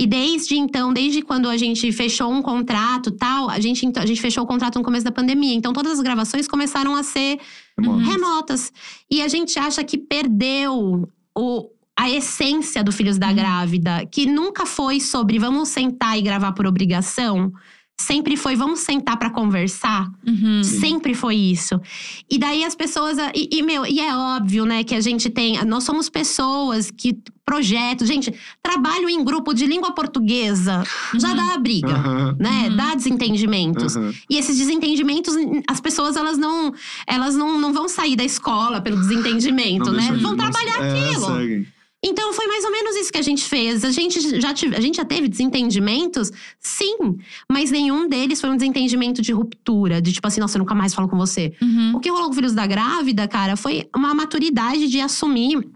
[0.01, 4.07] E desde então, desde quando a gente fechou um contrato tal, a gente, então, a
[4.07, 5.55] gente fechou o contrato no começo da pandemia.
[5.55, 7.39] Então, todas as gravações começaram a ser
[7.79, 7.99] Remoto.
[7.99, 8.73] remotas.
[9.11, 13.35] E a gente acha que perdeu o, a essência do Filhos da Uhum.
[13.35, 17.53] Grávida, que nunca foi sobre vamos sentar e gravar por obrigação.
[18.01, 20.11] Sempre foi vamos sentar pra conversar.
[20.27, 20.65] Uhum.
[20.65, 21.79] Sempre foi isso.
[22.31, 23.19] E daí as pessoas.
[23.35, 25.63] E, e, meu, e é óbvio, né, que a gente tem.
[25.67, 27.19] Nós somos pessoas que.
[27.45, 28.07] Projetos.
[28.07, 28.33] Gente,
[28.63, 30.85] trabalho em grupo de língua portuguesa
[31.19, 31.37] já Uhum.
[31.37, 31.99] dá a briga.
[32.39, 32.69] Né?
[32.71, 32.77] Uhum.
[32.77, 33.97] Dá desentendimentos.
[34.31, 35.35] E esses desentendimentos,
[35.69, 36.73] as pessoas elas não,
[37.09, 40.09] elas não, não vão sair da escola pelo desentendimento, Não né?
[40.11, 41.27] deixa Vão não- trabalhar é, aquilo.
[41.37, 41.67] seguem.
[42.03, 43.85] Então foi mais ou menos isso que a gente fez.
[43.85, 46.33] A gente já, tive, a gente já teve desentendimentos?
[46.59, 47.19] Sim.
[47.51, 50.01] Mas nenhum deles foi um desentendimento de ruptura.
[50.01, 51.53] De tipo assim, nossa, eu nunca mais falo com você.
[51.61, 51.97] Uhum.
[51.97, 55.69] O que rolou com Filhos da Grávida, cara, foi uma maturidade de assumir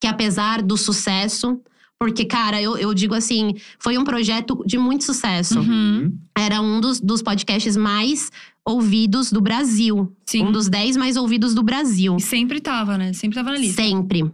[0.00, 1.60] que apesar do sucesso…
[1.98, 5.60] Porque, cara, eu, eu digo assim, foi um projeto de muito sucesso.
[5.60, 6.12] Uhum.
[6.36, 8.30] Era um dos, dos podcasts mais
[8.62, 10.14] ouvidos do Brasil.
[10.26, 10.44] Sim.
[10.44, 12.16] Um dos 10 mais ouvidos do Brasil.
[12.18, 13.14] E sempre tava, né?
[13.14, 13.82] Sempre tava na lista.
[13.82, 14.30] Sempre.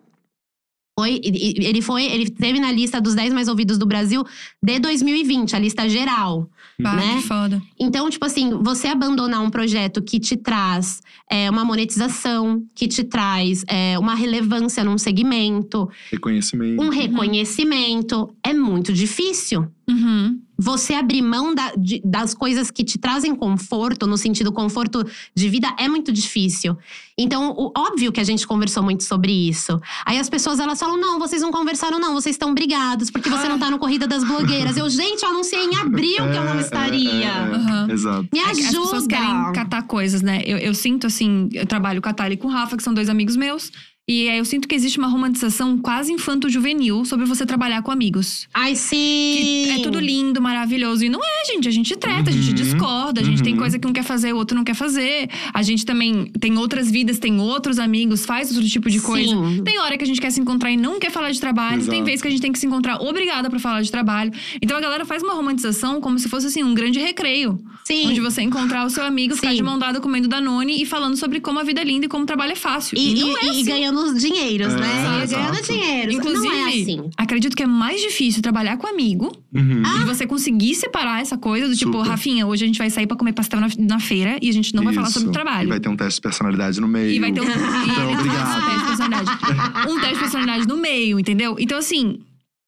[0.99, 4.22] Foi, ele foi, ele teve na lista dos 10 mais ouvidos do Brasil
[4.62, 6.51] de 2020, a lista geral.
[6.82, 7.16] Pá, né?
[7.16, 7.62] que foda.
[7.80, 13.05] Então, tipo assim, você abandonar um projeto que te traz é, uma monetização, que te
[13.05, 16.82] traz é, uma relevância num segmento, Reconhecimento.
[16.82, 19.66] um reconhecimento, é muito difícil.
[19.88, 20.40] Uhum.
[20.62, 25.04] Você abrir mão da- de- das coisas que te trazem conforto, no sentido conforto
[25.34, 26.76] de vida, é muito difícil.
[27.18, 29.80] Então, o- óbvio que a gente conversou muito sobre isso.
[30.06, 33.48] Aí as pessoas elas falam: não, vocês não conversaram, não, vocês estão brigados, porque você
[33.48, 34.76] não tá no Corrida das Blogueiras.
[34.76, 37.10] Eu, gente, eu anunciei em abril que eu não É, estaria.
[37.10, 37.88] é, é, Aham.
[37.90, 38.28] Exato.
[38.32, 38.60] Me É ajuda.
[38.68, 40.42] As pessoas querem catar coisas, né?
[40.46, 42.94] Eu, eu sinto assim, eu trabalho com a Thalia e com o Rafa, que são
[42.94, 43.70] dois amigos meus.
[44.12, 48.46] E aí eu sinto que existe uma romantização quase infanto-juvenil sobre você trabalhar com amigos.
[48.52, 49.70] Ai, Que sim.
[49.70, 51.04] é tudo lindo, maravilhoso.
[51.04, 51.68] E não é, gente.
[51.68, 53.58] A gente treta, a gente Uhum, discorda, a gente tem uhum.
[53.58, 55.28] coisa que um quer fazer, o outro não quer fazer.
[55.52, 59.30] A gente também tem outras vidas, tem outros amigos, faz outro tipo de coisa.
[59.30, 59.62] Sim.
[59.64, 61.78] Tem hora que a gente quer se encontrar e não quer falar de trabalho.
[61.80, 62.04] Tem Exato.
[62.04, 64.32] vezes que a gente tem que se encontrar obrigada pra falar de trabalho.
[64.60, 67.58] Então a galera faz uma romantização como se fosse assim um grande recreio.
[67.84, 68.08] Sim.
[68.08, 69.56] Onde você encontrar o seu amigo, ficar Sim.
[69.56, 72.24] de mão dada comendo Danone e falando sobre como a vida é linda e como
[72.24, 72.96] o trabalho é fácil.
[72.96, 73.64] E, E, não e- é e assim.
[73.64, 75.18] ganhando ganhando dinheiros, É, né?
[75.20, 76.12] Ia ganhando dinheiro.
[76.12, 77.11] Inclusive, não é assim.
[77.16, 79.82] acredito que é mais difícil trabalhar com amigo Uhum.
[79.84, 82.09] Ah, e você conseguir separar essa coisa do tipo, Super.
[82.09, 84.74] Rafinha, hoje a gente vai sair pra comer pastel na, na feira e a gente
[84.74, 85.18] não vai falar Isso.
[85.20, 85.68] sobre E trabalho.
[85.68, 87.11] vai ter um teste de personalidade no meio.
[87.12, 88.64] E vai ter um, e Então, um obrigado.
[88.64, 89.90] teste de personalidade.
[89.90, 91.57] Um teste de personalidade no meio, entendeu?
[91.59, 92.18] Então, assim,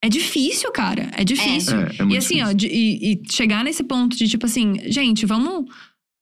[0.03, 1.09] é difícil, cara.
[1.17, 1.75] É difícil.
[1.79, 2.57] É, é muito e assim, ó, difícil.
[2.57, 5.65] de- e, e chegar nesse ponto de tipo assim, gente, vamos.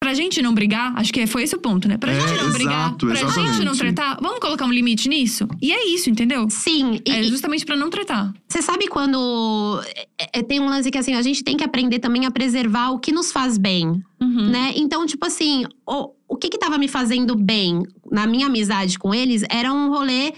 [0.03, 1.97] Pra gente não brigar, acho que foi esse o ponto, né?
[1.97, 3.79] Pra É, gente não brigar, exato, pra gente não exatamente.
[3.79, 5.47] tretar, vamos colocar um limite nisso?
[5.63, 6.51] E é isso, entendeu?
[6.51, 8.35] Sim, e, É justamente pra não tretar.
[8.49, 9.81] você sabe quando
[10.19, 12.91] é, é, tem um lance que assim, a gente tem que aprender também a preservar
[12.91, 14.51] o que nos faz bem, Uhum.
[14.51, 14.73] né?
[14.75, 19.15] Então, tipo assim, o, o que que tava me fazendo bem na minha amizade com
[19.15, 20.33] eles era um rolê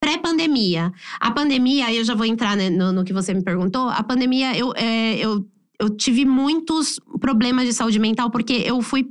[0.00, 0.92] pré-pandemia.
[1.20, 3.88] A pandemia, aí eu já vou entrar né, no, no que você me perguntou.
[3.88, 5.44] A pandemia, eu, é, eu,
[5.84, 9.08] eu tive muitos problemas de saúde mental porque eu fui.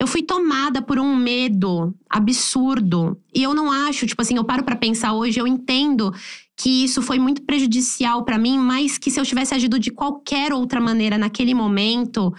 [0.00, 3.20] Eu fui tomada por um medo absurdo.
[3.34, 6.10] E eu não acho, tipo assim, eu paro pra pensar hoje, eu entendo
[6.56, 10.54] que isso foi muito prejudicial pra mim, mas que se eu tivesse agido de qualquer
[10.54, 12.34] outra maneira naquele momento,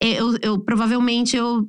[0.00, 1.68] eu, eu provavelmente eu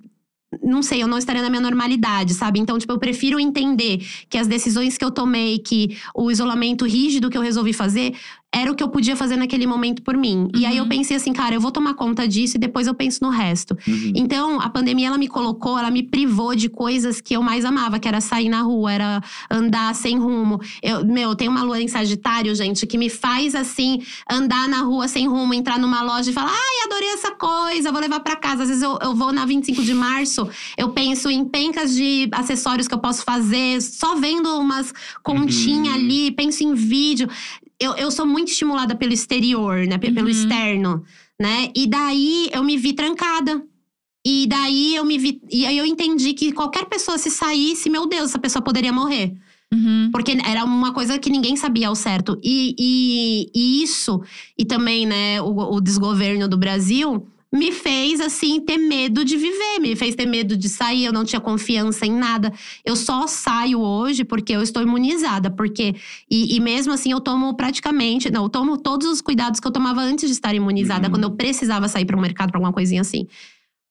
[0.63, 2.59] não sei, eu não estaria na minha normalidade, sabe?
[2.59, 7.29] Então, tipo, eu prefiro entender que as decisões que eu tomei, que o isolamento rígido
[7.29, 8.15] que eu resolvi fazer,
[8.55, 10.47] era o que eu podia fazer naquele momento por mim.
[10.55, 10.89] E aí eu Uhum.
[10.89, 13.77] pensei assim, cara, eu vou tomar conta disso e depois eu penso no resto.
[13.87, 14.13] Uhum.
[14.15, 17.99] Então, a pandemia, ela me colocou, ela me privou de coisas que eu mais amava,
[17.99, 20.61] que era sair na rua, era andar sem rumo.
[20.81, 24.01] Eu, meu, eu tenho uma lua em Sagitário, gente, que me faz, assim,
[24.31, 27.99] andar na rua sem rumo, entrar numa loja e falar, ai, adorei essa coisa, vou
[27.99, 28.63] levar pra casa.
[28.63, 30.47] Às vezes eu, eu vou na 25 de março,
[30.77, 35.93] eu penso em pencas de acessórios que eu posso fazer, só vendo umas continhas Uhum.
[35.93, 37.27] ali, penso em vídeo.
[37.79, 39.97] Eu, eu sou muito estimulada pelo exterior, né?
[39.97, 40.31] Pe- Pelo Uhum.
[40.31, 41.03] externo,
[41.39, 41.69] né?
[41.75, 43.61] E daí eu me vi trancada.
[44.25, 45.41] E daí eu me vi.
[45.51, 49.35] E aí eu entendi que qualquer pessoa, se saísse, meu Deus, essa pessoa poderia morrer.
[49.73, 50.09] Uhum.
[50.11, 52.39] Porque era uma coisa que ninguém sabia ao certo.
[52.43, 54.21] E, e, e isso,
[54.57, 57.27] e também, né, o, o desgoverno do Brasil.
[57.53, 61.23] Me fez, assim, ter medo de viver, me fez ter medo de sair, eu não
[61.23, 62.51] tinha confiança em nada.
[62.83, 65.95] Eu só saio hoje porque eu estou imunizada, porque.
[66.29, 68.29] E, e mesmo assim, eu tomo praticamente.
[68.29, 71.11] Não, eu tomo todos os cuidados que eu tomava antes de estar imunizada, Uhum.
[71.13, 73.25] quando eu precisava sair para o mercado para alguma coisinha assim.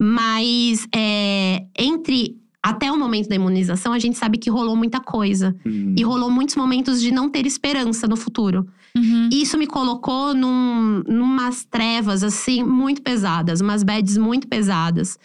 [0.01, 5.55] Mas é, entre até o momento da imunização, a gente sabe que rolou muita coisa.
[5.67, 5.95] Uhum.
[5.99, 8.67] E rolou muitos momentos de não ter esperança no futuro.
[8.97, 9.29] Uhum.
[9.31, 15.19] E isso me colocou num, numas trevas, assim, muito pesadas, umas bads muito pesadas.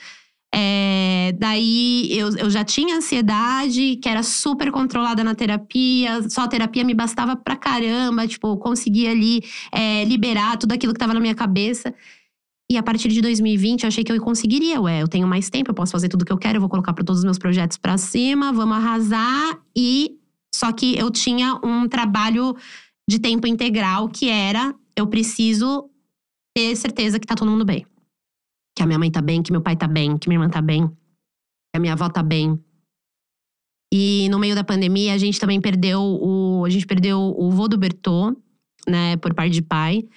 [0.54, 6.48] É, daí eu, eu já tinha ansiedade, que era super controlada na terapia, só a
[6.50, 11.14] terapia me bastava pra caramba, tipo, eu conseguia ali é, liberar tudo aquilo que tava
[11.14, 11.94] na minha cabeça.
[12.72, 14.80] E a partir de 2020, eu achei que eu conseguiria.
[14.80, 16.94] Ué, eu tenho mais tempo, eu posso fazer tudo que eu quero, eu vou colocar
[16.94, 19.60] para todos os meus projetos pra cima, vamos arrasar.
[19.76, 20.20] E
[20.54, 22.56] só que eu tinha um trabalho
[23.10, 25.90] de tempo integral que era: eu preciso
[26.56, 27.86] ter certeza que tá todo mundo bem.
[28.76, 30.62] Que a minha mãe tá bem, que meu pai tá bem, que minha irmã tá
[30.62, 32.60] bem, que a minha avó tá bem.
[33.92, 36.64] E no meio da pandemia, a gente também perdeu o.
[36.66, 38.36] A gente perdeu o vô do Bertô,
[38.88, 40.08] né, por parte de pai.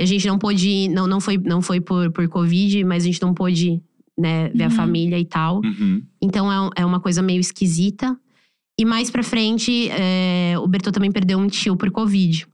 [0.00, 0.88] A gente não pôde.
[0.88, 3.82] Não, não foi, não foi por, por Covid, mas a gente não pôde
[4.16, 4.72] né, ver a Uhum.
[4.72, 5.60] família e tal.
[5.64, 6.02] Uhum.
[6.20, 8.16] Então é, é uma coisa meio esquisita.
[8.80, 12.46] E mais pra frente, é, o Bertô também perdeu um tio por Covid.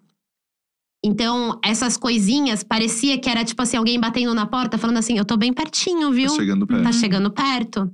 [1.04, 5.24] Então, essas coisinhas, parecia que era tipo assim, alguém batendo na porta, falando assim: eu
[5.24, 6.30] tô bem pertinho, viu?
[6.30, 6.82] Tá chegando perto.
[6.82, 7.92] Tá chegando perto.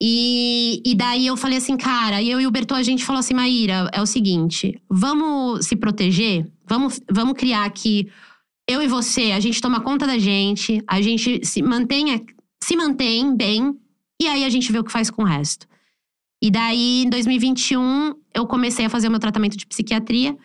[0.00, 3.34] E, e daí eu falei assim, cara, eu e o Bertô, a gente falou assim,
[3.34, 8.08] Maíra, é o seguinte, vamos se proteger, vamos, vamos criar aqui,
[8.68, 12.22] eu e você, a gente toma conta da gente, a gente se mantenha,
[12.62, 13.74] se mantém bem,
[14.20, 15.66] e aí a gente vê o que faz com o resto.
[16.42, 20.36] E daí, em 2021, eu comecei a fazer o meu tratamento de psiquiatria.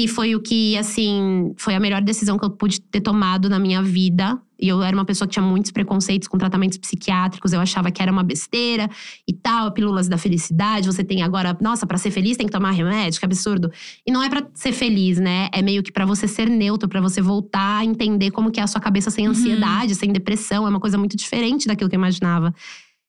[0.00, 3.58] E foi o que, assim, foi a melhor decisão que eu pude ter tomado na
[3.58, 4.40] minha vida.
[4.58, 7.52] E eu era uma pessoa que tinha muitos preconceitos com tratamentos psiquiátricos.
[7.52, 8.88] Eu achava que era uma besteira
[9.28, 10.86] e tal, pílulas da felicidade.
[10.86, 13.70] Você tem agora, nossa, pra ser feliz tem que tomar remédio, que absurdo.
[14.06, 15.50] E não é pra ser feliz, né?
[15.52, 18.62] É meio que pra você ser neutro, pra você voltar a entender como que é
[18.62, 19.32] a sua cabeça sem Uhum.
[19.32, 20.66] ansiedade, sem depressão.
[20.66, 22.54] É uma coisa muito diferente daquilo que eu imaginava.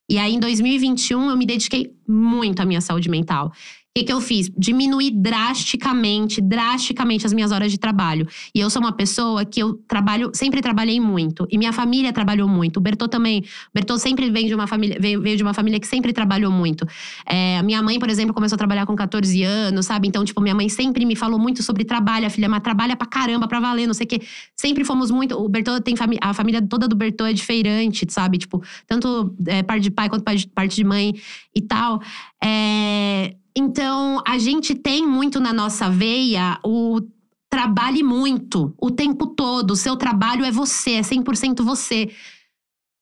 [0.09, 3.53] E aí, em 2021, eu me dediquei muito à minha saúde mental.
[3.95, 4.49] O que, que eu fiz?
[4.57, 8.27] Diminuir drasticamente, drasticamente as minhas horas de trabalho.
[8.55, 11.45] E eu sou uma pessoa que eu trabalho, sempre trabalhei muito.
[11.47, 12.77] E minha família trabalhou muito.
[12.77, 13.41] O Bertô também.
[13.41, 16.51] O Bertô sempre vem de uma família, veio, veio de uma família que sempre trabalhou
[16.51, 16.87] muito.
[17.23, 20.07] É, minha mãe, por exemplo, começou a trabalhar com 14 anos, sabe?
[20.07, 23.05] Então, tipo, minha mãe sempre me falou muito sobre trabalho, a filha, mas trabalha pra
[23.05, 24.21] caramba, pra valer, não sei o quê.
[24.55, 25.35] Sempre fomos muito.
[25.35, 26.19] O Bertô tem família.
[26.23, 28.39] A família toda do Bertô é de feirante, sabe?
[28.39, 31.13] Tipo, tanto é, parte de pai quanto parte de mãe
[31.55, 32.01] e tal.
[32.43, 37.01] É, Então, a gente tem muito na nossa veia o
[37.49, 39.71] trabalhe muito o tempo todo.
[39.71, 42.11] O seu trabalho é você, é 100% você.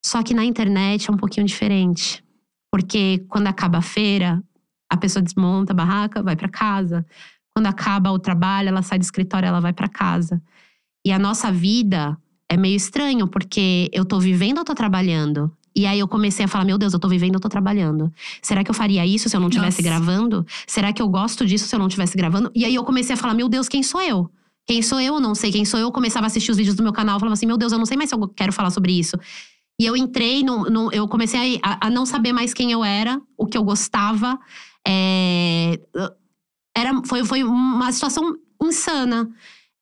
[0.05, 2.21] Só que na internet é um pouquinho diferente.
[2.69, 4.43] Porque quando acaba a feira,
[4.89, 7.05] a pessoa desmonta a barraca, vai para casa.
[7.55, 10.41] Quando acaba o trabalho, ela sai do escritório, ela vai para casa.
[11.05, 12.17] E a nossa vida
[12.49, 15.55] é meio estranho, porque eu tô vivendo ou tô trabalhando?
[15.75, 18.11] E aí eu comecei a falar: meu Deus, eu tô vivendo, eu tô trabalhando.
[18.41, 20.45] Será que eu faria isso se eu não estivesse gravando?
[20.67, 22.51] Será que eu gosto disso se eu não estivesse gravando?
[22.53, 24.29] E aí eu comecei a falar: meu Deus, quem sou eu?
[24.67, 25.19] Quem sou eu?
[25.19, 25.87] Não sei quem sou eu.
[25.87, 27.85] Eu começava a assistir os vídeos do meu canal, falava assim: meu Deus, eu não
[27.85, 29.17] sei mais se eu quero falar sobre isso.
[29.79, 33.19] E eu entrei, no, no eu comecei a, a, não saber mais quem eu era,
[33.37, 34.37] o que eu gostava.
[34.87, 35.79] É,
[36.77, 39.29] era, foi, foi uma situação insana.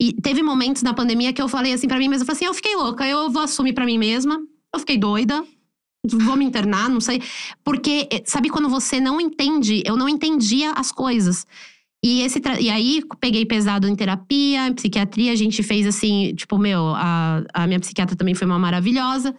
[0.02, 2.46] E teve momentos na pandemia que eu falei assim para mim mesma, eu falei assim,
[2.46, 4.40] eu fiquei louca, eu vou assumir para mim mesma.
[4.74, 5.44] Eu fiquei doida,
[6.06, 7.22] vou me internar, não sei.
[7.64, 9.84] Porque, eh, sabe quando você não entende?
[9.86, 11.46] Eu não entendia as coisas.
[12.04, 15.34] E, esse e aí, peguei pesado em terapia, em psiquiatria.
[15.34, 19.36] A gente fez assim, tipo, meu, a, a minha psiquiatra também foi uma maravilhosa.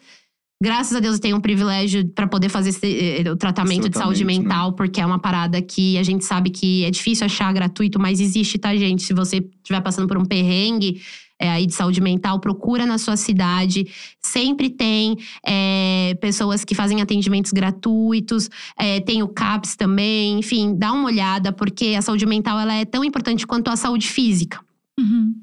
[0.62, 3.96] Graças a Deus eu tenho um privilégio para poder fazer esse, eh, o tratamento, de
[3.96, 4.34] saúde né?
[4.34, 4.76] mental, né?
[4.76, 8.58] porque é uma parada que a gente sabe que é difícil achar gratuito, mas existe,
[8.58, 9.02] tá, gente?
[9.02, 11.00] Se você estiver passando por um perrengue,
[11.40, 13.88] é, aí de saúde mental, procura na sua cidade.
[14.20, 20.92] Sempre tem é, pessoas que fazem atendimentos gratuitos, é, tem o CAPS também, enfim, dá
[20.92, 24.60] uma olhada, porque a saúde mental ela é tão importante quanto a saúde física.
[24.98, 25.34] Uhum.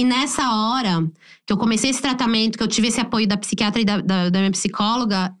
[0.00, 1.08] E nessa hora
[1.46, 4.30] que eu comecei esse tratamento, que eu tive esse apoio da psiquiatra e da, da,
[4.30, 5.32] da minha psicóloga,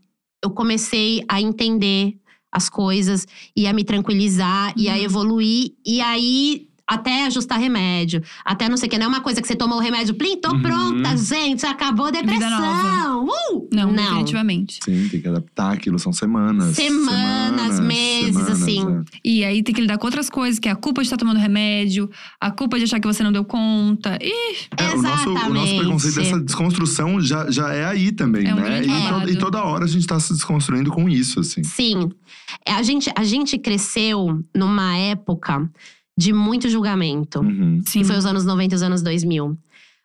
[0.44, 2.16] eu comecei a entender
[2.52, 3.26] as coisas
[3.56, 4.82] e a me tranquilizar uhum.
[4.82, 4.98] e a uhum.
[4.98, 5.72] evoluir.
[5.84, 8.98] E aí até ajustar remédio, até não sei o que.
[8.98, 10.62] Não é uma coisa que você toma o remédio, plim, tô uhum.
[10.62, 13.24] pronta, gente, acabou a depressão.
[13.24, 13.68] Uh!
[13.72, 14.80] Não, não, definitivamente.
[14.84, 16.76] Sim, tem que adaptar aquilo, são semanas.
[16.76, 18.80] Semanas, semanas meses, semanas, assim.
[18.80, 19.18] É.
[19.24, 21.38] E aí tem que lidar com outras coisas, que é a culpa de estar tomando
[21.38, 24.18] remédio, a culpa de achar que você não deu conta.
[24.20, 28.54] Ih, é, o, nosso, o nosso preconceito dessa desconstrução já, já é aí também, é
[28.54, 28.82] um né?
[28.84, 31.64] E, e, toda hora a gente tá se desconstruindo com isso, assim.
[31.64, 32.10] Sim.
[32.68, 35.68] A gente, a gente cresceu numa época
[36.16, 37.40] de muito julgamento.
[37.40, 37.80] Uhum.
[37.90, 39.56] Que foi os anos 90 e os anos 2000.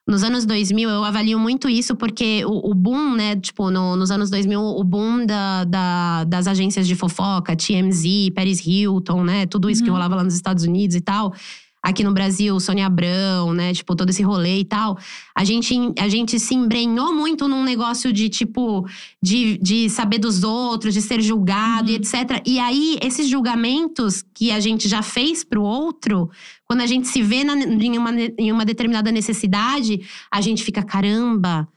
[0.07, 3.35] Nos anos 2000, eu avalio muito isso porque o, o boom, né?
[3.35, 8.65] Tipo, no, nos anos 2000, o boom da, da, das agências de fofoca, TMZ, Paris
[8.65, 9.45] Hilton, né?
[9.45, 9.85] Tudo isso uhum.
[9.85, 11.33] que rolava lá nos Estados Unidos e tal
[11.81, 13.73] aqui no Brasil, Sônia Abrão, né?
[13.73, 14.97] Tipo, todo esse rolê e tal.
[15.35, 18.85] A gente, a gente se embrenhou muito num negócio de, tipo,
[19.21, 21.93] de, de saber dos outros, de ser julgado uhum.
[21.93, 22.41] e etc.
[22.45, 26.29] E aí, esses julgamentos que a gente já fez pro outro,
[26.65, 30.01] quando a gente se vê na, em, uma, em uma determinada necessidade,
[30.31, 31.67] a gente fica, caramba.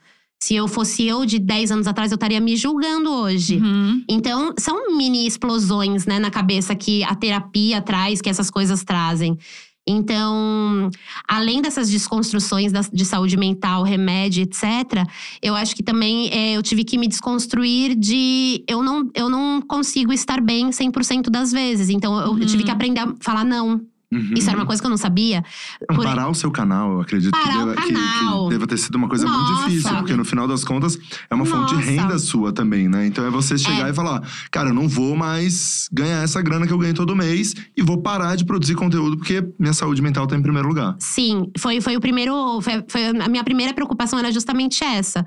[0.41, 3.59] Se eu fosse eu de 10 anos atrás, eu estaria me julgando hoje.
[3.59, 4.03] Uhum.
[4.09, 9.37] Então, são mini explosões, né, na cabeça que a terapia traz, que essas coisas trazem.
[9.85, 10.89] Então,
[11.27, 15.05] além dessas desconstruções de saúde mental, remédio, etc.,
[15.41, 19.61] eu acho que também é, eu tive que me desconstruir de eu não, eu não
[19.61, 21.89] consigo estar bem 100% das vezes.
[21.89, 22.39] Então, eu, uhum.
[22.39, 22.75] eu tive que uhum.
[22.75, 23.81] aprender a falar não.
[24.13, 24.33] Uhum.
[24.35, 25.43] Isso era uma coisa que eu não sabia.
[25.87, 26.03] Por...
[26.03, 29.07] Parar o seu canal, eu acredito Parar que, deva, que, que deva, ter sido uma
[29.07, 29.37] coisa Nossa.
[29.37, 30.97] muito difícil, porque no final das contas
[31.29, 31.57] é uma Nossa.
[31.57, 33.07] fonte de renda sua também, né?
[33.07, 33.91] Então é você chegar é.
[33.91, 34.21] e falar:
[34.51, 38.01] cara, eu não vou mais ganhar essa grana que eu ganho todo mês e vou
[38.01, 40.95] parar de produzir conteúdo porque minha saúde mental tá em primeiro lugar.
[40.99, 42.61] Sim, foi, foi o primeiro.
[42.61, 45.25] Foi, foi a minha primeira preocupação era justamente essa.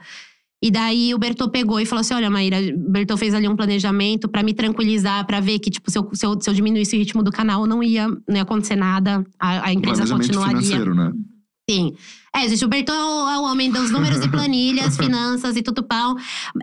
[0.62, 3.54] E daí o Bertô pegou e falou assim: Olha, Maíra, o Bertô fez ali um
[3.54, 6.96] planejamento para me tranquilizar, para ver que, tipo, se eu, se, eu, se eu diminuísse
[6.96, 9.24] o ritmo do canal, não ia, não ia acontecer nada.
[9.38, 10.60] A, a empresa continuaria.
[10.60, 11.12] financeiro, né?
[11.68, 11.94] Sim.
[12.34, 16.16] É, gente, o Bertô é o homem dos números e planilhas, finanças e tudo pão.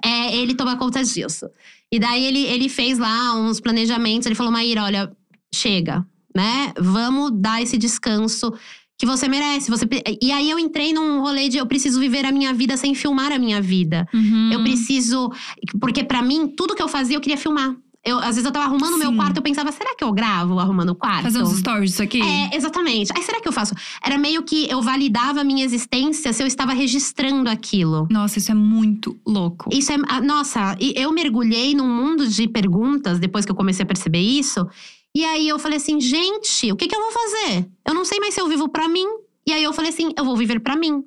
[0.03, 1.45] É, ele toma conta disso.
[1.91, 4.26] E daí ele, ele fez lá uns planejamentos.
[4.26, 5.11] Ele falou: Maíra, olha,
[5.53, 6.06] chega,
[6.36, 6.74] né?
[6.80, 8.52] Vamos dar esse descanso
[9.03, 9.69] que você merece.
[9.69, 9.85] Você
[10.21, 13.34] E aí eu entrei num rolê de eu preciso viver a minha vida sem filmar
[13.34, 14.07] a minha vida.
[14.13, 14.49] Uhum.
[14.53, 15.30] Eu preciso.
[15.77, 17.75] Porque para mim, tudo que eu fazia, eu queria filmar.
[18.05, 20.59] Eu, às vezes eu tava arrumando o meu quarto, eu pensava, será que eu gravo
[20.59, 21.23] arrumando o quarto?
[21.23, 22.21] Fazer uns stories disso aqui?
[22.21, 23.13] É, exatamente.
[23.15, 23.73] Aí será que eu faço?
[24.03, 28.07] Era meio que eu validava a minha existência se eu estava registrando aquilo.
[28.09, 29.69] Nossa, isso é muito louco.
[29.71, 29.97] Isso é.
[30.21, 34.67] Nossa, eu mergulhei num mundo de perguntas depois que eu comecei a perceber isso.
[35.15, 37.69] E aí eu falei assim, gente, o que, que eu vou fazer?
[37.88, 39.06] Eu não sei mais se eu vivo para mim.
[39.45, 41.03] E aí eu falei assim, eu vou viver para mim.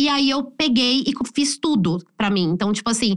[0.00, 2.50] E aí eu peguei e fiz tudo para mim.
[2.50, 3.16] Então, tipo assim,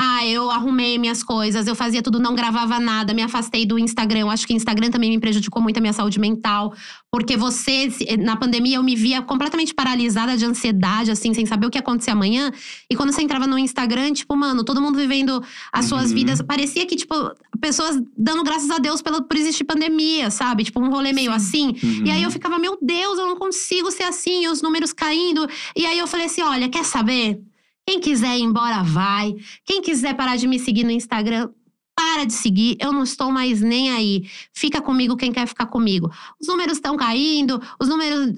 [0.00, 4.20] Ah, eu arrumei minhas coisas, eu fazia tudo, não gravava nada, me afastei do Instagram.
[4.20, 6.72] Eu acho que o Instagram também me prejudicou muito a minha saúde mental.
[7.10, 7.88] Porque você,
[8.18, 11.80] na pandemia, eu me via completamente paralisada de ansiedade, assim, sem saber o que ia
[11.80, 12.52] acontecer amanhã.
[12.88, 15.42] E quando você entrava no Instagram, tipo, mano, todo mundo vivendo
[15.72, 16.14] as suas Uhum.
[16.16, 16.40] vidas.
[16.42, 17.14] Parecia que, tipo,
[17.60, 20.62] pessoas dando graças a Deus pela, por existir pandemia, sabe?
[20.62, 21.74] Tipo, um rolê meio assim.
[21.82, 22.02] Uhum.
[22.06, 25.48] E aí eu ficava, meu Deus, eu não consigo ser assim, e os números caindo.
[25.74, 27.40] E aí eu falei assim: olha, quer saber?
[27.88, 29.34] Quem quiser ir embora, vai.
[29.64, 31.48] Quem quiser parar de me seguir no Instagram,
[31.96, 32.76] para de seguir.
[32.78, 34.28] Eu não estou mais nem aí.
[34.52, 36.12] Fica comigo quem quer ficar comigo.
[36.38, 38.34] Os números estão caindo, os números.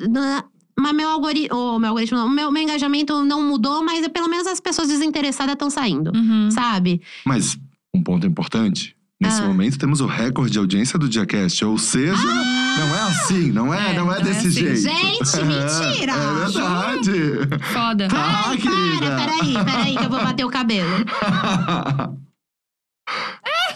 [0.78, 1.58] Mas meu algoritmo.
[1.58, 2.28] Oh, meu algoritmo não.
[2.28, 6.12] Meu, meu engajamento não mudou, mas pelo menos as pessoas desinteressadas estão saindo.
[6.14, 6.48] Uhum.
[6.52, 7.02] Sabe?
[7.26, 7.58] Mas
[7.92, 8.96] um ponto importante.
[9.22, 9.46] Nesse Ah.
[9.46, 11.62] momento temos o recorde de audiência do Diacast.
[11.64, 14.50] Ou seja, não é assim, não é, É, não é não é desse assim.
[14.50, 14.80] jeito.
[14.80, 16.12] Gente, mentira!
[16.12, 17.12] É verdade.
[17.72, 18.08] Foda.
[18.14, 19.16] Ah, Ai, querida.
[19.16, 20.88] para, peraí, peraí, que eu vou bater o cabelo.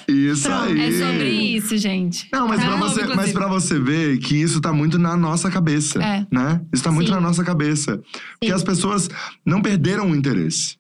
[0.07, 0.81] Isso Pronto, aí.
[0.81, 2.29] É sobre isso, gente.
[2.31, 5.17] Não, mas Tá pra, novo, você, mas pra você ver que isso tá muito na
[5.17, 6.03] nossa cabeça.
[6.03, 6.27] É.
[6.31, 6.61] Né?
[6.73, 7.15] Isso tá muito Sim.
[7.15, 7.97] na nossa cabeça.
[7.97, 8.53] Porque Sim.
[8.53, 9.09] as pessoas
[9.47, 10.77] não perderam o interesse.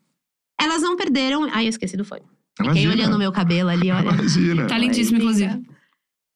[0.61, 1.49] Elas não perderam.
[1.53, 2.23] Ai, eu esqueci do fone.
[2.57, 2.93] Fiquei Imagina.
[2.95, 4.11] olhando o meu cabelo ali, olha.
[4.11, 4.67] Imagina.
[4.67, 5.61] Tá lindíssimo, inclusive.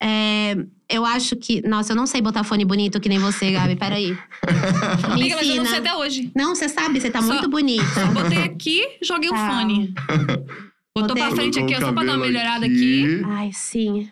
[0.02, 0.56] É,
[0.88, 1.60] eu acho que.
[1.66, 3.76] Nossa, eu não sei botar fone bonito que nem você, Gabi.
[3.76, 4.12] Peraí.
[4.12, 4.18] Me
[5.12, 6.30] Amiga, mas eu não sei até hoje.
[6.36, 7.84] Não, você sabe, você tá Só- muito bonita.
[7.86, 9.50] Só botei aqui, joguei o Tá.
[9.50, 9.94] fone.
[10.96, 13.22] Botou Botei pra frente aqui, só o pra dar uma melhorada aqui.
[13.24, 14.10] Ai, sim.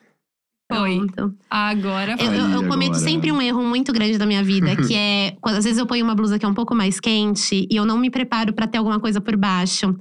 [0.73, 0.97] Foi.
[1.09, 1.35] Pronto.
[1.51, 2.27] Agora Eu, foi.
[2.27, 3.05] eu- eu Aí, cometo agora.
[3.05, 6.05] sempre um erro muito grande da minha vida, que é quando às vezes eu ponho
[6.05, 8.79] uma blusa que é um pouco mais quente e eu não me preparo pra ter
[8.79, 9.97] alguma coisa por baixo.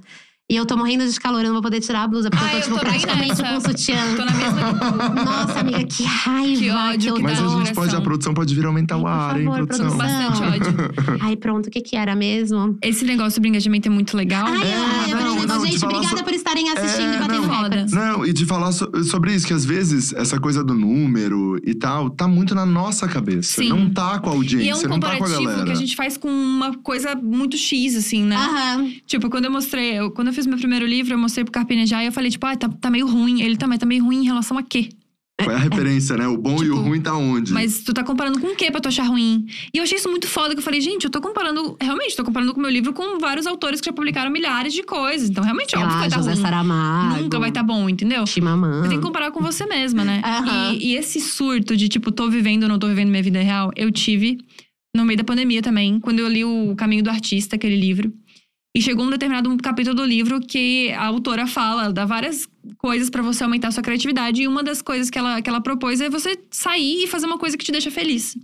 [0.48, 2.52] E eu tô morrendo de calor, eu não vou poder tirar a blusa, porque Ah,
[2.52, 3.96] eu eu tô, tipo, tô bem praticamente com sutiã.
[4.14, 4.78] Tô na mesma que
[5.18, 5.24] tu.
[5.24, 6.58] Nossa, amiga, que raiva.
[6.60, 9.06] Que ódio, eu que Mas a gente pode, a produção pode vir aumentar Ai, o
[9.08, 9.86] ar, hein, favor, produção?
[9.96, 10.30] produção.
[10.30, 11.18] Bastante ódio.
[11.20, 12.78] Ai, pronto, o que que era mesmo?
[12.80, 14.46] Esse negócio do engajamento é muito legal.
[14.46, 17.18] Ai, É, ai, eu não, o não, Gente, obrigada so- por estarem assistindo É, e
[17.18, 17.50] batendo não.
[17.50, 17.92] recordes.
[17.92, 21.74] Não, e de falar so- sobre isso, que às vezes essa coisa do número e
[21.74, 23.60] tal, tá muito na nossa cabeça.
[23.62, 23.70] Sim.
[23.70, 25.64] Não tá com a audiência, E é um não tá com a comparativo galera.
[25.66, 28.36] que a gente faz com uma coisa muito X, assim, né?
[28.36, 28.92] Aham.
[29.08, 32.02] Tipo, quando eu mostrei, eu- quando eu fiz meu primeiro livro, eu mostrei pro Carpinejar
[32.02, 33.42] e eu falei, tipo, ah, tá, tá meio ruim.
[33.42, 34.90] Ele também tá meio ruim em relação a quê?
[35.42, 36.26] Qual é a referência, né?
[36.26, 37.52] O bom e o Tipo, ruim tá onde?
[37.52, 39.46] Mas tu tá comparando com o quê pra tu achar ruim?
[39.72, 42.24] E eu achei isso muito foda, que eu falei, gente, eu tô comparando, realmente, tô
[42.24, 45.28] comparando com o meu livro com vários autores que já publicaram milhares de coisas.
[45.28, 46.42] Então, realmente, Sei óbvio que vai tá José ruim.
[46.42, 47.22] Saramago.
[47.22, 48.26] Nunca vai estar tá bom, entendeu?
[48.26, 48.82] Chimamanda.
[48.82, 50.22] Você tem que comparar com você mesma, né?
[50.24, 50.72] Aham.
[50.72, 53.70] E, e esse surto de, tipo, tô vivendo ou não tô vivendo minha vida real,
[53.76, 54.38] eu tive
[54.96, 58.10] no meio da pandemia também, quando eu li O Caminho do Artista, aquele livro.
[58.76, 62.46] E chegou um determinado capítulo do livro que a autora fala, dá várias
[62.76, 64.42] coisas pra você aumentar a sua criatividade.
[64.42, 67.38] E uma das coisas que ela, que ela propôs é você sair e fazer uma
[67.38, 68.36] coisa que te deixa feliz.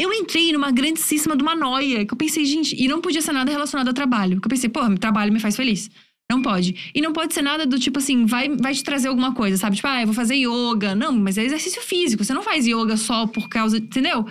[0.00, 3.32] Eu entrei numa grandíssima de uma noia, que eu pensei, gente, e não podia ser
[3.32, 4.40] nada relacionado ao trabalho.
[4.40, 5.90] Que eu pensei, pô, trabalho me faz feliz.
[6.32, 6.90] Não pode.
[6.94, 9.76] E não pode ser nada do tipo assim, vai, vai te trazer alguma coisa, sabe?
[9.76, 10.94] Tipo, ah, eu vou fazer yoga.
[10.94, 12.24] Não, mas é exercício físico.
[12.24, 13.76] Você não faz yoga só por causa.
[13.76, 14.26] Entendeu?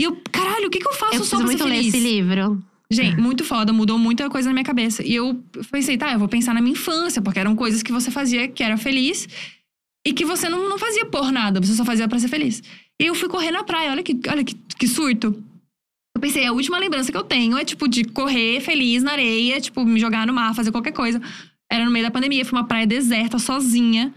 [0.00, 1.76] E eu, caralho, o que, que eu faço Eu só preciso pra muito ser ler
[1.78, 1.94] feliz?
[1.94, 2.69] esse livro.
[2.92, 5.06] Gente, muito foda, mudou muita coisa na minha cabeça.
[5.06, 5.40] E eu
[5.70, 8.64] pensei, tá, eu vou pensar na minha infância, porque eram coisas que você fazia que
[8.64, 9.28] era feliz
[10.04, 12.62] e que você não, não fazia por nada, você só fazia pra ser feliz.
[13.00, 15.42] E eu fui correr na praia, olha que, olha que, que surto.
[16.16, 19.60] Eu pensei, a última lembrança que eu tenho é, tipo, de correr feliz na areia,
[19.60, 21.22] tipo, me jogar no mar, fazer qualquer coisa.
[21.70, 24.12] Era no meio da pandemia, fui uma praia deserta, sozinha.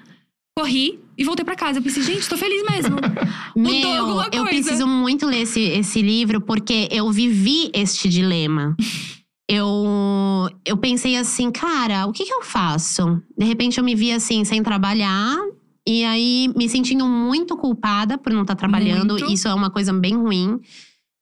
[0.57, 1.79] Corri e voltei pra casa.
[1.79, 2.97] Eu pensei, gente, tô feliz mesmo.
[3.55, 8.75] Meu, eu preciso muito ler esse, esse livro porque eu vivi este dilema.
[9.45, 13.21] Eu, eu pensei assim, cara, o que, que eu faço?
[13.37, 15.37] De repente eu me vi assim, sem trabalhar.
[15.85, 19.11] E aí, me sentindo muito culpada por não estar trabalhando.
[19.11, 19.31] Muito.
[19.31, 20.61] Isso é uma coisa bem ruim.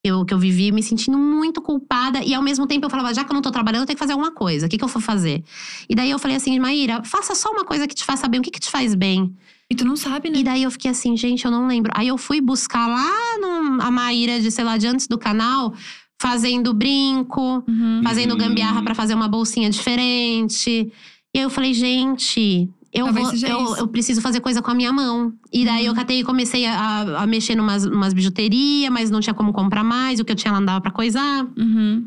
[0.03, 2.23] Eu, que eu vivi me sentindo muito culpada.
[2.23, 4.03] E ao mesmo tempo eu falava, já que eu não tô trabalhando, eu tenho que
[4.03, 4.67] fazer alguma coisa.
[4.67, 5.43] O que, que eu vou fazer?
[5.89, 8.39] E daí eu falei assim, Maíra, faça só uma coisa que te faça bem.
[8.39, 9.35] O que, que te faz bem?
[9.71, 10.39] E tu não sabe, né?
[10.39, 11.91] E daí eu fiquei assim, gente, eu não lembro.
[11.95, 15.73] Aí eu fui buscar lá no, a Maíra de, sei lá, de antes do canal,
[16.21, 18.01] fazendo brinco, Uhum.
[18.03, 20.91] fazendo gambiarra pra fazer uma bolsinha diferente.
[21.33, 22.69] E aí eu falei, gente.
[22.93, 25.31] Eu, vou, eu, eu preciso fazer coisa com a minha mão.
[25.53, 25.97] E daí eu Uhum.
[25.97, 30.19] catei e comecei a, a mexer numas, umas bijuteria, mas não tinha como comprar mais.
[30.19, 31.47] O que eu tinha lá não dava pra coisar.
[31.57, 32.05] Uhum.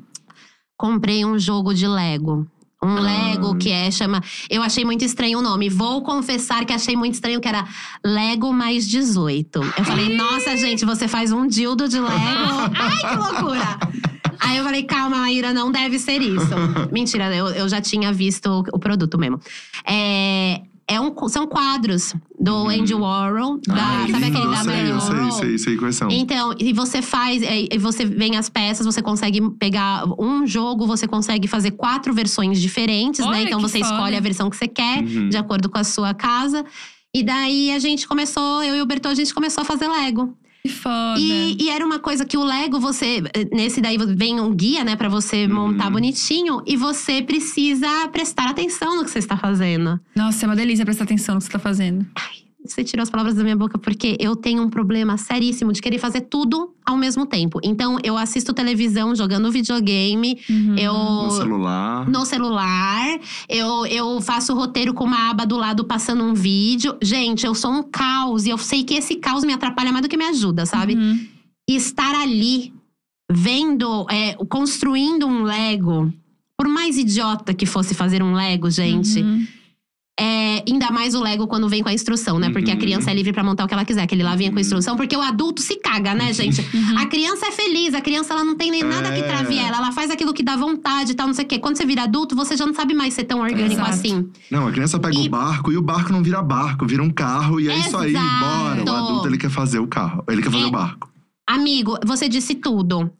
[0.76, 2.46] Comprei um jogo de Lego.
[2.84, 3.00] Um.
[3.00, 4.22] Lego que é, chama.
[4.50, 5.68] Eu achei muito estranho o nome.
[5.68, 7.66] Vou confessar que achei muito estranho que era
[8.04, 9.60] Lego mais 18.
[9.78, 12.12] Eu falei, nossa, gente, você faz um dildo de Lego.
[12.78, 13.78] Ai, que loucura!
[14.40, 16.54] Aí eu falei, calma, Maíra, não deve ser isso.
[16.92, 19.40] Mentira, eu, eu já tinha visto o, o produto mesmo.
[19.86, 23.58] É, é um, são quadros do Andy Warhol.
[23.66, 25.32] Da, Ah, sabe aquele da eu sei, eu sei, Warhol?
[25.32, 26.08] sei, sei quais são.
[26.10, 30.86] Então, e você faz, é, e você vem as peças, você consegue pegar um jogo,
[30.86, 33.42] você consegue fazer quatro versões diferentes, Olha, né?
[33.44, 33.90] Então você foda.
[33.94, 35.28] escolhe a versão que você quer, Uhum.
[35.28, 36.64] de acordo com a sua casa.
[37.14, 40.36] E daí a gente começou, eu e o Bertô, a gente começou a fazer Lego.
[40.66, 41.20] Que foda.
[41.20, 43.22] E, e era uma coisa que o Lego, você.
[43.52, 45.52] Nesse daí vem um guia, né, pra você Uhum.
[45.72, 46.62] montar bonitinho.
[46.66, 50.00] E você precisa prestar atenção no que você está fazendo.
[50.16, 52.06] Nossa, é uma delícia prestar atenção no que você tá fazendo.
[52.66, 55.98] Você tirou as palavras da minha boca, porque eu tenho um problema seríssimo de querer
[55.98, 57.60] fazer tudo ao mesmo tempo.
[57.62, 60.76] Então, eu assisto televisão jogando videogame, Uhum.
[60.78, 60.94] eu.
[60.94, 62.08] No celular.
[62.08, 63.18] No celular,
[63.50, 66.96] eu, eu faço roteiro com uma aba do lado passando um vídeo.
[67.02, 70.08] Gente, eu sou um caos e eu sei que esse caos me atrapalha mais do
[70.08, 70.94] que me ajuda, sabe?
[70.94, 71.20] Uhum.
[71.68, 72.72] E estar ali,
[73.30, 76.12] vendo, é, construindo um Lego,
[76.56, 79.46] por mais idiota que fosse fazer um Lego, gente, Uhum.
[80.18, 82.48] É, ainda mais o Lego quando vem com a instrução, né?
[82.50, 82.80] Porque a Uhum.
[82.80, 84.96] criança é livre pra montar o que ela quiser, aquele lá vinha com a instrução,
[84.96, 86.60] porque o adulto se caga, né, gente?
[86.72, 86.98] Uhum.
[86.98, 89.22] A criança é feliz, a criança ela não tem nem nada que É.
[89.22, 91.58] trave ela, ela faz aquilo que dá vontade e tal, não sei o quê.
[91.58, 93.90] Quando você vira adulto, você já não sabe mais ser tão orgânico Exato.
[93.90, 94.28] assim.
[94.50, 97.10] Não, a criança pega E- o barco e o barco não vira barco, vira um
[97.10, 98.44] carro e é isso aí, Exato.
[98.44, 98.84] bora.
[98.84, 100.68] O adulto ele quer fazer o carro, ele quer fazer É.
[100.68, 101.10] o barco.
[101.46, 103.10] Amigo, você disse tudo.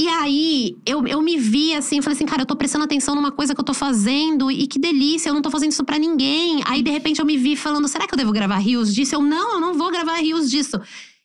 [0.00, 3.30] E aí, eu, eu me vi assim, falei assim, cara, eu tô prestando atenção numa
[3.30, 6.60] coisa que eu tô fazendo e que delícia, eu não tô fazendo isso pra ninguém.
[6.64, 9.14] Aí, de repente, eu me vi falando, será que eu devo gravar rios disso?
[9.14, 10.80] Eu, não, eu não vou gravar rios disso.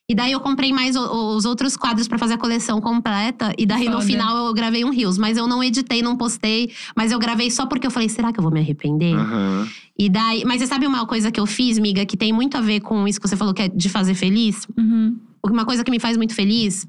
[0.09, 3.53] E daí, eu comprei mais o- os outros quadros pra fazer a coleção completa.
[3.57, 4.05] E daí, no Foda.
[4.05, 5.17] final, eu gravei um rios.
[5.17, 6.71] Mas eu não editei, não postei.
[6.95, 9.15] Mas eu gravei só porque eu falei, será que eu vou me arrepender?
[9.15, 9.67] Aham.
[9.97, 12.61] E daí, mas você sabe uma coisa que eu fiz, miga, que tem muito a
[12.61, 14.67] ver com isso que você falou, que é de fazer feliz?
[14.77, 15.17] Uhum.
[15.43, 16.87] Uma coisa que me faz muito feliz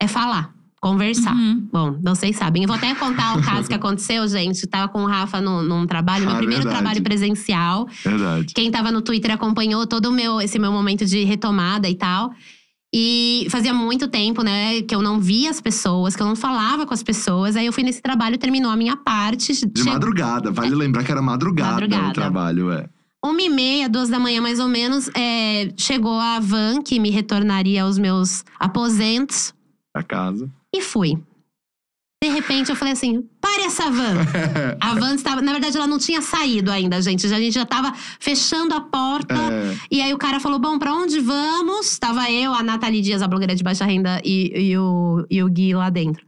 [0.00, 0.54] é falar,
[0.88, 1.34] conversar.
[1.34, 1.66] Uhum.
[1.72, 2.62] Bom, vocês sabem.
[2.64, 4.66] Eu vou até contar o caso que aconteceu, gente.
[4.66, 6.82] Tava com o Rafa no, num trabalho, meu Ah, primeiro verdade.
[6.82, 7.88] trabalho presencial.
[8.04, 8.52] Verdade.
[8.54, 12.32] Quem tava no Twitter acompanhou todo o meu, esse meu momento de retomada e tal.
[12.96, 16.86] E fazia muito tempo, né, que eu não via as pessoas, que eu não falava
[16.86, 17.56] com as pessoas.
[17.56, 19.52] Aí eu fui nesse trabalho, terminou a minha parte.
[19.66, 22.08] De Che- madrugada, vale lembrar que era madrugada, Madrugada.
[22.08, 22.86] o trabalho, é.
[23.24, 27.10] Uma e meia, duas da manhã mais ou menos, é, chegou a van que me
[27.10, 29.52] retornaria aos meus aposentos.
[29.94, 30.48] A casa.
[30.74, 31.16] E fui.
[32.22, 34.16] De repente, eu falei assim: pare essa van.
[34.80, 35.42] A van estava.
[35.42, 37.26] Na verdade, ela não tinha saído ainda, gente.
[37.26, 39.34] A gente já estava fechando a porta.
[39.34, 39.76] É.
[39.90, 41.92] E aí o cara falou: bom, pra onde vamos?
[41.92, 45.48] Estava eu, a Nathalie Dias, a blogueira de baixa renda, e, e o, e o
[45.50, 46.24] Gui lá dentro.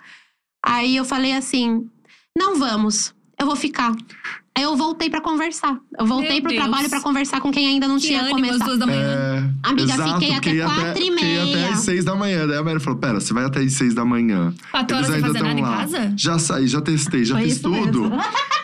[0.64, 1.88] Aí eu falei assim:
[2.36, 3.92] não vamos, eu vou ficar.
[4.56, 5.76] Aí eu voltei pra conversar.
[5.98, 6.62] Eu voltei Meu pro Deus.
[6.62, 8.64] trabalho pra conversar com quem ainda não Que tinha começado.
[8.64, 9.52] duas da manhã.
[9.62, 11.68] É, Amiga, exato, fiquei até quatro e fiquei até meia.
[11.70, 12.46] às seis da manhã.
[12.46, 14.54] Daí a Mary falou: Pera, você vai até às seis da manhã.
[14.70, 15.76] Quatro horas Eles ainda fazer nada estão em lá.
[16.00, 16.12] casa?
[16.16, 18.02] Já saí, já testei, já Foi fiz tudo.
[18.10, 18.20] mesmo.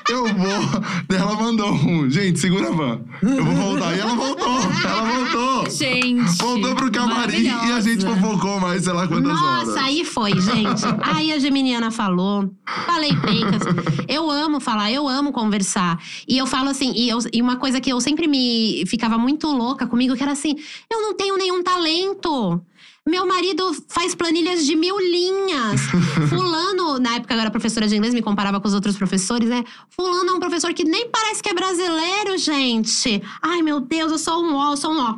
[0.09, 0.83] Eu vou.
[1.09, 2.11] Daí ela mandou um.
[2.11, 3.01] Gente, segura a van.
[3.23, 3.97] Eu vou voltar.
[3.97, 4.59] E ela voltou.
[4.85, 5.71] Ela voltou.
[5.71, 6.37] Gente.
[6.39, 9.69] Voltou pro camarim e a gente fofocou mais, sei lá quantas horas.
[9.69, 10.83] Nossa, aí foi, gente.
[11.03, 12.53] Aí a Geminiana falou.
[12.87, 13.63] Falei pencas.
[14.09, 15.82] Eu amo falar, eu amo conversar.
[16.29, 19.47] E eu falo assim, e, eu- e uma coisa que eu sempre me ficava muito
[19.49, 20.55] louca comigo, que era assim:
[20.91, 22.61] eu não tenho nenhum talento.
[23.05, 25.81] Meu marido faz planilhas de mil linhas.
[26.31, 29.65] Fulano, na época eu era professora de inglês, me comparava com os outros professores, né?
[29.91, 33.21] Fulano é um professor que nem parece que é brasileiro, gente.
[33.43, 35.17] Ai, meu Deus, eu sou um ó, eu sou um ó.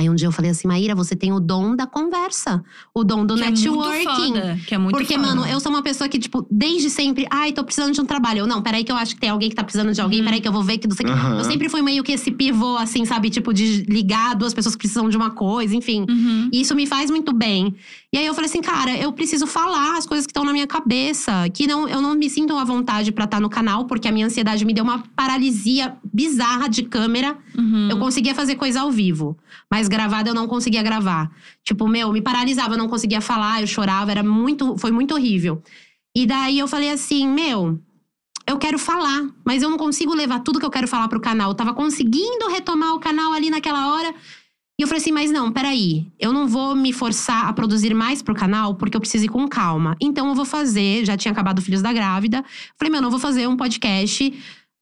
[0.00, 2.62] Aí um dia eu falei assim, Maíra, você tem o dom da conversa,
[2.94, 4.30] o dom do Que é networking.
[4.32, 4.58] muito foda.
[4.66, 5.26] Que é muito Porque, foda.
[5.26, 8.38] mano, eu sou uma pessoa que, tipo, desde sempre, ai, tô precisando de um trabalho.
[8.40, 10.24] Eu, não, peraí que eu acho que tem alguém que tá precisando de alguém, Uhum.
[10.24, 11.06] peraí que eu vou ver que não sei.
[11.06, 11.38] Aham.
[11.38, 13.28] Eu sempre fui meio que esse pivô, assim, sabe?
[13.30, 16.06] Tipo, de ligar duas pessoas que precisam de uma coisa, enfim.
[16.08, 16.48] Uhum.
[16.52, 17.74] E isso me faz muito bem.
[18.12, 20.66] E aí eu falei assim, cara, eu preciso falar as coisas que estão na minha
[20.66, 21.48] cabeça.
[21.54, 24.26] Que não, eu não me sinto à vontade pra estar no canal, porque a minha
[24.26, 27.38] ansiedade me deu uma paralisia bizarra de câmera.
[27.56, 27.88] Uhum.
[27.88, 29.38] Eu conseguia fazer coisa ao vivo,
[29.70, 31.30] mas gravada eu não conseguia gravar.
[31.62, 35.62] Tipo, meu, me paralisava, eu não conseguia falar, eu chorava, era muito, foi muito horrível.
[36.16, 37.78] E daí eu falei assim, meu,
[38.44, 41.50] eu quero falar, mas eu não consigo levar tudo que eu quero falar pro canal.
[41.50, 44.12] Eu tava conseguindo retomar o canal ali naquela hora.
[44.80, 48.22] E eu falei assim, mas não, peraí, eu não vou me forçar a produzir mais
[48.22, 49.94] pro canal, porque eu preciso ir com calma.
[50.00, 52.42] Então eu vou fazer, já tinha acabado Filhos da Grávida.
[52.78, 54.32] Falei, meu, não vou fazer um podcast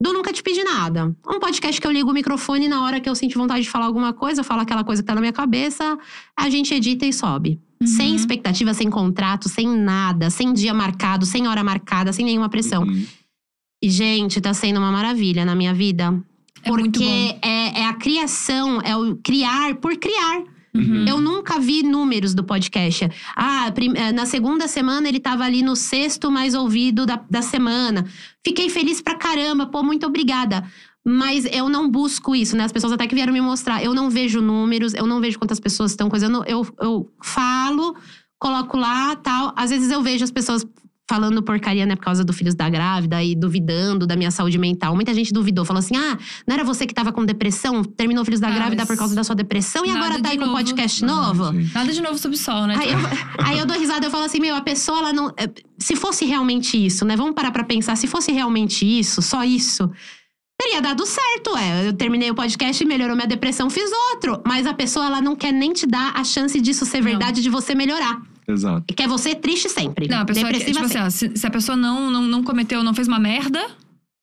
[0.00, 1.12] do Nunca Te Pedi Nada.
[1.26, 3.70] Um podcast que eu ligo o microfone e na hora que eu sinto vontade de
[3.70, 5.98] falar alguma coisa, eu falo aquela coisa que tá na minha cabeça,
[6.36, 7.58] a gente edita e sobe.
[7.80, 7.86] Uhum.
[7.88, 12.84] Sem expectativa, sem contrato, sem nada, sem dia marcado, sem hora marcada, sem nenhuma pressão.
[12.84, 13.04] Uhum.
[13.82, 16.14] E, gente, tá sendo uma maravilha na minha vida.
[16.68, 20.42] É porque é, é a criação, é o criar por criar.
[20.74, 21.06] Uhum.
[21.08, 23.08] Eu nunca vi números do podcast.
[23.34, 28.06] Ah, eh, na segunda semana ele tava ali no sexto mais ouvido da, da semana.
[28.44, 30.64] Fiquei feliz pra caramba, pô, muito obrigada.
[31.04, 32.64] Mas eu não busco isso, né?
[32.64, 33.82] As pessoas até que vieram me mostrar.
[33.82, 36.44] Eu não vejo números, eu não vejo quantas pessoas estão coisando.
[36.46, 37.96] Eu, eu falo,
[38.38, 39.52] coloco lá tal.
[39.56, 40.66] Às vezes eu vejo as pessoas
[41.08, 44.94] falando porcaria, né, por causa do Filhos da Grávida e duvidando da minha saúde mental.
[44.94, 48.40] Muita gente duvidou, falou assim: ah, não era você que tava com depressão, terminou Filhos
[48.40, 51.04] da Ah, Grávida por causa da sua depressão e agora tá aí com um podcast
[51.04, 51.52] novo?
[51.74, 52.76] Nada de novo sob o sol, né?
[52.78, 52.98] Aí eu,
[53.44, 55.28] aí eu dou risada, eu falo assim, meu, a pessoa, ela não.
[55.30, 55.48] é,
[55.78, 57.16] Se fosse realmente isso, né?
[57.16, 59.90] Vamos parar pra pensar, se fosse realmente isso, só isso.
[60.60, 61.86] Teria dado certo, é.
[61.88, 64.42] Eu terminei o podcast, melhorou minha depressão, fiz outro.
[64.44, 67.48] Mas a pessoa, ela não quer nem te dar a chance disso ser verdade, de
[67.48, 68.20] você melhorar.
[68.48, 68.84] Exato.
[68.90, 70.08] E quer você triste sempre.
[70.08, 72.82] Não, a pessoa, que- tipo assim, ó, se, se a pessoa não, não, não cometeu,
[72.82, 73.60] não fez uma merda,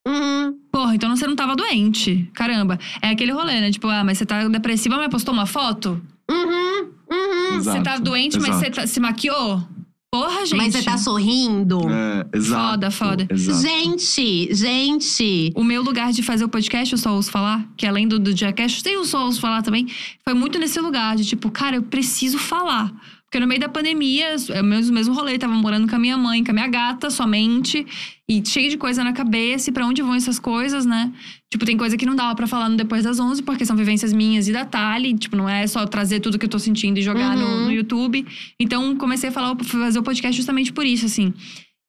[0.07, 0.55] Uhum.
[0.71, 2.29] porra, então você não tava doente.
[2.33, 2.79] Caramba.
[3.01, 3.71] É aquele rolê, né?
[3.71, 6.01] Tipo, ah, mas você tá depressiva, mas postou uma foto?
[6.29, 6.89] Uhum.
[7.11, 7.57] Uhum.
[7.63, 8.65] Você tá Exato, doente, mas exato.
[8.65, 9.63] você tá- se maquiou?
[10.11, 10.55] Porra, gente.
[10.57, 11.79] Mas você tá sorrindo.
[11.89, 12.69] É, exato.
[12.71, 13.27] Foda, foda.
[13.29, 13.59] Exato.
[13.61, 15.51] Gente, gente.
[15.55, 18.33] O meu lugar de fazer o podcast, o Só Ouço Falar, que além do, do
[18.33, 19.87] Diacast, tem o Só Ouço Falar também,
[20.23, 22.93] foi muito nesse lugar de tipo, cara, eu preciso falar.
[23.35, 26.17] Porque no meio da pandemia, é o mesmo, mesmo rolê, tava morando com a minha
[26.17, 27.85] mãe, com a minha gata somente,
[28.29, 31.11] e cheio de coisa na cabeça, e pra onde vão essas coisas, né?
[31.51, 34.13] Tipo, tem coisa que não dava pra falar no Depois das 11, porque são vivências
[34.13, 37.01] minhas e da Tali, tipo, não é só trazer tudo que eu tô sentindo e
[37.01, 37.65] jogar no, Uhum.
[37.65, 38.25] no YouTube.
[38.57, 41.33] Então, comecei a falar, fazer o podcast justamente por isso, assim.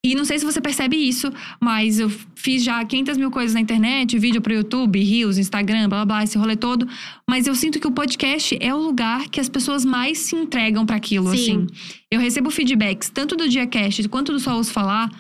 [0.05, 3.61] E não sei se você percebe isso, mas eu fiz já 500 mil coisas na
[3.61, 6.87] internet, vídeo pro YouTube, Reels, Instagram, blá blá, blá esse rolê todo.
[7.29, 10.87] Mas eu sinto que o podcast é o lugar que as pessoas mais se entregam
[10.87, 11.37] para aquilo, Sim.
[11.37, 11.67] assim.
[12.11, 15.11] Eu recebo feedbacks, tanto do Diacast quanto do Só Ouço Falar,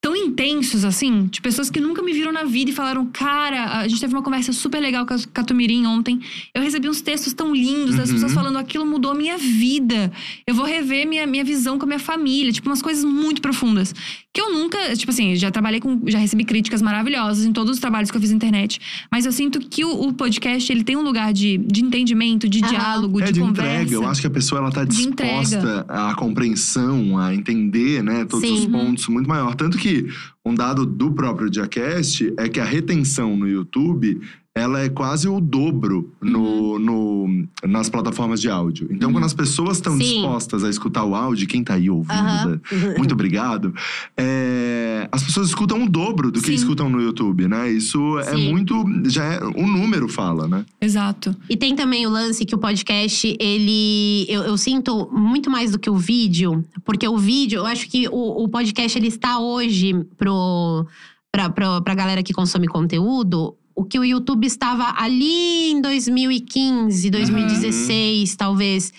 [0.00, 3.88] tão intensos, assim, de pessoas que nunca me viram na vida e falaram: Cara, a
[3.88, 6.20] gente teve uma conversa super legal com a, com a Tumirim ontem.
[6.54, 8.14] Eu recebi uns textos tão lindos das Uhum.
[8.14, 10.12] pessoas falando: Aquilo mudou a minha vida.
[10.46, 12.52] Eu vou rever minha, minha visão com a minha família.
[12.52, 13.94] Tipo, umas coisas muito profundas.
[14.38, 16.00] Que eu nunca, tipo assim, já trabalhei com.
[16.06, 18.78] Já recebi críticas maravilhosas em todos os trabalhos que eu fiz na internet.
[19.10, 22.60] Mas eu sinto que o, o podcast, ele tem um lugar de, de entendimento, de
[22.62, 22.68] Aham.
[22.70, 23.72] diálogo, É de, de conversa.
[23.82, 23.94] entrega.
[23.94, 28.48] Eu acho que a pessoa ela tá De disposta à compreensão, a entender, né, todos
[28.48, 28.70] os Sim.
[28.70, 29.56] pontos muito maior.
[29.56, 30.06] Tanto que
[30.44, 34.20] um dado do próprio Diacast é que a retenção no YouTube
[34.54, 38.88] ela é quase o dobro no, no- nas plataformas de áudio.
[38.90, 39.14] Então, Uhum.
[39.14, 42.14] quando as pessoas estão dispostas a escutar o áudio, quem tá aí ouvindo,
[42.50, 42.60] né?
[42.98, 43.72] muito obrigado.
[44.16, 46.54] é, as pessoas escutam o dobro do que Sim.
[46.54, 47.70] escutam no YouTube, né?
[47.70, 48.50] Isso é Sim.
[48.50, 48.74] muito.
[49.06, 50.64] Já é, o número fala, né?
[50.80, 51.34] Exato.
[51.48, 54.26] E tem também o lance que o podcast, ele.
[54.28, 58.08] Eu, eu sinto muito mais do que o vídeo, porque o vídeo, eu acho que
[58.08, 60.84] o, o podcast ele está hoje pro,
[61.30, 63.54] pra, pra, pra galera que consome conteúdo.
[63.78, 68.92] O que o YouTube estava ali em 2015, 2016, talvez.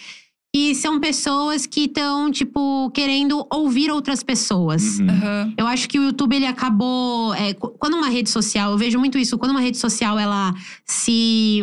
[0.56, 5.00] E são pessoas que estão, tipo, querendo ouvir outras pessoas.
[5.00, 5.54] Uhum.
[5.58, 7.34] Eu acho que o YouTube ele acabou.
[7.36, 10.54] é, qu- quando uma rede social, eu vejo muito isso, quando uma rede social ela
[10.86, 11.62] se.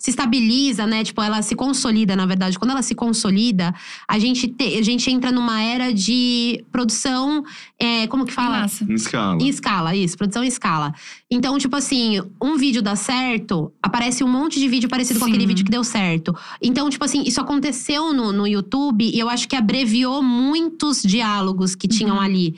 [0.00, 1.04] Se estabiliza, né?
[1.04, 2.58] Tipo, ela se consolida, na verdade.
[2.58, 3.74] Quando ela se consolida,
[4.08, 7.44] a gente, te- a gente entra numa era de produção.
[7.78, 8.60] é, como que Em fala?
[8.60, 8.84] massa.
[8.84, 9.42] Em escala.
[9.42, 10.94] Em escala, isso, produção em escala.
[11.30, 15.32] Então, tipo assim, um vídeo dá certo, aparece um monte de vídeo parecido com Sim.
[15.32, 16.34] aquele vídeo que deu certo.
[16.62, 21.74] Então, tipo assim, isso aconteceu no, no YouTube e eu acho que abreviou muitos diálogos
[21.74, 22.22] que tinham Uhum.
[22.22, 22.54] ali.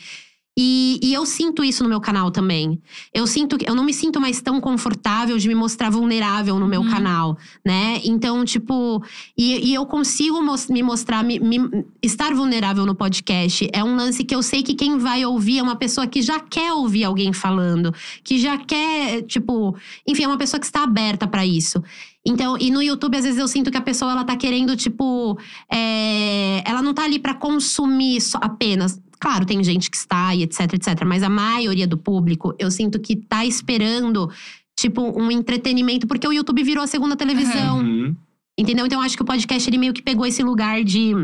[0.58, 2.78] E, e eu sinto isso no meu canal também.
[3.14, 6.68] Eu sinto que eu não me sinto mais tão confortável de me mostrar vulnerável no
[6.68, 6.90] meu Uhum.
[6.90, 8.00] canal, né?
[8.04, 9.02] Então, tipo,
[9.36, 13.66] e, e eu consigo mos- me mostrar, me, me- estar vulnerável no podcast.
[13.72, 16.38] É um lance que eu sei que quem vai ouvir é uma pessoa que já
[16.38, 17.90] quer ouvir alguém falando,
[18.22, 19.74] que já quer, tipo,
[20.06, 21.82] enfim, é uma pessoa que está aberta pra isso.
[22.26, 25.36] Então, e no YouTube, às vezes eu sinto que a pessoa ela tá querendo, tipo,
[25.72, 29.00] é, ela não tá ali pra consumir só apenas.
[29.22, 31.04] Claro, tem gente que está e etc, etc.
[31.06, 34.28] Mas a maioria do público, eu sinto que tá esperando,
[34.76, 37.78] tipo, um entretenimento, porque o YouTube virou a segunda televisão.
[37.78, 38.16] Uhum.
[38.58, 38.84] Entendeu?
[38.84, 41.14] Então, eu acho que o podcast, ele meio que pegou esse lugar de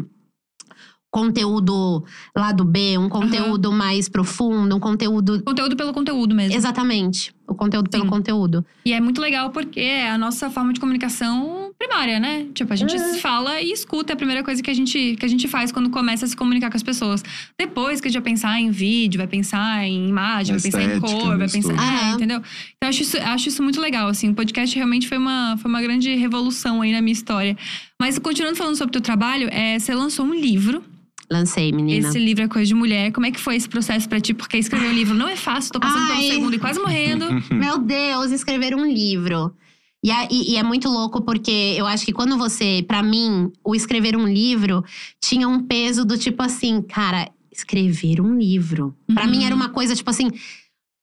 [1.11, 2.05] conteúdo
[2.37, 5.43] lado B, um conteúdo mais profundo, um conteúdo.
[5.43, 6.57] Conteúdo pelo conteúdo mesmo.
[6.57, 7.35] Exatamente.
[7.49, 8.11] O conteúdo pelo Sim.
[8.11, 8.65] conteúdo.
[8.85, 12.47] E é muito legal porque é a nossa forma de comunicação primária, né?
[12.55, 12.99] Tipo, a gente É.
[12.99, 14.13] se fala e escuta.
[14.13, 16.37] É a primeira coisa que a, gente, que a gente faz quando começa a se
[16.37, 17.25] comunicar com as pessoas.
[17.59, 21.01] Depois que a gente vai pensar em vídeo, vai pensar em imagem, vai pensar em
[21.01, 21.71] cor, vai pensar…
[21.71, 21.81] tudo.
[21.83, 22.37] É, entendeu?
[22.39, 24.29] Então, eu acho isso, acho isso muito legal, assim.
[24.29, 27.57] O podcast realmente foi uma, foi uma grande revolução aí na minha história.
[27.99, 30.85] Mas, continuando falando sobre o teu trabalho, é, você lançou um livro.
[31.31, 32.09] Lancei, menina.
[32.09, 33.13] Esse livro é Coisa de Mulher.
[33.13, 34.33] Como é que foi esse processo pra ti?
[34.33, 35.73] Porque escrever um livro não é fácil.
[35.73, 36.17] Tô passando Ai.
[36.17, 37.27] pelo segundo e quase morrendo.
[37.55, 39.55] Meu Deus, escrever um livro.
[40.03, 43.75] E, e- e é muito louco porque eu acho que quando você, Pra mim, o
[43.75, 44.83] escrever um livro
[45.23, 48.95] tinha um peso do tipo assim, cara, escrever um livro.
[49.13, 49.31] Pra Uhum.
[49.31, 50.31] mim era uma coisa tipo assim,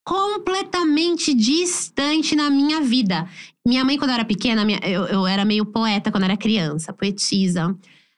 [0.04, 3.28] completamente distante na minha vida.
[3.66, 6.38] Minha mãe, quando eu era pequena, minha, eu, eu era meio poeta quando eu era
[6.38, 7.76] criança, poetisa.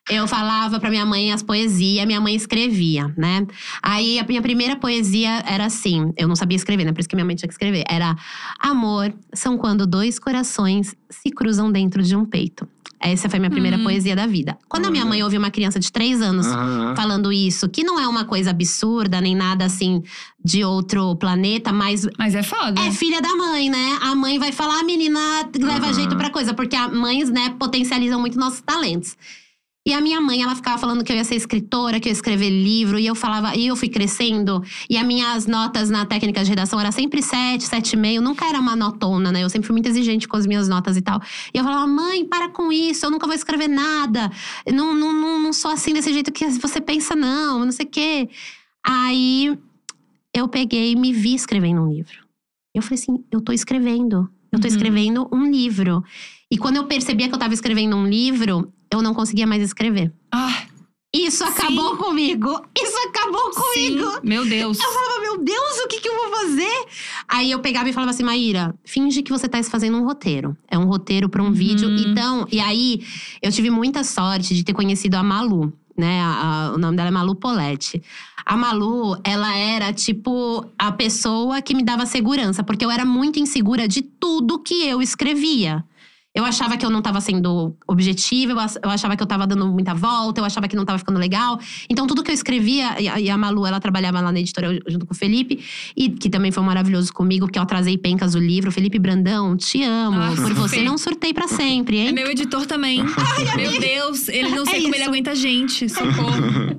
[0.09, 3.45] Eu falava pra minha mãe as poesias, minha mãe escrevia, né?
[3.83, 6.93] Aí a minha primeira poesia era assim, eu não sabia escrever, né?
[6.93, 7.83] Por isso que minha mãe tinha que escrever.
[7.89, 8.15] Era:
[8.59, 12.67] Amor são quando dois corações se cruzam dentro de um peito.
[12.99, 13.83] Essa foi a minha primeira Uhum.
[13.83, 14.57] poesia da vida.
[14.67, 16.95] Quando a minha mãe ouve uma criança de três anos Aham.
[16.95, 20.01] falando isso, que não é uma coisa absurda, nem nada assim
[20.43, 22.81] de outro planeta, mas Mas é foda.
[22.81, 23.99] é filha da mãe, né?
[24.01, 25.19] A mãe vai falar, a menina
[25.59, 29.15] leva jeito pra coisa, porque as mães, né, potencializam muito nossos talentos.
[29.87, 32.13] E a minha mãe, ela ficava falando que eu ia ser escritora, que eu ia
[32.13, 36.43] escrever livro, e eu falava, e eu fui crescendo, e as minhas notas na técnica
[36.43, 39.41] de redação era sempre sete, sete e meio, nunca era uma notona, né?
[39.45, 41.21] Eu sempre fui muito exigente com as minhas notas e tal.
[41.53, 44.29] E eu falava, mãe, para com isso, eu nunca vou escrever nada.
[44.69, 47.89] Não, não, não, não sou assim desse jeito que você pensa, não, não sei o
[47.89, 48.29] quê.
[48.85, 49.57] Aí
[50.33, 52.17] eu peguei e me vi escrevendo um livro.
[52.75, 54.29] Eu falei assim, eu tô escrevendo.
[54.51, 54.73] Eu tô Uhum.
[54.73, 56.03] escrevendo um livro.
[56.51, 60.11] E quando eu percebia que eu tava escrevendo um livro, eu não conseguia mais escrever.
[60.31, 60.63] Ah,
[61.13, 62.61] Isso acabou comigo!
[62.77, 64.11] Isso acabou comigo!
[64.11, 64.17] sim.
[64.23, 64.77] Meu Deus.
[64.79, 66.85] Eu falava, meu Deus, o que, que eu vou fazer?
[67.27, 70.55] Aí eu pegava e falava assim, Maíra, finge que você tá fazendo um roteiro.
[70.69, 71.53] É um roteiro pra um Uhum.
[71.53, 71.89] vídeo.
[71.89, 73.01] Então, e aí
[73.41, 76.21] eu tive muita sorte de ter conhecido a Malu, né?
[76.21, 78.01] A- a- o nome dela é Malu Poletti.
[78.45, 83.39] A Malu, ela era tipo a pessoa que me dava segurança, porque eu era muito
[83.39, 85.83] insegura de tudo que eu escrevia.
[86.37, 89.47] Eu achava que eu não tava sendo objetiva, eu ach- eu achava que eu tava
[89.47, 91.59] dando muita volta, eu achava que não tava ficando legal.
[91.89, 95.13] Então, tudo que eu escrevia, e a, Malu, ela trabalhava lá na editora junto com
[95.13, 95.59] o Felipe,
[95.95, 98.71] e que também foi maravilhoso comigo, porque eu atrasei pencas o livro.
[98.71, 100.17] Felipe Brandão, te amo.
[100.21, 102.13] Ah, por você não surtei pra sempre, É hein?
[102.13, 103.03] meu editor também.
[103.57, 105.89] Meu Deus, ele não sei É como ele aguenta a gente.
[105.89, 106.77] Socorro.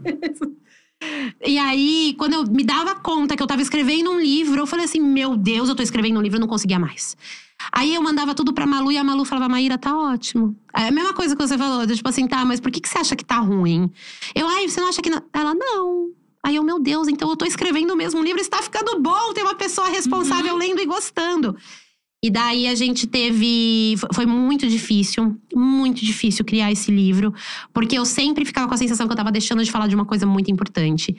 [1.46, 4.84] E aí, quando eu me dava conta que eu tava escrevendo um livro, eu falei
[4.84, 7.16] assim: meu Deus, eu tô escrevendo um livro, eu não conseguia mais.
[7.72, 10.56] Aí eu mandava tudo pra Malu e a Malu falava: Maíra, tá ótimo.
[10.74, 12.98] É a mesma coisa que você falou, tipo assim, tá, mas por que, que você
[12.98, 13.90] acha que tá ruim?
[14.34, 15.10] Eu, ai, você não acha que.
[15.10, 15.22] Não?
[15.32, 16.10] Ela, não.
[16.44, 19.42] Aí eu, meu Deus, então eu tô escrevendo o mesmo livro, está ficando bom, tem
[19.42, 21.56] uma pessoa responsável lendo e gostando.
[22.22, 23.94] E daí a gente teve.
[23.98, 27.32] fo- Foi muito difícil, muito difícil criar esse livro,
[27.72, 30.04] porque eu sempre ficava com a sensação que eu tava deixando de falar de uma
[30.04, 31.16] coisa muito importante.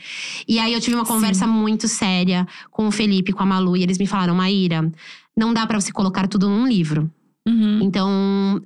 [0.47, 1.13] E aí eu tive uma Sim.
[1.13, 4.91] conversa muito séria com o Felipe, com a Malu, e eles me falaram: Maíra,
[5.39, 7.09] não dá pra você colocar tudo num livro.
[7.47, 7.79] Uhum.
[7.81, 8.61] Então.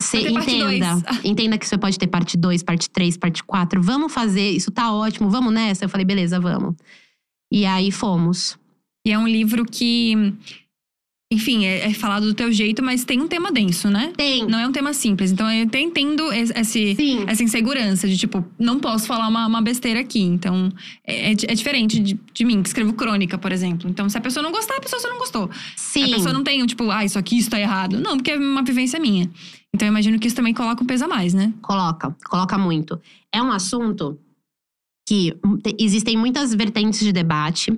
[0.00, 1.02] Você entenda.
[1.22, 3.82] Entenda que você pode ter parte 2, parte 3, parte 4.
[3.82, 5.84] Vamos fazer, isso tá ótimo, vamos nessa?
[5.84, 6.74] Eu falei, beleza, vamos.
[7.52, 8.56] E aí fomos.
[9.06, 10.34] E é um livro que,
[11.30, 14.12] enfim, é, é falado do teu jeito, mas tem um tema denso, né?
[14.16, 14.46] Tem.
[14.46, 15.30] Não é um tema simples.
[15.30, 17.24] Então eu até entendo esse, Sim.
[17.26, 20.22] essa insegurança de tipo, não posso falar uma, uma besteira aqui.
[20.22, 20.72] Então
[21.06, 23.90] é, é é diferente de, de mim, que escrevo crônica, por exemplo.
[23.90, 25.50] Então se a pessoa não gostar, a pessoa só não gostou.
[25.76, 26.04] Sim.
[26.04, 28.00] A pessoa não tem, tipo, ah, isso aqui está errado.
[28.00, 29.30] Não, porque é uma vivência minha.
[29.74, 31.52] Então eu imagino que isso também coloca um peso a mais, né?
[31.60, 32.98] Coloca, coloca muito.
[33.30, 34.18] É um assunto
[35.06, 37.70] que hum, te- existem muitas vertentes de debate.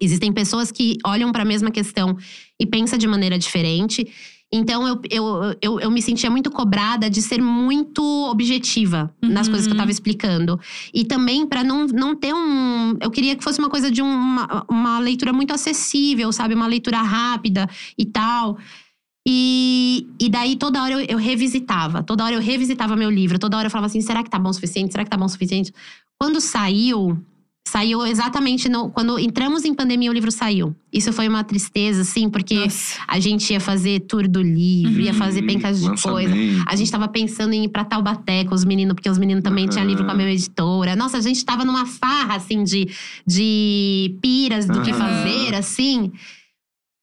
[0.00, 2.16] Existem pessoas que olham para a mesma questão
[2.60, 4.06] e pensam de maneira diferente.
[4.52, 9.52] Então, eu, eu, eu, eu me sentia muito cobrada de ser muito objetiva nas Uhum.
[9.52, 10.58] coisas que eu tava explicando.
[10.94, 12.96] E também para não, não ter um.
[13.00, 16.54] Eu queria que fosse uma coisa de uma, uma leitura muito acessível, sabe?
[16.54, 17.68] Uma leitura rápida
[17.98, 18.56] e tal.
[19.28, 23.56] E, e daí toda hora eu, eu revisitava, toda hora eu revisitava meu livro, toda
[23.56, 24.92] hora eu falava assim: será que tá bom o suficiente?
[24.92, 25.74] Será que tá bom o suficiente?
[26.20, 27.18] Quando saiu,
[27.68, 30.74] saiu exatamente no, quando entramos em pandemia, o livro saiu.
[30.92, 33.00] Isso foi uma tristeza, assim, porque Nossa.
[33.08, 35.18] a gente ia fazer tour do livro, ia Uhum.
[35.18, 36.32] fazer pencas de coisa.
[36.64, 39.66] A gente tava pensando em ir pra Taubaté com os meninos, porque os meninos também
[39.66, 39.90] tinham Aham.
[39.90, 40.94] livro com a minha editora.
[40.94, 42.88] Nossa, a gente tava numa farra, assim, de,
[43.26, 44.98] de piras do que Aham.
[44.98, 46.12] fazer, assim.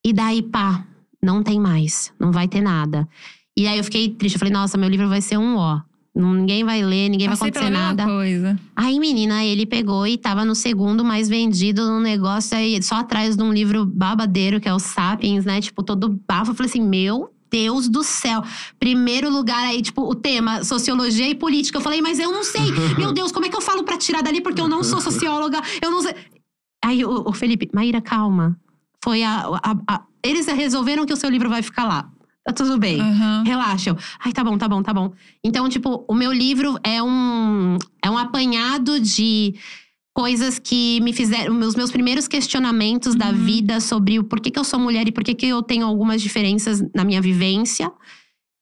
[0.05, 0.85] E daí, pá,
[1.21, 2.13] não tem mais.
[2.17, 3.07] Não vai ter nada.
[3.57, 4.35] E aí eu fiquei triste.
[4.35, 5.81] Eu falei, nossa, meu livro vai ser um ó.
[6.15, 8.05] Ninguém vai ler, ninguém Passei vai acontecer nada.
[8.05, 8.59] coisa.
[8.75, 13.35] Aí, menina, ele pegou e tava no segundo mais vendido no negócio aí, só atrás
[13.35, 15.59] de um livro babadeiro, que é o Sapiens, né?
[15.59, 16.51] Tipo, todo bafo.
[16.51, 18.43] Eu falei assim, meu Deus do céu.
[18.79, 21.77] Primeiro lugar aí, tipo, o tema, sociologia e política.
[21.79, 22.71] Eu falei, mas eu não sei.
[22.97, 24.39] Meu Deus, como é que eu falo pra tirar dali?
[24.41, 26.13] Porque eu não sou socióloga, eu não sei.
[26.83, 28.55] Aí o, o Felipe, Maíra, calma.
[29.03, 32.09] Foi a, a- a- Eles resolveram que o seu livro vai ficar lá.
[32.45, 32.99] Tá tudo bem.
[32.99, 35.13] Eu, Ai, tá bom, tá bom, tá bom.
[35.43, 39.55] Então, tipo, o meu livro é um, é um apanhado de
[40.13, 41.57] coisas que me fizeram.
[41.59, 43.45] Os meus primeiros questionamentos da Uhum.
[43.45, 46.83] vida sobre o porquê que eu sou mulher e por que eu tenho algumas diferenças
[46.93, 47.89] na minha vivência.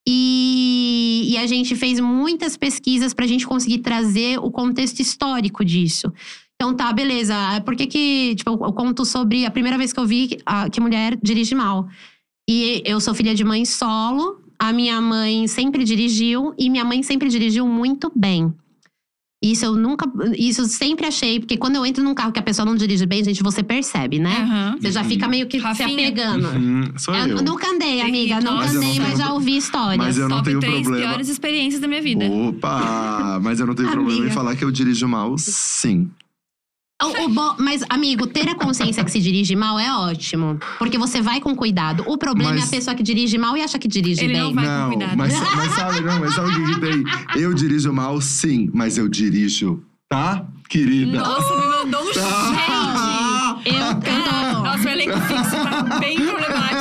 [0.08, 6.12] E, e a gente fez muitas pesquisas pra gente conseguir trazer o contexto histórico disso.
[6.56, 7.36] Então tá, beleza.
[7.66, 10.70] Por que que, tipo, eu conto sobre a primeira vez que eu vi que, a,
[10.70, 11.88] que mulher dirige mal.
[12.54, 17.02] E eu sou filha de mãe solo, a minha mãe sempre dirigiu e minha mãe
[17.02, 18.54] sempre dirigiu muito bem.
[19.42, 20.06] Isso eu nunca.
[20.38, 23.06] Isso eu sempre achei, porque quando eu entro num carro que a pessoa não dirige
[23.06, 24.36] bem, gente, você percebe, né?
[24.42, 24.76] Aham.
[24.82, 25.88] Você já fica meio que Rafinha.
[25.88, 26.48] se apegando.
[26.50, 27.38] Uhum, sou eu.
[27.38, 28.36] Eu nunca andei, amiga.
[28.42, 29.98] Nunca Mas eu andei, não mas tenho- já ouvi histórias.
[29.98, 31.08] Mas eu não Top tenho três problema.
[31.08, 32.26] piores experiências da minha vida.
[32.26, 33.40] Opa!
[33.42, 36.08] Mas eu não tenho problema em falar que eu dirijo mal, sim.
[37.04, 40.60] O- o bo- Mas, amigo, ter a consciência que se dirige mal é ótimo.
[40.78, 42.04] Porque você vai com cuidado.
[42.08, 44.42] O problema Mas- é a pessoa que dirige mal e acha que dirige Ele bem.
[44.44, 45.18] não vai com não, cuidado.
[45.18, 47.04] mas, mas sabe, não, mas sabe o que, que tem?
[47.42, 51.20] Eu dirijo mal, sim, mas eu dirijo, tá, querida?
[51.20, 52.22] Nossa, me mandou um Tá.
[52.22, 53.12] shade.
[53.66, 54.60] Eu, eu tô.
[54.64, 56.81] Nossa, o elenco fixo tá bem problemático.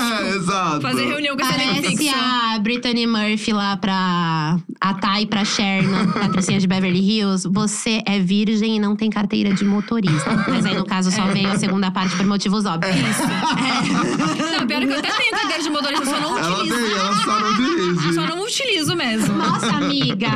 [0.79, 0.81] É.
[0.81, 2.15] Fazer reunião com Parece fixo.
[2.15, 4.59] a Brittany Murphy lá pra.
[4.81, 7.47] A Thay pra Sherna, patricinha de Beverly Hills.
[7.51, 10.45] Você é virgem e não tem carteira de motorista.
[10.49, 12.95] Mas aí, no caso, só veio a segunda parte por motivos óbvios.
[14.59, 16.77] Não, pior é que eu até tenho carteira de motorista, só não Ela utilizo.
[16.77, 18.15] tem, ela só não dirige.
[18.15, 19.35] Só não utilizo mesmo.
[19.37, 20.29] Nossa, amiga!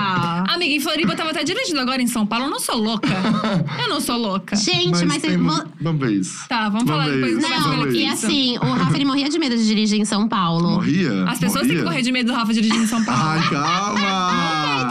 [0.49, 2.47] Amiga, em Floripa eu tava até dirigindo agora em São Paulo.
[2.47, 3.09] Eu não sou louca.
[3.83, 4.57] Eu não sou louca.
[4.57, 6.49] Gente, mas, tem vocês mu- vão- Vamos ver isso.
[6.49, 8.27] Tá, vamos falar Vamos ver depois isso, Não, e isso.
[8.27, 10.71] assim, o Rafa ele morria de medo de dirigir em São Paulo.
[10.73, 11.25] Morria?
[11.27, 11.85] As pessoas têm que Morria?
[11.91, 13.23] morrer de medo do Rafa dirigindo em São Paulo.
[13.23, 14.89] Ai, calma!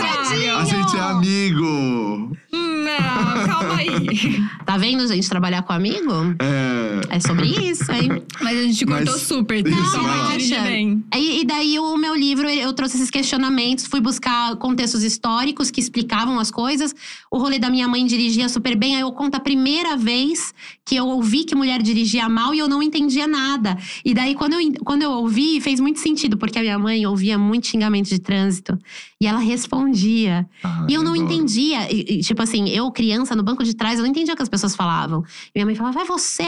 [0.59, 2.37] A gente é amigo!
[2.51, 4.43] Não, calma aí.
[4.65, 6.35] Tá vendo, gente, trabalhar com amigo?
[6.39, 6.72] É.
[7.09, 8.23] É sobre isso, hein?
[8.41, 9.65] Mas a gente Mas- cortou super.
[9.67, 10.23] Isso, vai lá.
[10.27, 11.03] vai dirigir bem.
[11.15, 15.79] E, e daí o meu livro, eu trouxe esses questionamentos, fui buscar contextos históricos que
[15.79, 16.95] explicavam as coisas.
[17.31, 20.53] O rolê da minha mãe dirigia super bem, aí eu conto a primeira vez
[20.85, 23.77] que eu ouvi que mulher dirigia mal e eu não entendia nada.
[24.03, 27.37] E daí quando eu, quando eu ouvi, fez muito sentido, porque a minha mãe ouvia
[27.37, 28.77] muito xingamento de trânsito
[29.21, 30.47] e ela respondia.
[30.63, 31.31] Ai, E eu não adoro.
[31.31, 31.91] entendia.
[31.91, 34.43] E, e, tipo assim, eu, criança, no banco de trás, eu não entendia o que
[34.43, 35.23] as pessoas falavam.
[35.47, 36.43] E minha mãe falava, vai você!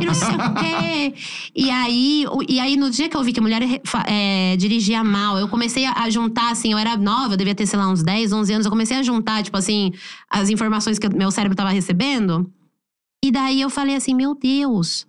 [0.00, 1.14] E não sei o quê.
[1.54, 3.62] E aí, e aí, no dia que eu vi que a mulher
[4.06, 7.78] é, dirigia mal, eu comecei a, juntar, assim, eu era nova, eu devia ter, sei
[7.78, 8.66] lá, uns 10, 11 anos.
[8.66, 9.92] Eu comecei a juntar, tipo assim,
[10.30, 12.50] as informações que meu cérebro tava recebendo.
[13.24, 15.06] E daí eu falei assim, meu Deus.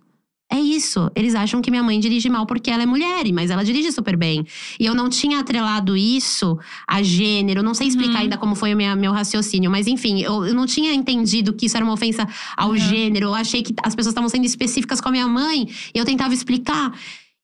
[0.48, 1.10] É isso.
[1.16, 4.16] Eles acham que minha mãe dirige mal porque ela é mulher, mas ela dirige super
[4.16, 4.46] bem.
[4.78, 6.56] E eu não tinha atrelado isso
[6.86, 7.64] a gênero.
[7.64, 8.20] Não sei explicar Uhum.
[8.20, 11.66] ainda como foi o minha- meu raciocínio, mas enfim, eu, eu não tinha entendido que
[11.66, 12.76] isso era uma ofensa ao Uhum.
[12.78, 13.26] gênero.
[13.26, 16.32] Eu achei que as pessoas estavam sendo específicas com a minha mãe e eu tentava
[16.32, 16.96] explicar.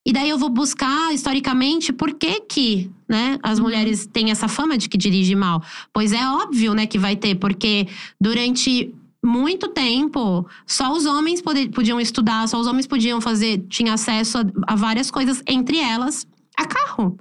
[0.07, 3.65] E daí eu vou buscar historicamente por que que, né, as Uhum.
[3.65, 5.61] mulheres têm essa fama de que dirige mal.
[5.93, 7.87] Pois é óbvio, né, que vai ter, porque
[8.21, 13.95] durante muito tempo, só os homens pode- podiam estudar, só os homens podiam fazer, tinha
[13.95, 16.27] acesso a, a várias coisas, entre elas
[16.57, 17.17] a carro.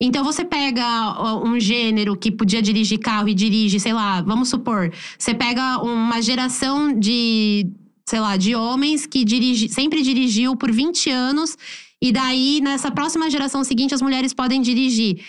[0.00, 4.92] Então você pega um gênero que podia dirigir carro e dirige, sei lá, vamos supor,
[5.16, 7.68] você pega uma geração de,
[8.08, 11.56] sei lá, de homens que dirige, sempre dirigiu por 20 anos
[12.02, 15.22] e daí nessa próxima geração seguinte as mulheres podem dirigir.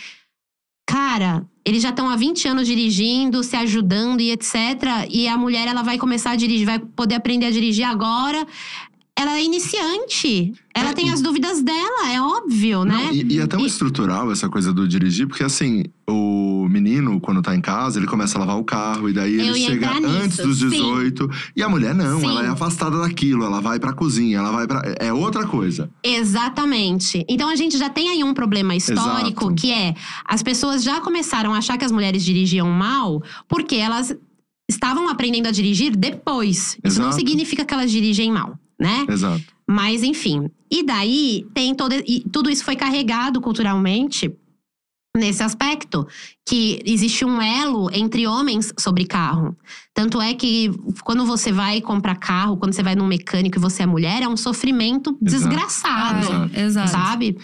[0.87, 4.55] Cara, eles já estão há 20 anos dirigindo, se ajudando e etc.
[5.09, 8.45] E a mulher ela vai começar a dirigir, vai poder aprender a dirigir agora.
[9.23, 10.53] Ela é iniciante.
[10.75, 12.93] Ela É, tem e- as dúvidas dela, é óbvio, né?
[13.05, 17.19] Não, e, e é tão E- estrutural essa coisa do dirigir, porque assim, o menino,
[17.21, 19.93] quando tá em casa, ele começa a lavar o carro, e daí Eu ele chega
[19.99, 20.69] nisso, antes dos sim.
[20.69, 21.29] 18.
[21.55, 22.27] E a mulher não, Sim.
[22.27, 24.81] ela é afastada daquilo, ela vai pra cozinha, ela vai pra.
[24.99, 25.89] É outra coisa.
[26.03, 27.23] Exatamente.
[27.29, 29.55] Então a gente já tem aí um problema histórico Exato.
[29.55, 29.93] que é
[30.25, 34.13] as pessoas já começaram a achar que as mulheres dirigiam mal porque elas
[34.69, 36.77] estavam aprendendo a dirigir depois.
[36.83, 37.15] Isso não Exato.
[37.15, 39.05] significa que elas dirigem mal, né?
[39.09, 39.43] Exato.
[39.65, 40.51] Mas enfim.
[40.69, 44.31] E daí tem todo e tudo isso foi carregado culturalmente
[45.15, 46.07] nesse aspecto
[46.45, 49.55] que existe um elo entre homens sobre carro.
[49.93, 50.71] Tanto é que
[51.03, 54.27] quando você vai comprar carro, quando você vai num mecânico e você é mulher, é
[54.27, 55.23] um sofrimento Exato.
[55.23, 56.59] desgraçado, Exato.
[56.59, 57.35] exato.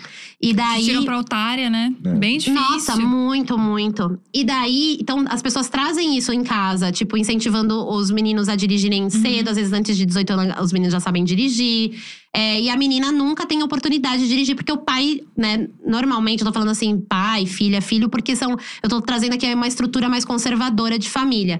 [0.41, 1.93] E daí Tiram pra otária, né?
[2.01, 2.13] É.
[2.13, 2.53] Bem difícil.
[2.61, 4.17] nossa, muito, muito.
[4.33, 9.03] E daí, então, as pessoas trazem isso em casa, tipo, incentivando os meninos a dirigirem
[9.03, 9.09] Uhum.
[9.09, 9.49] cedo.
[9.49, 11.91] Às vezes, antes de 18 anos, os meninos já sabem dirigir.
[12.33, 16.47] É, e a menina nunca tem oportunidade de dirigir, porque o pai, né, normalmente, eu
[16.47, 18.55] tô falando assim, pai, filha, filho, porque são.
[18.81, 21.59] Eu tô trazendo aqui uma estrutura mais conservadora de família.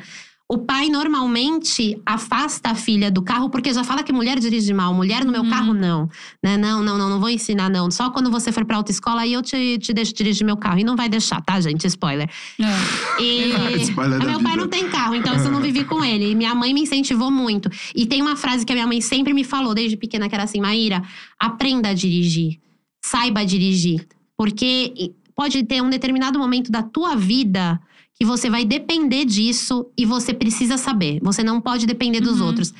[0.52, 4.92] O pai normalmente afasta a filha do carro porque já fala que mulher dirige mal.
[4.96, 5.50] Mulher no meu Uhum.
[5.50, 6.10] carro, não.
[6.44, 6.58] Né?
[6.58, 7.92] Não, não, não, não vou ensinar, não.
[7.92, 10.80] Só quando você for pra autoescola, aí eu te, te deixo dirigir meu carro.
[10.80, 11.86] E não vai deixar, tá, gente?
[11.86, 12.28] Spoiler.
[12.60, 13.22] É.
[13.22, 14.64] E Spoiler da meu pai vida.
[14.64, 16.32] não tem carro, então isso eu não vivi com ele.
[16.32, 17.70] E minha mãe me incentivou muito.
[17.96, 20.46] E tem uma frase que a minha mãe sempre me falou desde pequena, que era
[20.46, 21.04] assim: Maíra,
[21.40, 22.60] aprenda a dirigir.
[23.06, 24.08] Saiba dirigir.
[24.36, 27.80] Porque pode ter um determinado momento da tua vida
[28.20, 31.20] que você vai depender disso e você precisa saber.
[31.24, 32.48] Você não pode depender dos Uhum.
[32.48, 32.74] outros.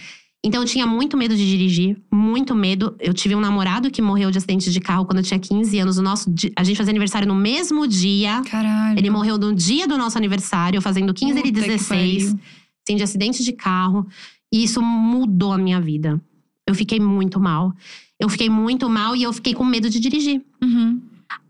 [0.44, 2.95] Então eu tinha muito medo de dirigir, muito medo.
[2.99, 5.98] Eu tive um namorado que morreu de acidente de carro quando eu tinha 15 anos.
[5.98, 8.41] O nosso, a gente fazia aniversário no mesmo dia.
[8.49, 8.98] Caralho.
[8.98, 12.40] Ele morreu no dia do nosso aniversário, fazendo 15 e Puta que 16, pariu.
[12.86, 14.07] assim, de acidente de carro.
[14.52, 16.22] E isso mudou a minha vida.
[16.68, 17.74] Eu fiquei muito mal.
[18.20, 20.41] Eu fiquei muito mal e eu fiquei com medo de dirigir.
[20.61, 20.99] Uhum.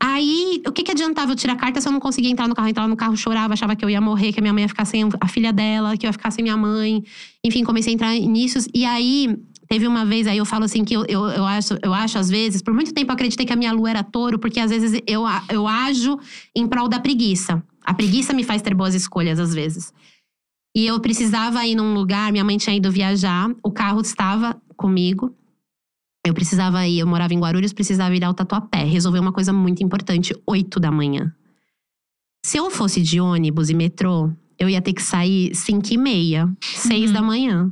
[0.02, 2.70] Aí, o que, que adiantava eu tirar carta se eu não conseguia entrar no carro?
[2.70, 4.86] Entrava no carro, chorava, achava que eu ia morrer, que a minha mãe ia ficar
[4.86, 7.04] sem a filha dela, que eu ia ficar sem minha mãe.
[7.44, 8.60] Enfim, comecei a entrar nisso.
[8.74, 9.36] E aí,
[9.70, 12.30] teve uma vez, aí eu falo assim, que eu, eu, eu, acho, eu acho, às
[12.30, 15.00] vezes, por muito tempo eu acreditei que a minha lua era touro, porque às vezes
[15.06, 16.18] eu, eu ajo
[16.56, 17.64] em prol da preguiça.
[17.84, 19.94] A preguiça me faz ter boas escolhas, às vezes.
[20.76, 25.36] E eu precisava ir num lugar, minha mãe tinha ido viajar, o carro estava comigo.
[26.26, 29.84] Eu precisava ir, eu morava em Guarulhos, precisava ir ao Tatuapé, resolver uma coisa muito
[29.84, 31.34] importante, 8 da manhã.
[32.46, 36.50] Se eu fosse de ônibus e metrô, eu ia ter que sair 5 e meia,
[36.62, 37.14] 6 Uhum.
[37.14, 37.72] da manhã.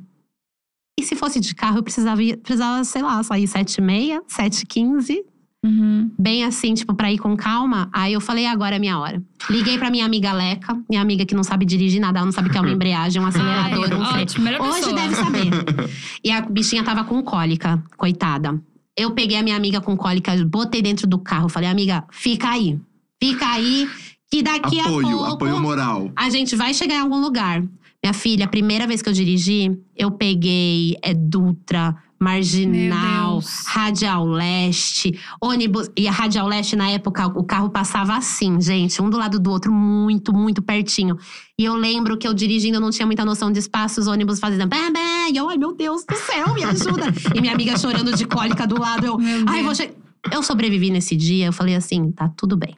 [0.99, 4.23] E se fosse de carro, eu precisava, ir- precisava sei lá, sair 7 e meia,
[4.27, 5.25] 7 e 15,
[5.67, 6.09] Uhum.
[6.17, 7.89] bem assim, tipo, pra ir com calma.
[7.91, 9.21] Aí eu falei, agora é minha hora.
[9.49, 12.47] Liguei pra minha amiga Leca, minha amiga que não sabe dirigir nada, ela não sabe
[12.47, 14.21] o que é uma embreagem, um acelerador, Ai, um freio.
[14.23, 14.95] ótimo, melhor Hoje pessoa.
[14.95, 15.49] deve saber.
[16.23, 18.59] E a bichinha tava com cólica, coitada.
[18.97, 21.47] Eu peguei a minha amiga com cólica, botei dentro do carro.
[21.49, 22.79] Falei, amiga, fica aí.
[23.21, 23.87] Fica aí,
[24.31, 26.11] que daqui apoio, a pouco apoio moral.
[26.15, 27.61] a gente vai chegar em algum lugar.
[28.03, 33.41] Minha filha, a primeira vez que eu dirigi, eu peguei é, Dutra, Marginal.
[33.65, 35.89] Radial Leste, ônibus.
[35.95, 39.51] E a Radial Leste, na época, o carro passava assim, gente, um do lado do
[39.51, 41.17] outro, muito, muito pertinho.
[41.57, 44.39] E eu lembro que eu dirigindo, eu não tinha muita noção de espaço, os ônibus
[44.39, 45.31] fazendo bam, bam.
[45.31, 47.13] E eu, ai meu Deus do céu, me ajuda.
[47.35, 49.17] e minha amiga chorando de cólica do lado, eu,
[49.47, 49.91] ai, vou che...
[50.31, 52.75] Eu sobrevivi nesse dia, eu falei assim, tá tudo bem.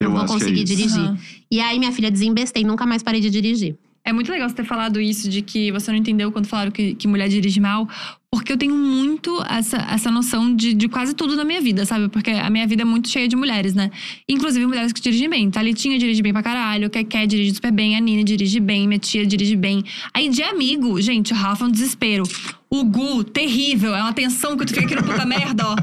[0.00, 0.76] Eu, vou é conseguir isso.
[0.76, 1.00] dirigir.
[1.00, 1.18] Aham.
[1.50, 3.76] E aí, minha filha, desembestei, nunca mais parei de dirigir.
[4.06, 6.94] É muito legal você ter falado isso, de que você não entendeu quando falaram que,
[6.94, 7.88] que mulher dirige mal.
[8.34, 12.08] Porque eu tenho muito essa, essa noção de, de quase tudo na minha vida, sabe?
[12.08, 13.92] Porque a minha vida é muito cheia de mulheres, né?
[14.28, 15.48] Inclusive mulheres que dirigem bem.
[15.52, 19.24] Thalitinha dirige bem pra caralho, Keké dirige super bem, a Nina dirige bem, minha tia
[19.24, 19.84] dirige bem.
[20.12, 22.24] Aí de amigo, gente, o Rafa é um desespero.
[22.68, 25.76] O Gu, terrível, é uma tensão que tu fica aqui no puta merda, ó.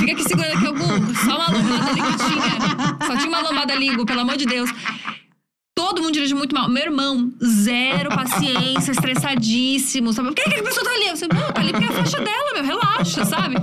[0.00, 1.14] Fica aqui segurando aqui o Gu.
[1.14, 3.06] Só uma lombada ali que tinha.
[3.06, 4.68] Só tinha uma lombada ali, Gu, pelo amor de Deus.
[5.90, 6.68] Todo mundo dirige muito mal.
[6.68, 10.28] Meu irmão, zero paciência, estressadíssimo, sabe?
[10.28, 11.08] Por que, que a pessoa tá ali?
[11.08, 13.56] Eu falei, não, tá ali porque é a faixa dela, meu, relaxa, sabe?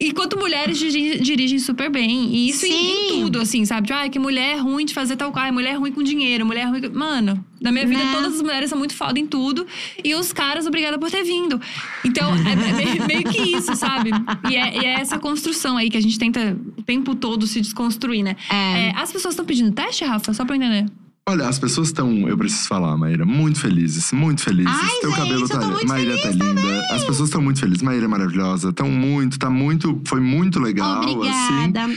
[0.00, 2.32] Enquanto mulheres dirigem, super bem.
[2.32, 3.88] E isso em, em tudo, assim, sabe?
[3.88, 5.50] Tipo, ai, que mulher é ruim de fazer tal coisa.
[5.50, 6.96] Mulher é ruim com dinheiro, mulher é ruim com...
[6.96, 8.12] Mano, na minha vida, Né?
[8.14, 9.66] todas as mulheres são muito foda em tudo.
[10.04, 11.60] E os caras, obrigada por ter vindo.
[12.04, 14.10] Então, é, é meio, meio que isso, sabe?
[14.48, 17.60] E é, e é essa construção aí que a gente tenta o tempo todo se
[17.60, 18.36] desconstruir, né?
[18.48, 18.90] É.
[18.90, 20.32] É, as pessoas estão pedindo teste, Rafa?
[20.32, 20.86] Só pra entender.
[21.28, 24.72] Olha, as pessoas estão, eu preciso falar, Maíra, muito felizes, muito felizes.
[24.74, 25.60] Ai, Teu gente, cabelo eu tá.
[25.66, 26.80] muito Maíra tá linda.
[26.90, 27.82] As pessoas estão muito felizes.
[27.82, 28.70] Maíra é maravilhosa.
[28.70, 30.00] Estão muito, tá muito.
[30.06, 31.12] Foi muito legal, assim.
[31.14, 31.94] Obrigada.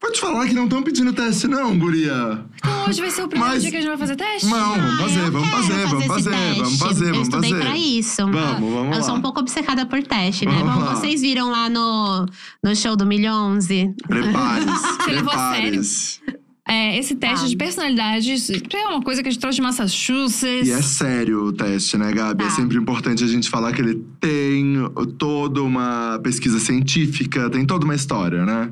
[0.00, 2.44] Pode falar que não estão pedindo teste, não, guria.
[2.56, 4.48] Então hoje vai ser o primeiro Mas- dia que a gente vai fazer teste?
[4.48, 7.62] Não, vamos Ah, fazer, eu vamos fazer, vamos fazer, vamos fazer, Eu vamos estudei fazer.
[7.64, 8.16] pra isso.
[8.16, 10.60] Vamos, vamos Eu sou um pouco obcecada por teste, né?
[10.60, 12.26] Vamos vocês viram lá no,
[12.64, 13.94] no show do Milhão 11?
[14.08, 16.20] Prepare-se, prepare-se.
[16.66, 17.48] É, esse teste Tá.
[17.48, 20.68] de personalidade isso é uma coisa que a gente trouxe de Massachusetts.
[20.68, 22.44] E é sério o teste, né, Gabi?
[22.44, 22.52] É Tá.
[22.54, 24.74] sempre importante a gente falar que ele tem
[25.18, 28.70] toda uma pesquisa científica, tem toda uma história, né?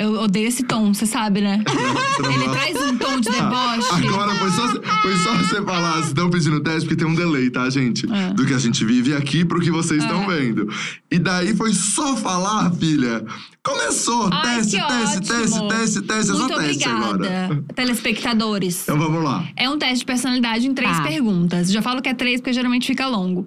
[0.00, 1.62] Eu odeio esse tom, você sabe, né?
[2.16, 2.52] Você não Ele gosta?
[2.60, 4.08] traz um tom de deboche.
[4.08, 4.68] Agora foi só,
[5.02, 8.06] foi só você falar, se estão pedindo teste, porque tem um delay, tá, gente?
[8.12, 8.34] É.
[8.34, 10.36] Do que a gente vive aqui pro que vocês estão É.
[10.38, 10.68] vendo.
[11.10, 13.24] E daí foi só falar, filha.
[13.62, 14.28] Começou!
[14.32, 15.68] Ai, teste, que teste, ótimo.
[15.68, 16.30] teste, teste, teste.
[16.30, 17.14] É só Muito teste obrigada,
[17.46, 17.64] agora.
[17.74, 18.82] telespectadores.
[18.82, 19.46] Então vamos lá.
[19.56, 21.02] É um teste de personalidade em três Tá.
[21.02, 21.70] perguntas.
[21.70, 23.44] Já falo que é três porque geralmente fica longo.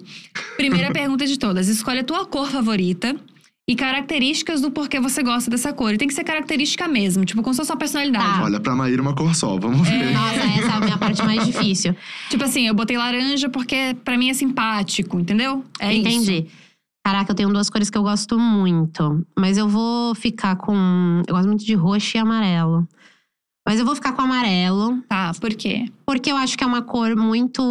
[0.56, 3.14] Primeira pergunta de todas: escolhe a tua cor favorita
[3.68, 5.94] e características do porquê você gosta dessa cor.
[5.94, 8.24] E tem que ser característica mesmo, tipo, como se fosse sua personalidade.
[8.38, 8.44] Tá.
[8.44, 10.12] Olha, pra Maíra uma cor só, vamos ver.
[10.12, 11.96] Nossa, essa é a minha parte mais difícil.
[12.28, 15.64] Tipo assim, eu botei laranja porque pra mim é simpático, entendeu?
[15.80, 16.08] É isso.
[16.08, 16.46] Entendi.
[17.06, 19.26] Caraca, eu tenho duas cores que eu gosto muito.
[19.38, 21.22] Mas eu vou ficar com.
[21.26, 22.86] Eu gosto muito de roxo e amarelo.
[23.66, 25.86] Mas eu vou ficar com amarelo, Tá, por quê?
[26.04, 27.62] porque eu acho que é uma cor muito.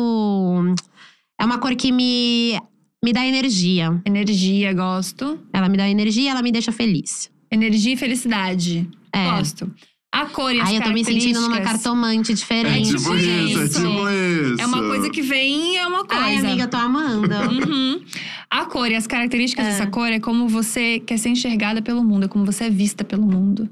[1.40, 2.60] É uma cor que me,
[3.04, 4.02] me dá energia.
[4.06, 5.40] Energia, gosto.
[5.52, 7.30] Ela me dá energia, ela me deixa feliz.
[7.52, 8.90] Energia e felicidade.
[9.12, 9.30] É.
[9.32, 9.72] Gosto.
[10.12, 12.90] A cor e as Aí eu tô me sentindo numa cartomante É diferente.
[12.90, 14.62] tipo tipo isso, é tipo isso.
[14.62, 16.24] É uma coisa que vem, é uma coisa.
[16.24, 17.28] Ai, amiga, eu tô amando.
[17.34, 18.02] Uhum.
[18.50, 19.70] A cor e as características É.
[19.72, 23.04] dessa cor é como você quer ser enxergada pelo mundo, é como você é vista
[23.04, 23.68] pelo mundo.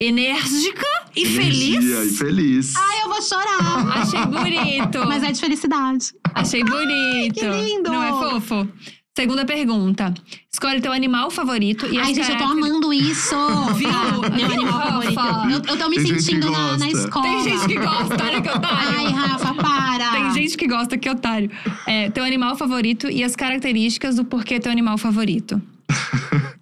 [0.00, 2.12] Enérgica e Energia feliz.
[2.12, 2.76] E feliz.
[2.76, 3.98] Ai, eu vou chorar.
[3.98, 4.98] Achei bonito.
[5.06, 6.12] Mas é de felicidade.
[6.34, 7.34] Achei bonito.
[7.34, 7.90] que lindo.
[7.90, 8.68] Não é fofo?
[9.16, 10.14] Segunda pergunta.
[10.52, 13.34] Escolhe teu animal favorito e as Ai, gente, eu tô amando isso.
[13.74, 13.90] Viu?
[14.32, 15.12] Meu animal Rafa?
[15.12, 15.68] favorito.
[15.68, 17.24] Eu, eu tô me Tem sentindo na, na escola.
[17.24, 18.96] Tem gente que gosta, olha que otário.
[18.96, 20.10] Ai, Rafa, para.
[20.12, 21.50] Tem gente que gosta, que otário.
[21.84, 25.60] É, teu animal favorito e as características do porquê teu animal favorito.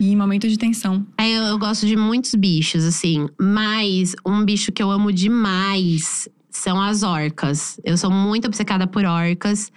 [0.00, 1.06] e momento de tensão.
[1.18, 3.28] É, eu, eu gosto de muitos bichos, assim.
[3.38, 7.78] Mas um bicho que eu amo demais são as orcas.
[7.84, 9.70] Eu sou muito obcecada por orcas.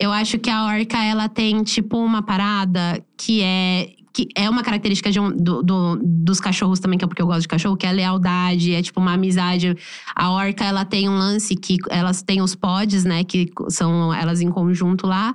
[0.00, 3.90] Eu acho que a orca, ela tem, tipo, uma parada que é…
[4.12, 7.42] Que é uma característica um- do- do- dos cachorros também, que é porque eu gosto
[7.42, 9.76] de cachorro, que é a lealdade, é tipo uma amizade.
[10.14, 13.24] A orca, ela tem um lance que elas têm os pods, né?
[13.24, 15.34] Que são elas em conjunto lá.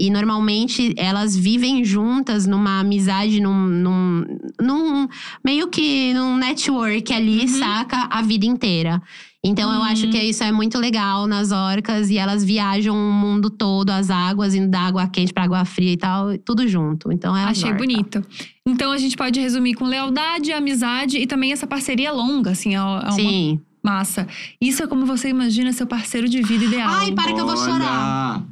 [0.00, 4.24] E normalmente elas vivem juntas numa amizade, num, num,
[4.60, 5.08] num-
[5.44, 7.48] meio que num network ali, Uhum.
[7.48, 8.06] saca?
[8.08, 9.02] A vida inteira.
[9.42, 9.84] Então eu Uhum.
[9.86, 14.08] acho que isso é muito legal nas orcas e elas viajam o mundo todo, as
[14.08, 17.10] águas, indo da água quente pra água fria e tal, tudo junto.
[17.12, 17.78] Então é Achei orcas.
[17.86, 18.24] bonito.
[18.66, 22.80] Então a gente pode resumir com lealdade, amizade e também essa parceria longa, assim, é
[22.82, 23.60] uma Sim.
[23.82, 24.28] massa.
[24.60, 26.88] Isso é como você imagina seu parceiro de vida ideal.
[26.88, 28.44] Ai, para que eu vou chorar.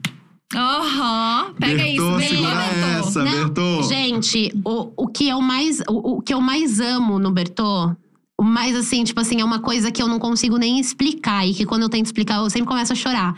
[0.54, 1.54] Aham.
[1.58, 2.86] Pega Bertô, isso, segura Bertô.
[3.08, 3.82] essa, Não, Bertô.
[3.82, 7.94] Gente, o, o que eu mais o, o que eu mais amo no Bertô,
[8.38, 11.52] o mais assim, tipo assim, é uma coisa que eu não consigo nem explicar e
[11.54, 13.34] que quando eu tento explicar eu sempre começo a chorar.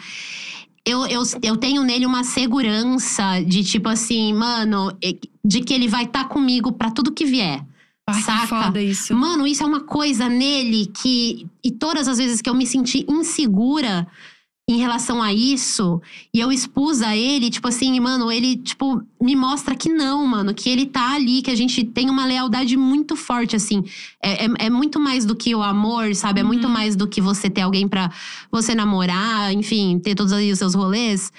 [0.84, 5.88] Eu, eu, eu tenho nele uma segurança de tipo assim, mano, e- de que ele
[5.88, 7.62] vai estar comigo pra tudo que vier.
[8.06, 8.46] Ai, que Saca?
[8.64, 9.14] foda isso.
[9.14, 11.46] Mano, isso é uma coisa nele que.
[11.62, 14.06] E todas as vezes que eu me senti insegura
[14.68, 15.98] em relação a isso,
[16.32, 20.52] e eu expus a ele, tipo assim, mano, ele, tipo, me mostra que não, mano,
[20.52, 23.82] que ele tá ali, que a gente tem uma lealdade muito forte, assim.
[24.22, 26.40] É, é, é muito mais do que o amor, sabe?
[26.40, 26.72] É muito Uhum.
[26.74, 28.10] mais do que você ter alguém pra
[28.52, 31.32] você namorar, enfim, ter todos os seus rolês.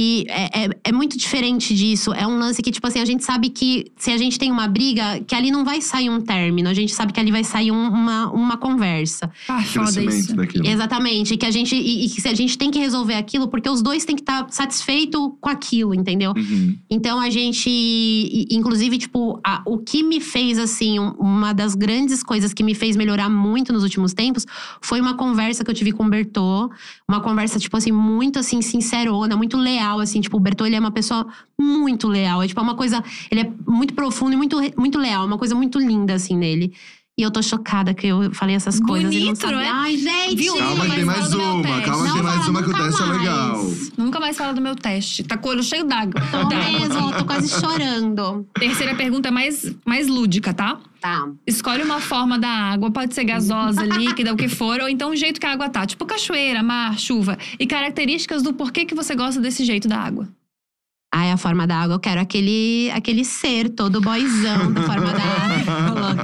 [0.00, 2.12] E é, é, é muito diferente disso.
[2.12, 4.68] É um lance que, tipo assim, a gente sabe que se a gente tem uma
[4.68, 6.68] briga, que ali não vai sair um término.
[6.68, 9.28] A gente sabe que ali vai sair um- uma, uma conversa.
[9.48, 10.36] Ah, foda isso.
[10.36, 10.64] Daquilo.
[10.66, 11.34] Exatamente.
[11.34, 11.74] E que a gente.
[11.74, 14.22] E, e que se a gente tem que resolver aquilo, porque os dois têm que
[14.22, 16.32] estar satisfeitos com aquilo, entendeu?
[16.36, 16.76] Uhum.
[16.88, 17.68] Então a gente,
[18.50, 22.74] inclusive, tipo, a- o que me fez, assim, um- uma das grandes coisas que me
[22.74, 24.44] fez melhorar muito nos últimos tempos
[24.80, 26.70] foi uma conversa que eu tive com o Bertô.
[27.08, 30.20] Uma conversa, tipo assim, muito assim, sincerona, muito leal, assim.
[30.20, 31.26] Tipo, o Bertô, ele é uma pessoa
[31.58, 32.42] muito leal.
[32.42, 33.02] É tipo, é uma coisa.
[33.30, 36.72] Ele é muito profundo e muito, muito leal, uma coisa muito linda, assim, nele.
[37.18, 39.56] E eu tô chocada que eu falei essas coisas e não Bonito, sabia.
[39.56, 39.68] não é?
[39.68, 40.36] Ai, gente!
[40.36, 40.54] Viu?
[40.56, 41.84] Calma Nunca que tem mais mais fala do meu uma, teste.
[41.90, 43.64] calma que tem mais uma que o teste é legal.
[43.98, 45.24] Nunca mais fala do meu teste.
[45.24, 46.20] Tá com o olho cheio d'água.
[46.30, 48.46] Tô mesmo, tô quase chorando.
[48.54, 50.78] Terceira pergunta é mais, mais lúdica, tá?
[51.00, 51.28] Tá.
[51.44, 55.16] Escolhe uma forma da água, pode ser gasosa, líquida, o que for, ou então o
[55.16, 57.36] jeito que a água tá, tipo cachoeira, mar, chuva.
[57.58, 60.28] E características do porquê que você gosta desse jeito da água.
[61.12, 65.22] Ai, a forma da água, eu quero aquele, aquele ser todo boizão da forma da
[65.22, 65.57] água.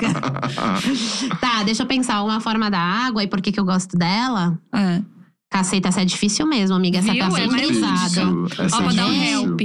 [1.41, 2.23] Tá, deixa eu pensar.
[2.23, 4.59] Uma forma da água e por que, que eu gosto dela?
[4.75, 5.03] É.
[5.51, 6.99] Caceta, essa é difícil mesmo, amiga.
[6.99, 7.21] Essa Viu?
[7.29, 7.97] tá É mais pesada.
[7.99, 8.47] difícil.
[8.73, 9.61] Ó, é vou dar um help.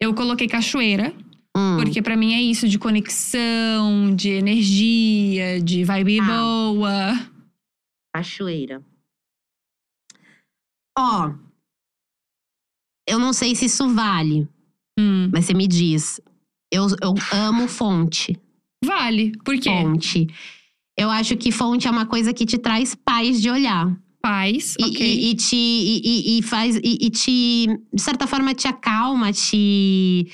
[0.00, 1.14] Eu coloquei cachoeira,
[1.56, 1.76] Hum.
[1.76, 6.26] porque pra mim é isso de conexão, de energia, de vibe Tá.
[6.26, 7.20] boa.
[8.14, 8.82] Cachoeira.
[10.98, 11.32] Ó.
[13.08, 14.48] Eu não sei se isso vale,
[14.98, 16.20] Hum, mas você me diz.
[16.72, 18.38] Eu, eu amo fonte.
[18.84, 19.32] Vale.
[19.44, 19.70] Por quê?
[19.70, 20.26] Fonte.
[20.96, 23.96] Eu acho que fonte é uma coisa que te traz paz de olhar.
[24.20, 25.06] Paz, E, ok.
[25.06, 30.26] e, e te e, e- faz e, e te de certa forma te acalma, te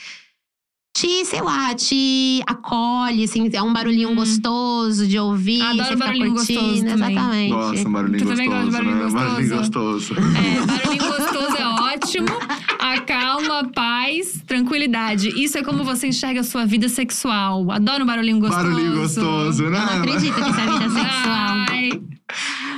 [0.97, 4.15] te, sei lá, te acolhe, assim, é um barulhinho Hum.
[4.15, 6.95] gostoso de ouvir, Adoro barulhinho curtindo, gostoso também.
[6.95, 7.51] exatamente.
[7.51, 8.43] Nossa, um barulhinho Tu gostoso.
[8.43, 9.11] também gosta de barulho né?
[9.11, 10.15] Barulhinho gostoso?
[10.15, 10.15] gostoso.
[10.39, 12.27] É, barulhinho gostoso é ótimo.
[12.93, 15.29] Acalma, paz, tranquilidade.
[15.43, 17.71] Isso é como você enxerga a sua vida sexual.
[17.73, 18.63] Adoro um barulhinho gostoso.
[18.63, 19.79] Barulhinho gostoso, né?
[19.79, 21.57] Eu não acredito que isso é vida sexual.
[21.71, 21.91] Ai,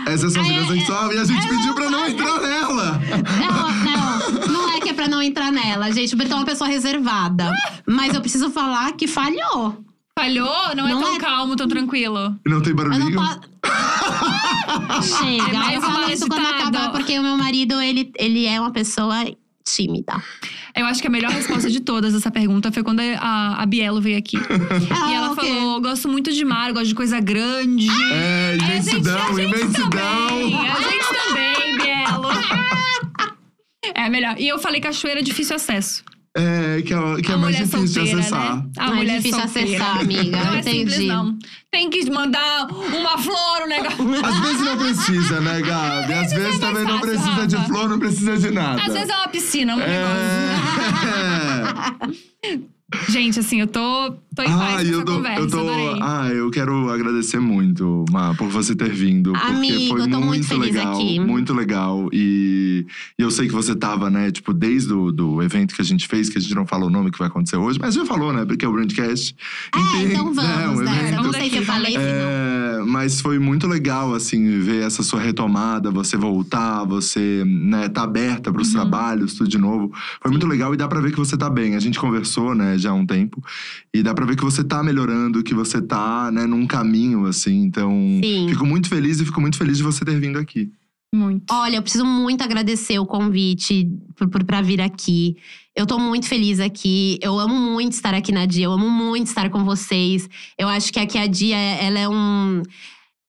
[0.06, 3.00] Essa é sua vida Ai, sexual e a gente pediu pra não entrar nela.
[3.40, 6.14] Não, não, não é que é pra não entrar nela, gente.
[6.14, 7.50] O Bertão é uma pessoa reservada.
[7.84, 9.84] Mas eu preciso falar que falhou.
[10.16, 10.74] falhou?
[10.76, 12.36] Não, Não é tão é- calmo, tão tranquilo.
[12.46, 13.16] Não tem Eu não barulhinho?
[13.16, 13.40] posso.
[15.18, 15.72] Chega.
[15.72, 19.16] É eu falo isso quando acabar, porque o meu marido, ele, ele é uma pessoa
[19.66, 20.22] tímida.
[20.74, 24.00] Eu acho que a melhor resposta de todas essa pergunta foi quando a, a Bielo
[24.00, 24.36] veio aqui.
[24.90, 25.46] Ah, e ela o quê?
[25.46, 27.88] falou: gosto muito de mar, gosto de coisa grande.
[28.12, 29.90] É, a gente, imensidão, a gente imensidão.
[29.90, 30.54] também.
[30.68, 32.28] A gente também, Bielo.
[33.94, 34.34] É a melhor.
[34.38, 36.04] E eu falei cachoeira difícil acesso.
[36.38, 38.56] É, que é, que é mais difícil solteira, de acessar.
[38.56, 38.70] Né?
[38.76, 39.68] A Não é mulher difícil solteira.
[39.84, 40.44] acessar, amiga.
[40.44, 40.78] Não é Entendi.
[40.90, 41.38] simples, não.
[41.70, 44.24] Tem que mandar uma flor, um negócio.
[44.26, 46.12] Às vezes não precisa, né, Gabi?
[46.12, 47.68] Às vezes é mais também não fácil, precisa de Rafa.
[47.68, 48.82] flor, não precisa de nada.
[48.82, 49.96] Às vezes é uma piscina, um negócio.
[53.08, 55.58] Gente, assim, eu tô, tô em paz Ah, com eu tô, conversa, eu tô.
[55.58, 55.98] adorei.
[56.00, 59.32] Ah, eu quero agradecer muito, Má, por você ter vindo.
[59.32, 60.94] Porque Amigo, foi eu tô muito feliz legal.
[60.94, 61.18] aqui.
[61.18, 62.08] Muito legal.
[62.12, 62.86] E,
[63.18, 66.06] e eu sei que você tava, né, tipo, desde o do evento que a gente
[66.06, 68.32] fez, que a gente não falou o nome que vai acontecer hoje, mas já falou,
[68.32, 68.44] né?
[68.44, 69.34] Porque é o Brandcast.
[69.74, 71.08] É, então vamos, um né?
[71.08, 71.96] evento- Não sei se eu falei.
[71.96, 78.04] É, mas foi muito legal, assim, ver essa sua retomada, você voltar, você, né, tá
[78.04, 78.54] aberta Uhum.
[78.54, 79.92] pros trabalhos, tudo de novo.
[80.22, 81.74] Foi muito legal e dá pra ver que você tá bem.
[81.74, 83.42] A gente conversou, né, já há um tempo.
[83.92, 87.62] E dá pra ver que você tá melhorando, que você tá, né, num caminho, assim.
[87.62, 87.90] Então,
[88.22, 88.46] Sim.
[88.48, 90.70] fico muito feliz e fico muito feliz de você ter vindo aqui.
[91.14, 91.52] Muito.
[91.52, 95.36] Olha, eu preciso muito agradecer o convite por, por, pra vir aqui.
[95.74, 97.18] Eu tô muito feliz aqui.
[97.22, 98.64] Eu amo muito estar aqui na Dia.
[98.64, 100.28] Eu amo muito estar com vocês.
[100.58, 102.62] Eu acho que aqui a Dia, ela é um.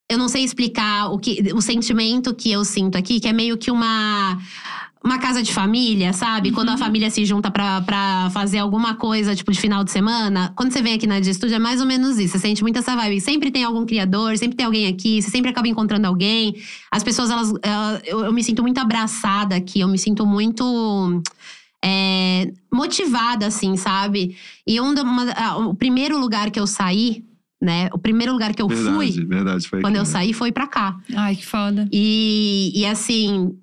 [0.10, 3.58] Eu não sei explicar o, que, o sentimento que eu sinto aqui, que é meio
[3.58, 4.38] que uma.
[5.08, 6.52] Uma casa de família, sabe?
[6.52, 10.52] Quando a família se junta pra, pra fazer alguma coisa, tipo, de final de semana.
[10.54, 12.34] Quando você vem aqui na Dia Studio, é mais ou menos isso.
[12.34, 13.22] Você sente muito essa vibe.
[13.22, 15.22] Sempre tem algum criador, sempre tem alguém aqui.
[15.22, 16.58] Você sempre acaba encontrando alguém.
[16.92, 21.24] As pessoas, elas, elas- eu, eu me sinto muito abraçada aqui, eu me sinto muito
[21.82, 24.36] é, motivada, assim, sabe?
[24.68, 27.24] E um, uma- o primeiro lugar que eu saí,
[27.62, 27.88] né?
[27.94, 29.68] O primeiro lugar que eu verdade, fui verdade.
[29.70, 30.10] Foi quando aqui, eu né?
[30.12, 30.98] saí foi pra cá.
[31.16, 31.88] Ai, que foda.
[31.94, 33.56] E, e assim,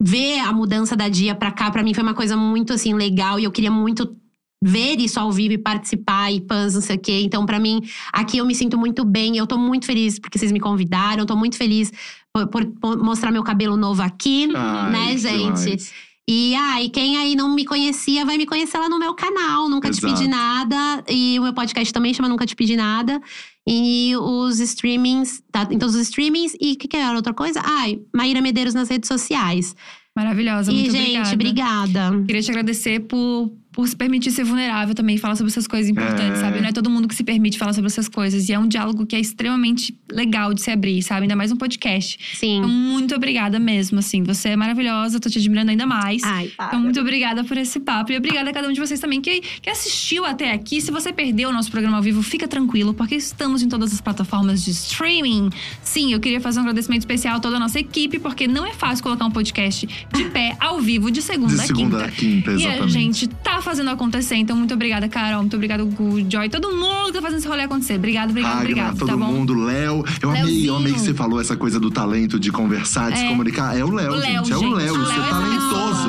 [0.00, 3.38] ver a mudança da dia pra cá, pra mim foi uma coisa muito assim legal
[3.38, 4.16] e eu queria muito
[4.62, 7.20] ver isso ao vivo e participar e pans, não sei o quê.
[7.22, 7.80] Então, pra mim,
[8.12, 9.36] aqui eu me sinto muito bem.
[9.36, 11.20] Eu tô muito feliz porque vocês me convidaram.
[11.22, 11.92] Eu tô muito feliz
[12.32, 15.62] por, por- mostrar meu cabelo novo aqui, Ai, né, gente?
[15.64, 15.92] demais.
[16.30, 19.66] E ai, quem aí não me conhecia vai me conhecer lá no meu canal.
[19.66, 20.14] Nunca te Exato.
[20.14, 21.02] pedi nada.
[21.08, 23.18] E o meu podcast também chama Nunca Te Pedi Nada.
[23.66, 25.66] E os streamings, tá?
[25.70, 26.54] Em todos os streamings.
[26.60, 27.62] E o que, que era outra coisa?
[27.64, 29.74] Ai, Maíra Medeiros nas redes sociais.
[30.14, 32.08] Maravilhosa, e, muito gente, obrigada.
[32.08, 32.24] obrigada.
[32.26, 36.40] Queria te agradecer por, por se permitir ser vulnerável também, falar sobre essas coisas importantes,
[36.40, 36.42] É.
[36.42, 36.60] sabe?
[36.60, 38.48] Não é todo mundo que se permite falar sobre essas coisas.
[38.48, 41.22] E é um diálogo que é extremamente legal de se abrir, sabe?
[41.22, 42.18] Ainda mais um podcast.
[42.34, 42.56] Sim.
[42.58, 44.24] Então, muito obrigada mesmo, assim.
[44.24, 46.24] Você é maravilhosa, tô te admirando ainda mais.
[46.24, 48.10] Ai, Então, muito obrigada por esse papo.
[48.10, 50.80] E obrigada a cada um de vocês também que, que assistiu até aqui.
[50.80, 54.00] Se você perdeu o nosso programa ao vivo, fica tranquilo, porque estamos em todas as
[54.00, 55.50] plataformas de streaming.
[55.84, 58.72] Sim, eu queria fazer um agradecimento especial a toda a nossa equipe, porque não é
[58.72, 62.50] fácil colocar um podcast de pé, ao vivo, de segunda, De segunda a a quinta.
[62.50, 64.36] quinta, E a gente tá fazendo acontecer.
[64.36, 65.40] Então, muito obrigada, Carol.
[65.40, 66.48] Muito obrigada, Gu, Joy.
[66.48, 67.94] Todo mundo que tá fazendo esse rolê acontecer.
[67.96, 68.98] Obrigado, obrigado, Ragnar, obrigado.
[68.98, 69.26] todo tá bom?
[69.32, 70.04] mundo, Léo.
[70.22, 73.24] Eu amei, eu amei que você falou essa coisa do talento de conversar, de se
[73.24, 73.28] É.
[73.28, 73.76] comunicar.
[73.78, 74.52] É o Léo, gente.
[74.52, 74.74] É o gente.
[74.74, 74.94] Léo.
[74.94, 76.08] O Você é é talentoso.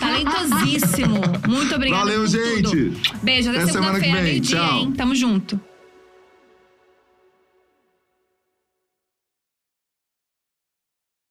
[0.00, 1.20] Talentosíssimo.
[1.48, 2.04] Muito obrigada.
[2.04, 2.68] Valeu, por tudo.
[2.68, 3.12] gente.
[3.22, 4.40] Beijo, até, Até semana que segunda-feira, vem.
[4.40, 4.78] Tchau.
[4.80, 4.92] hein?
[4.92, 5.60] Tamo junto.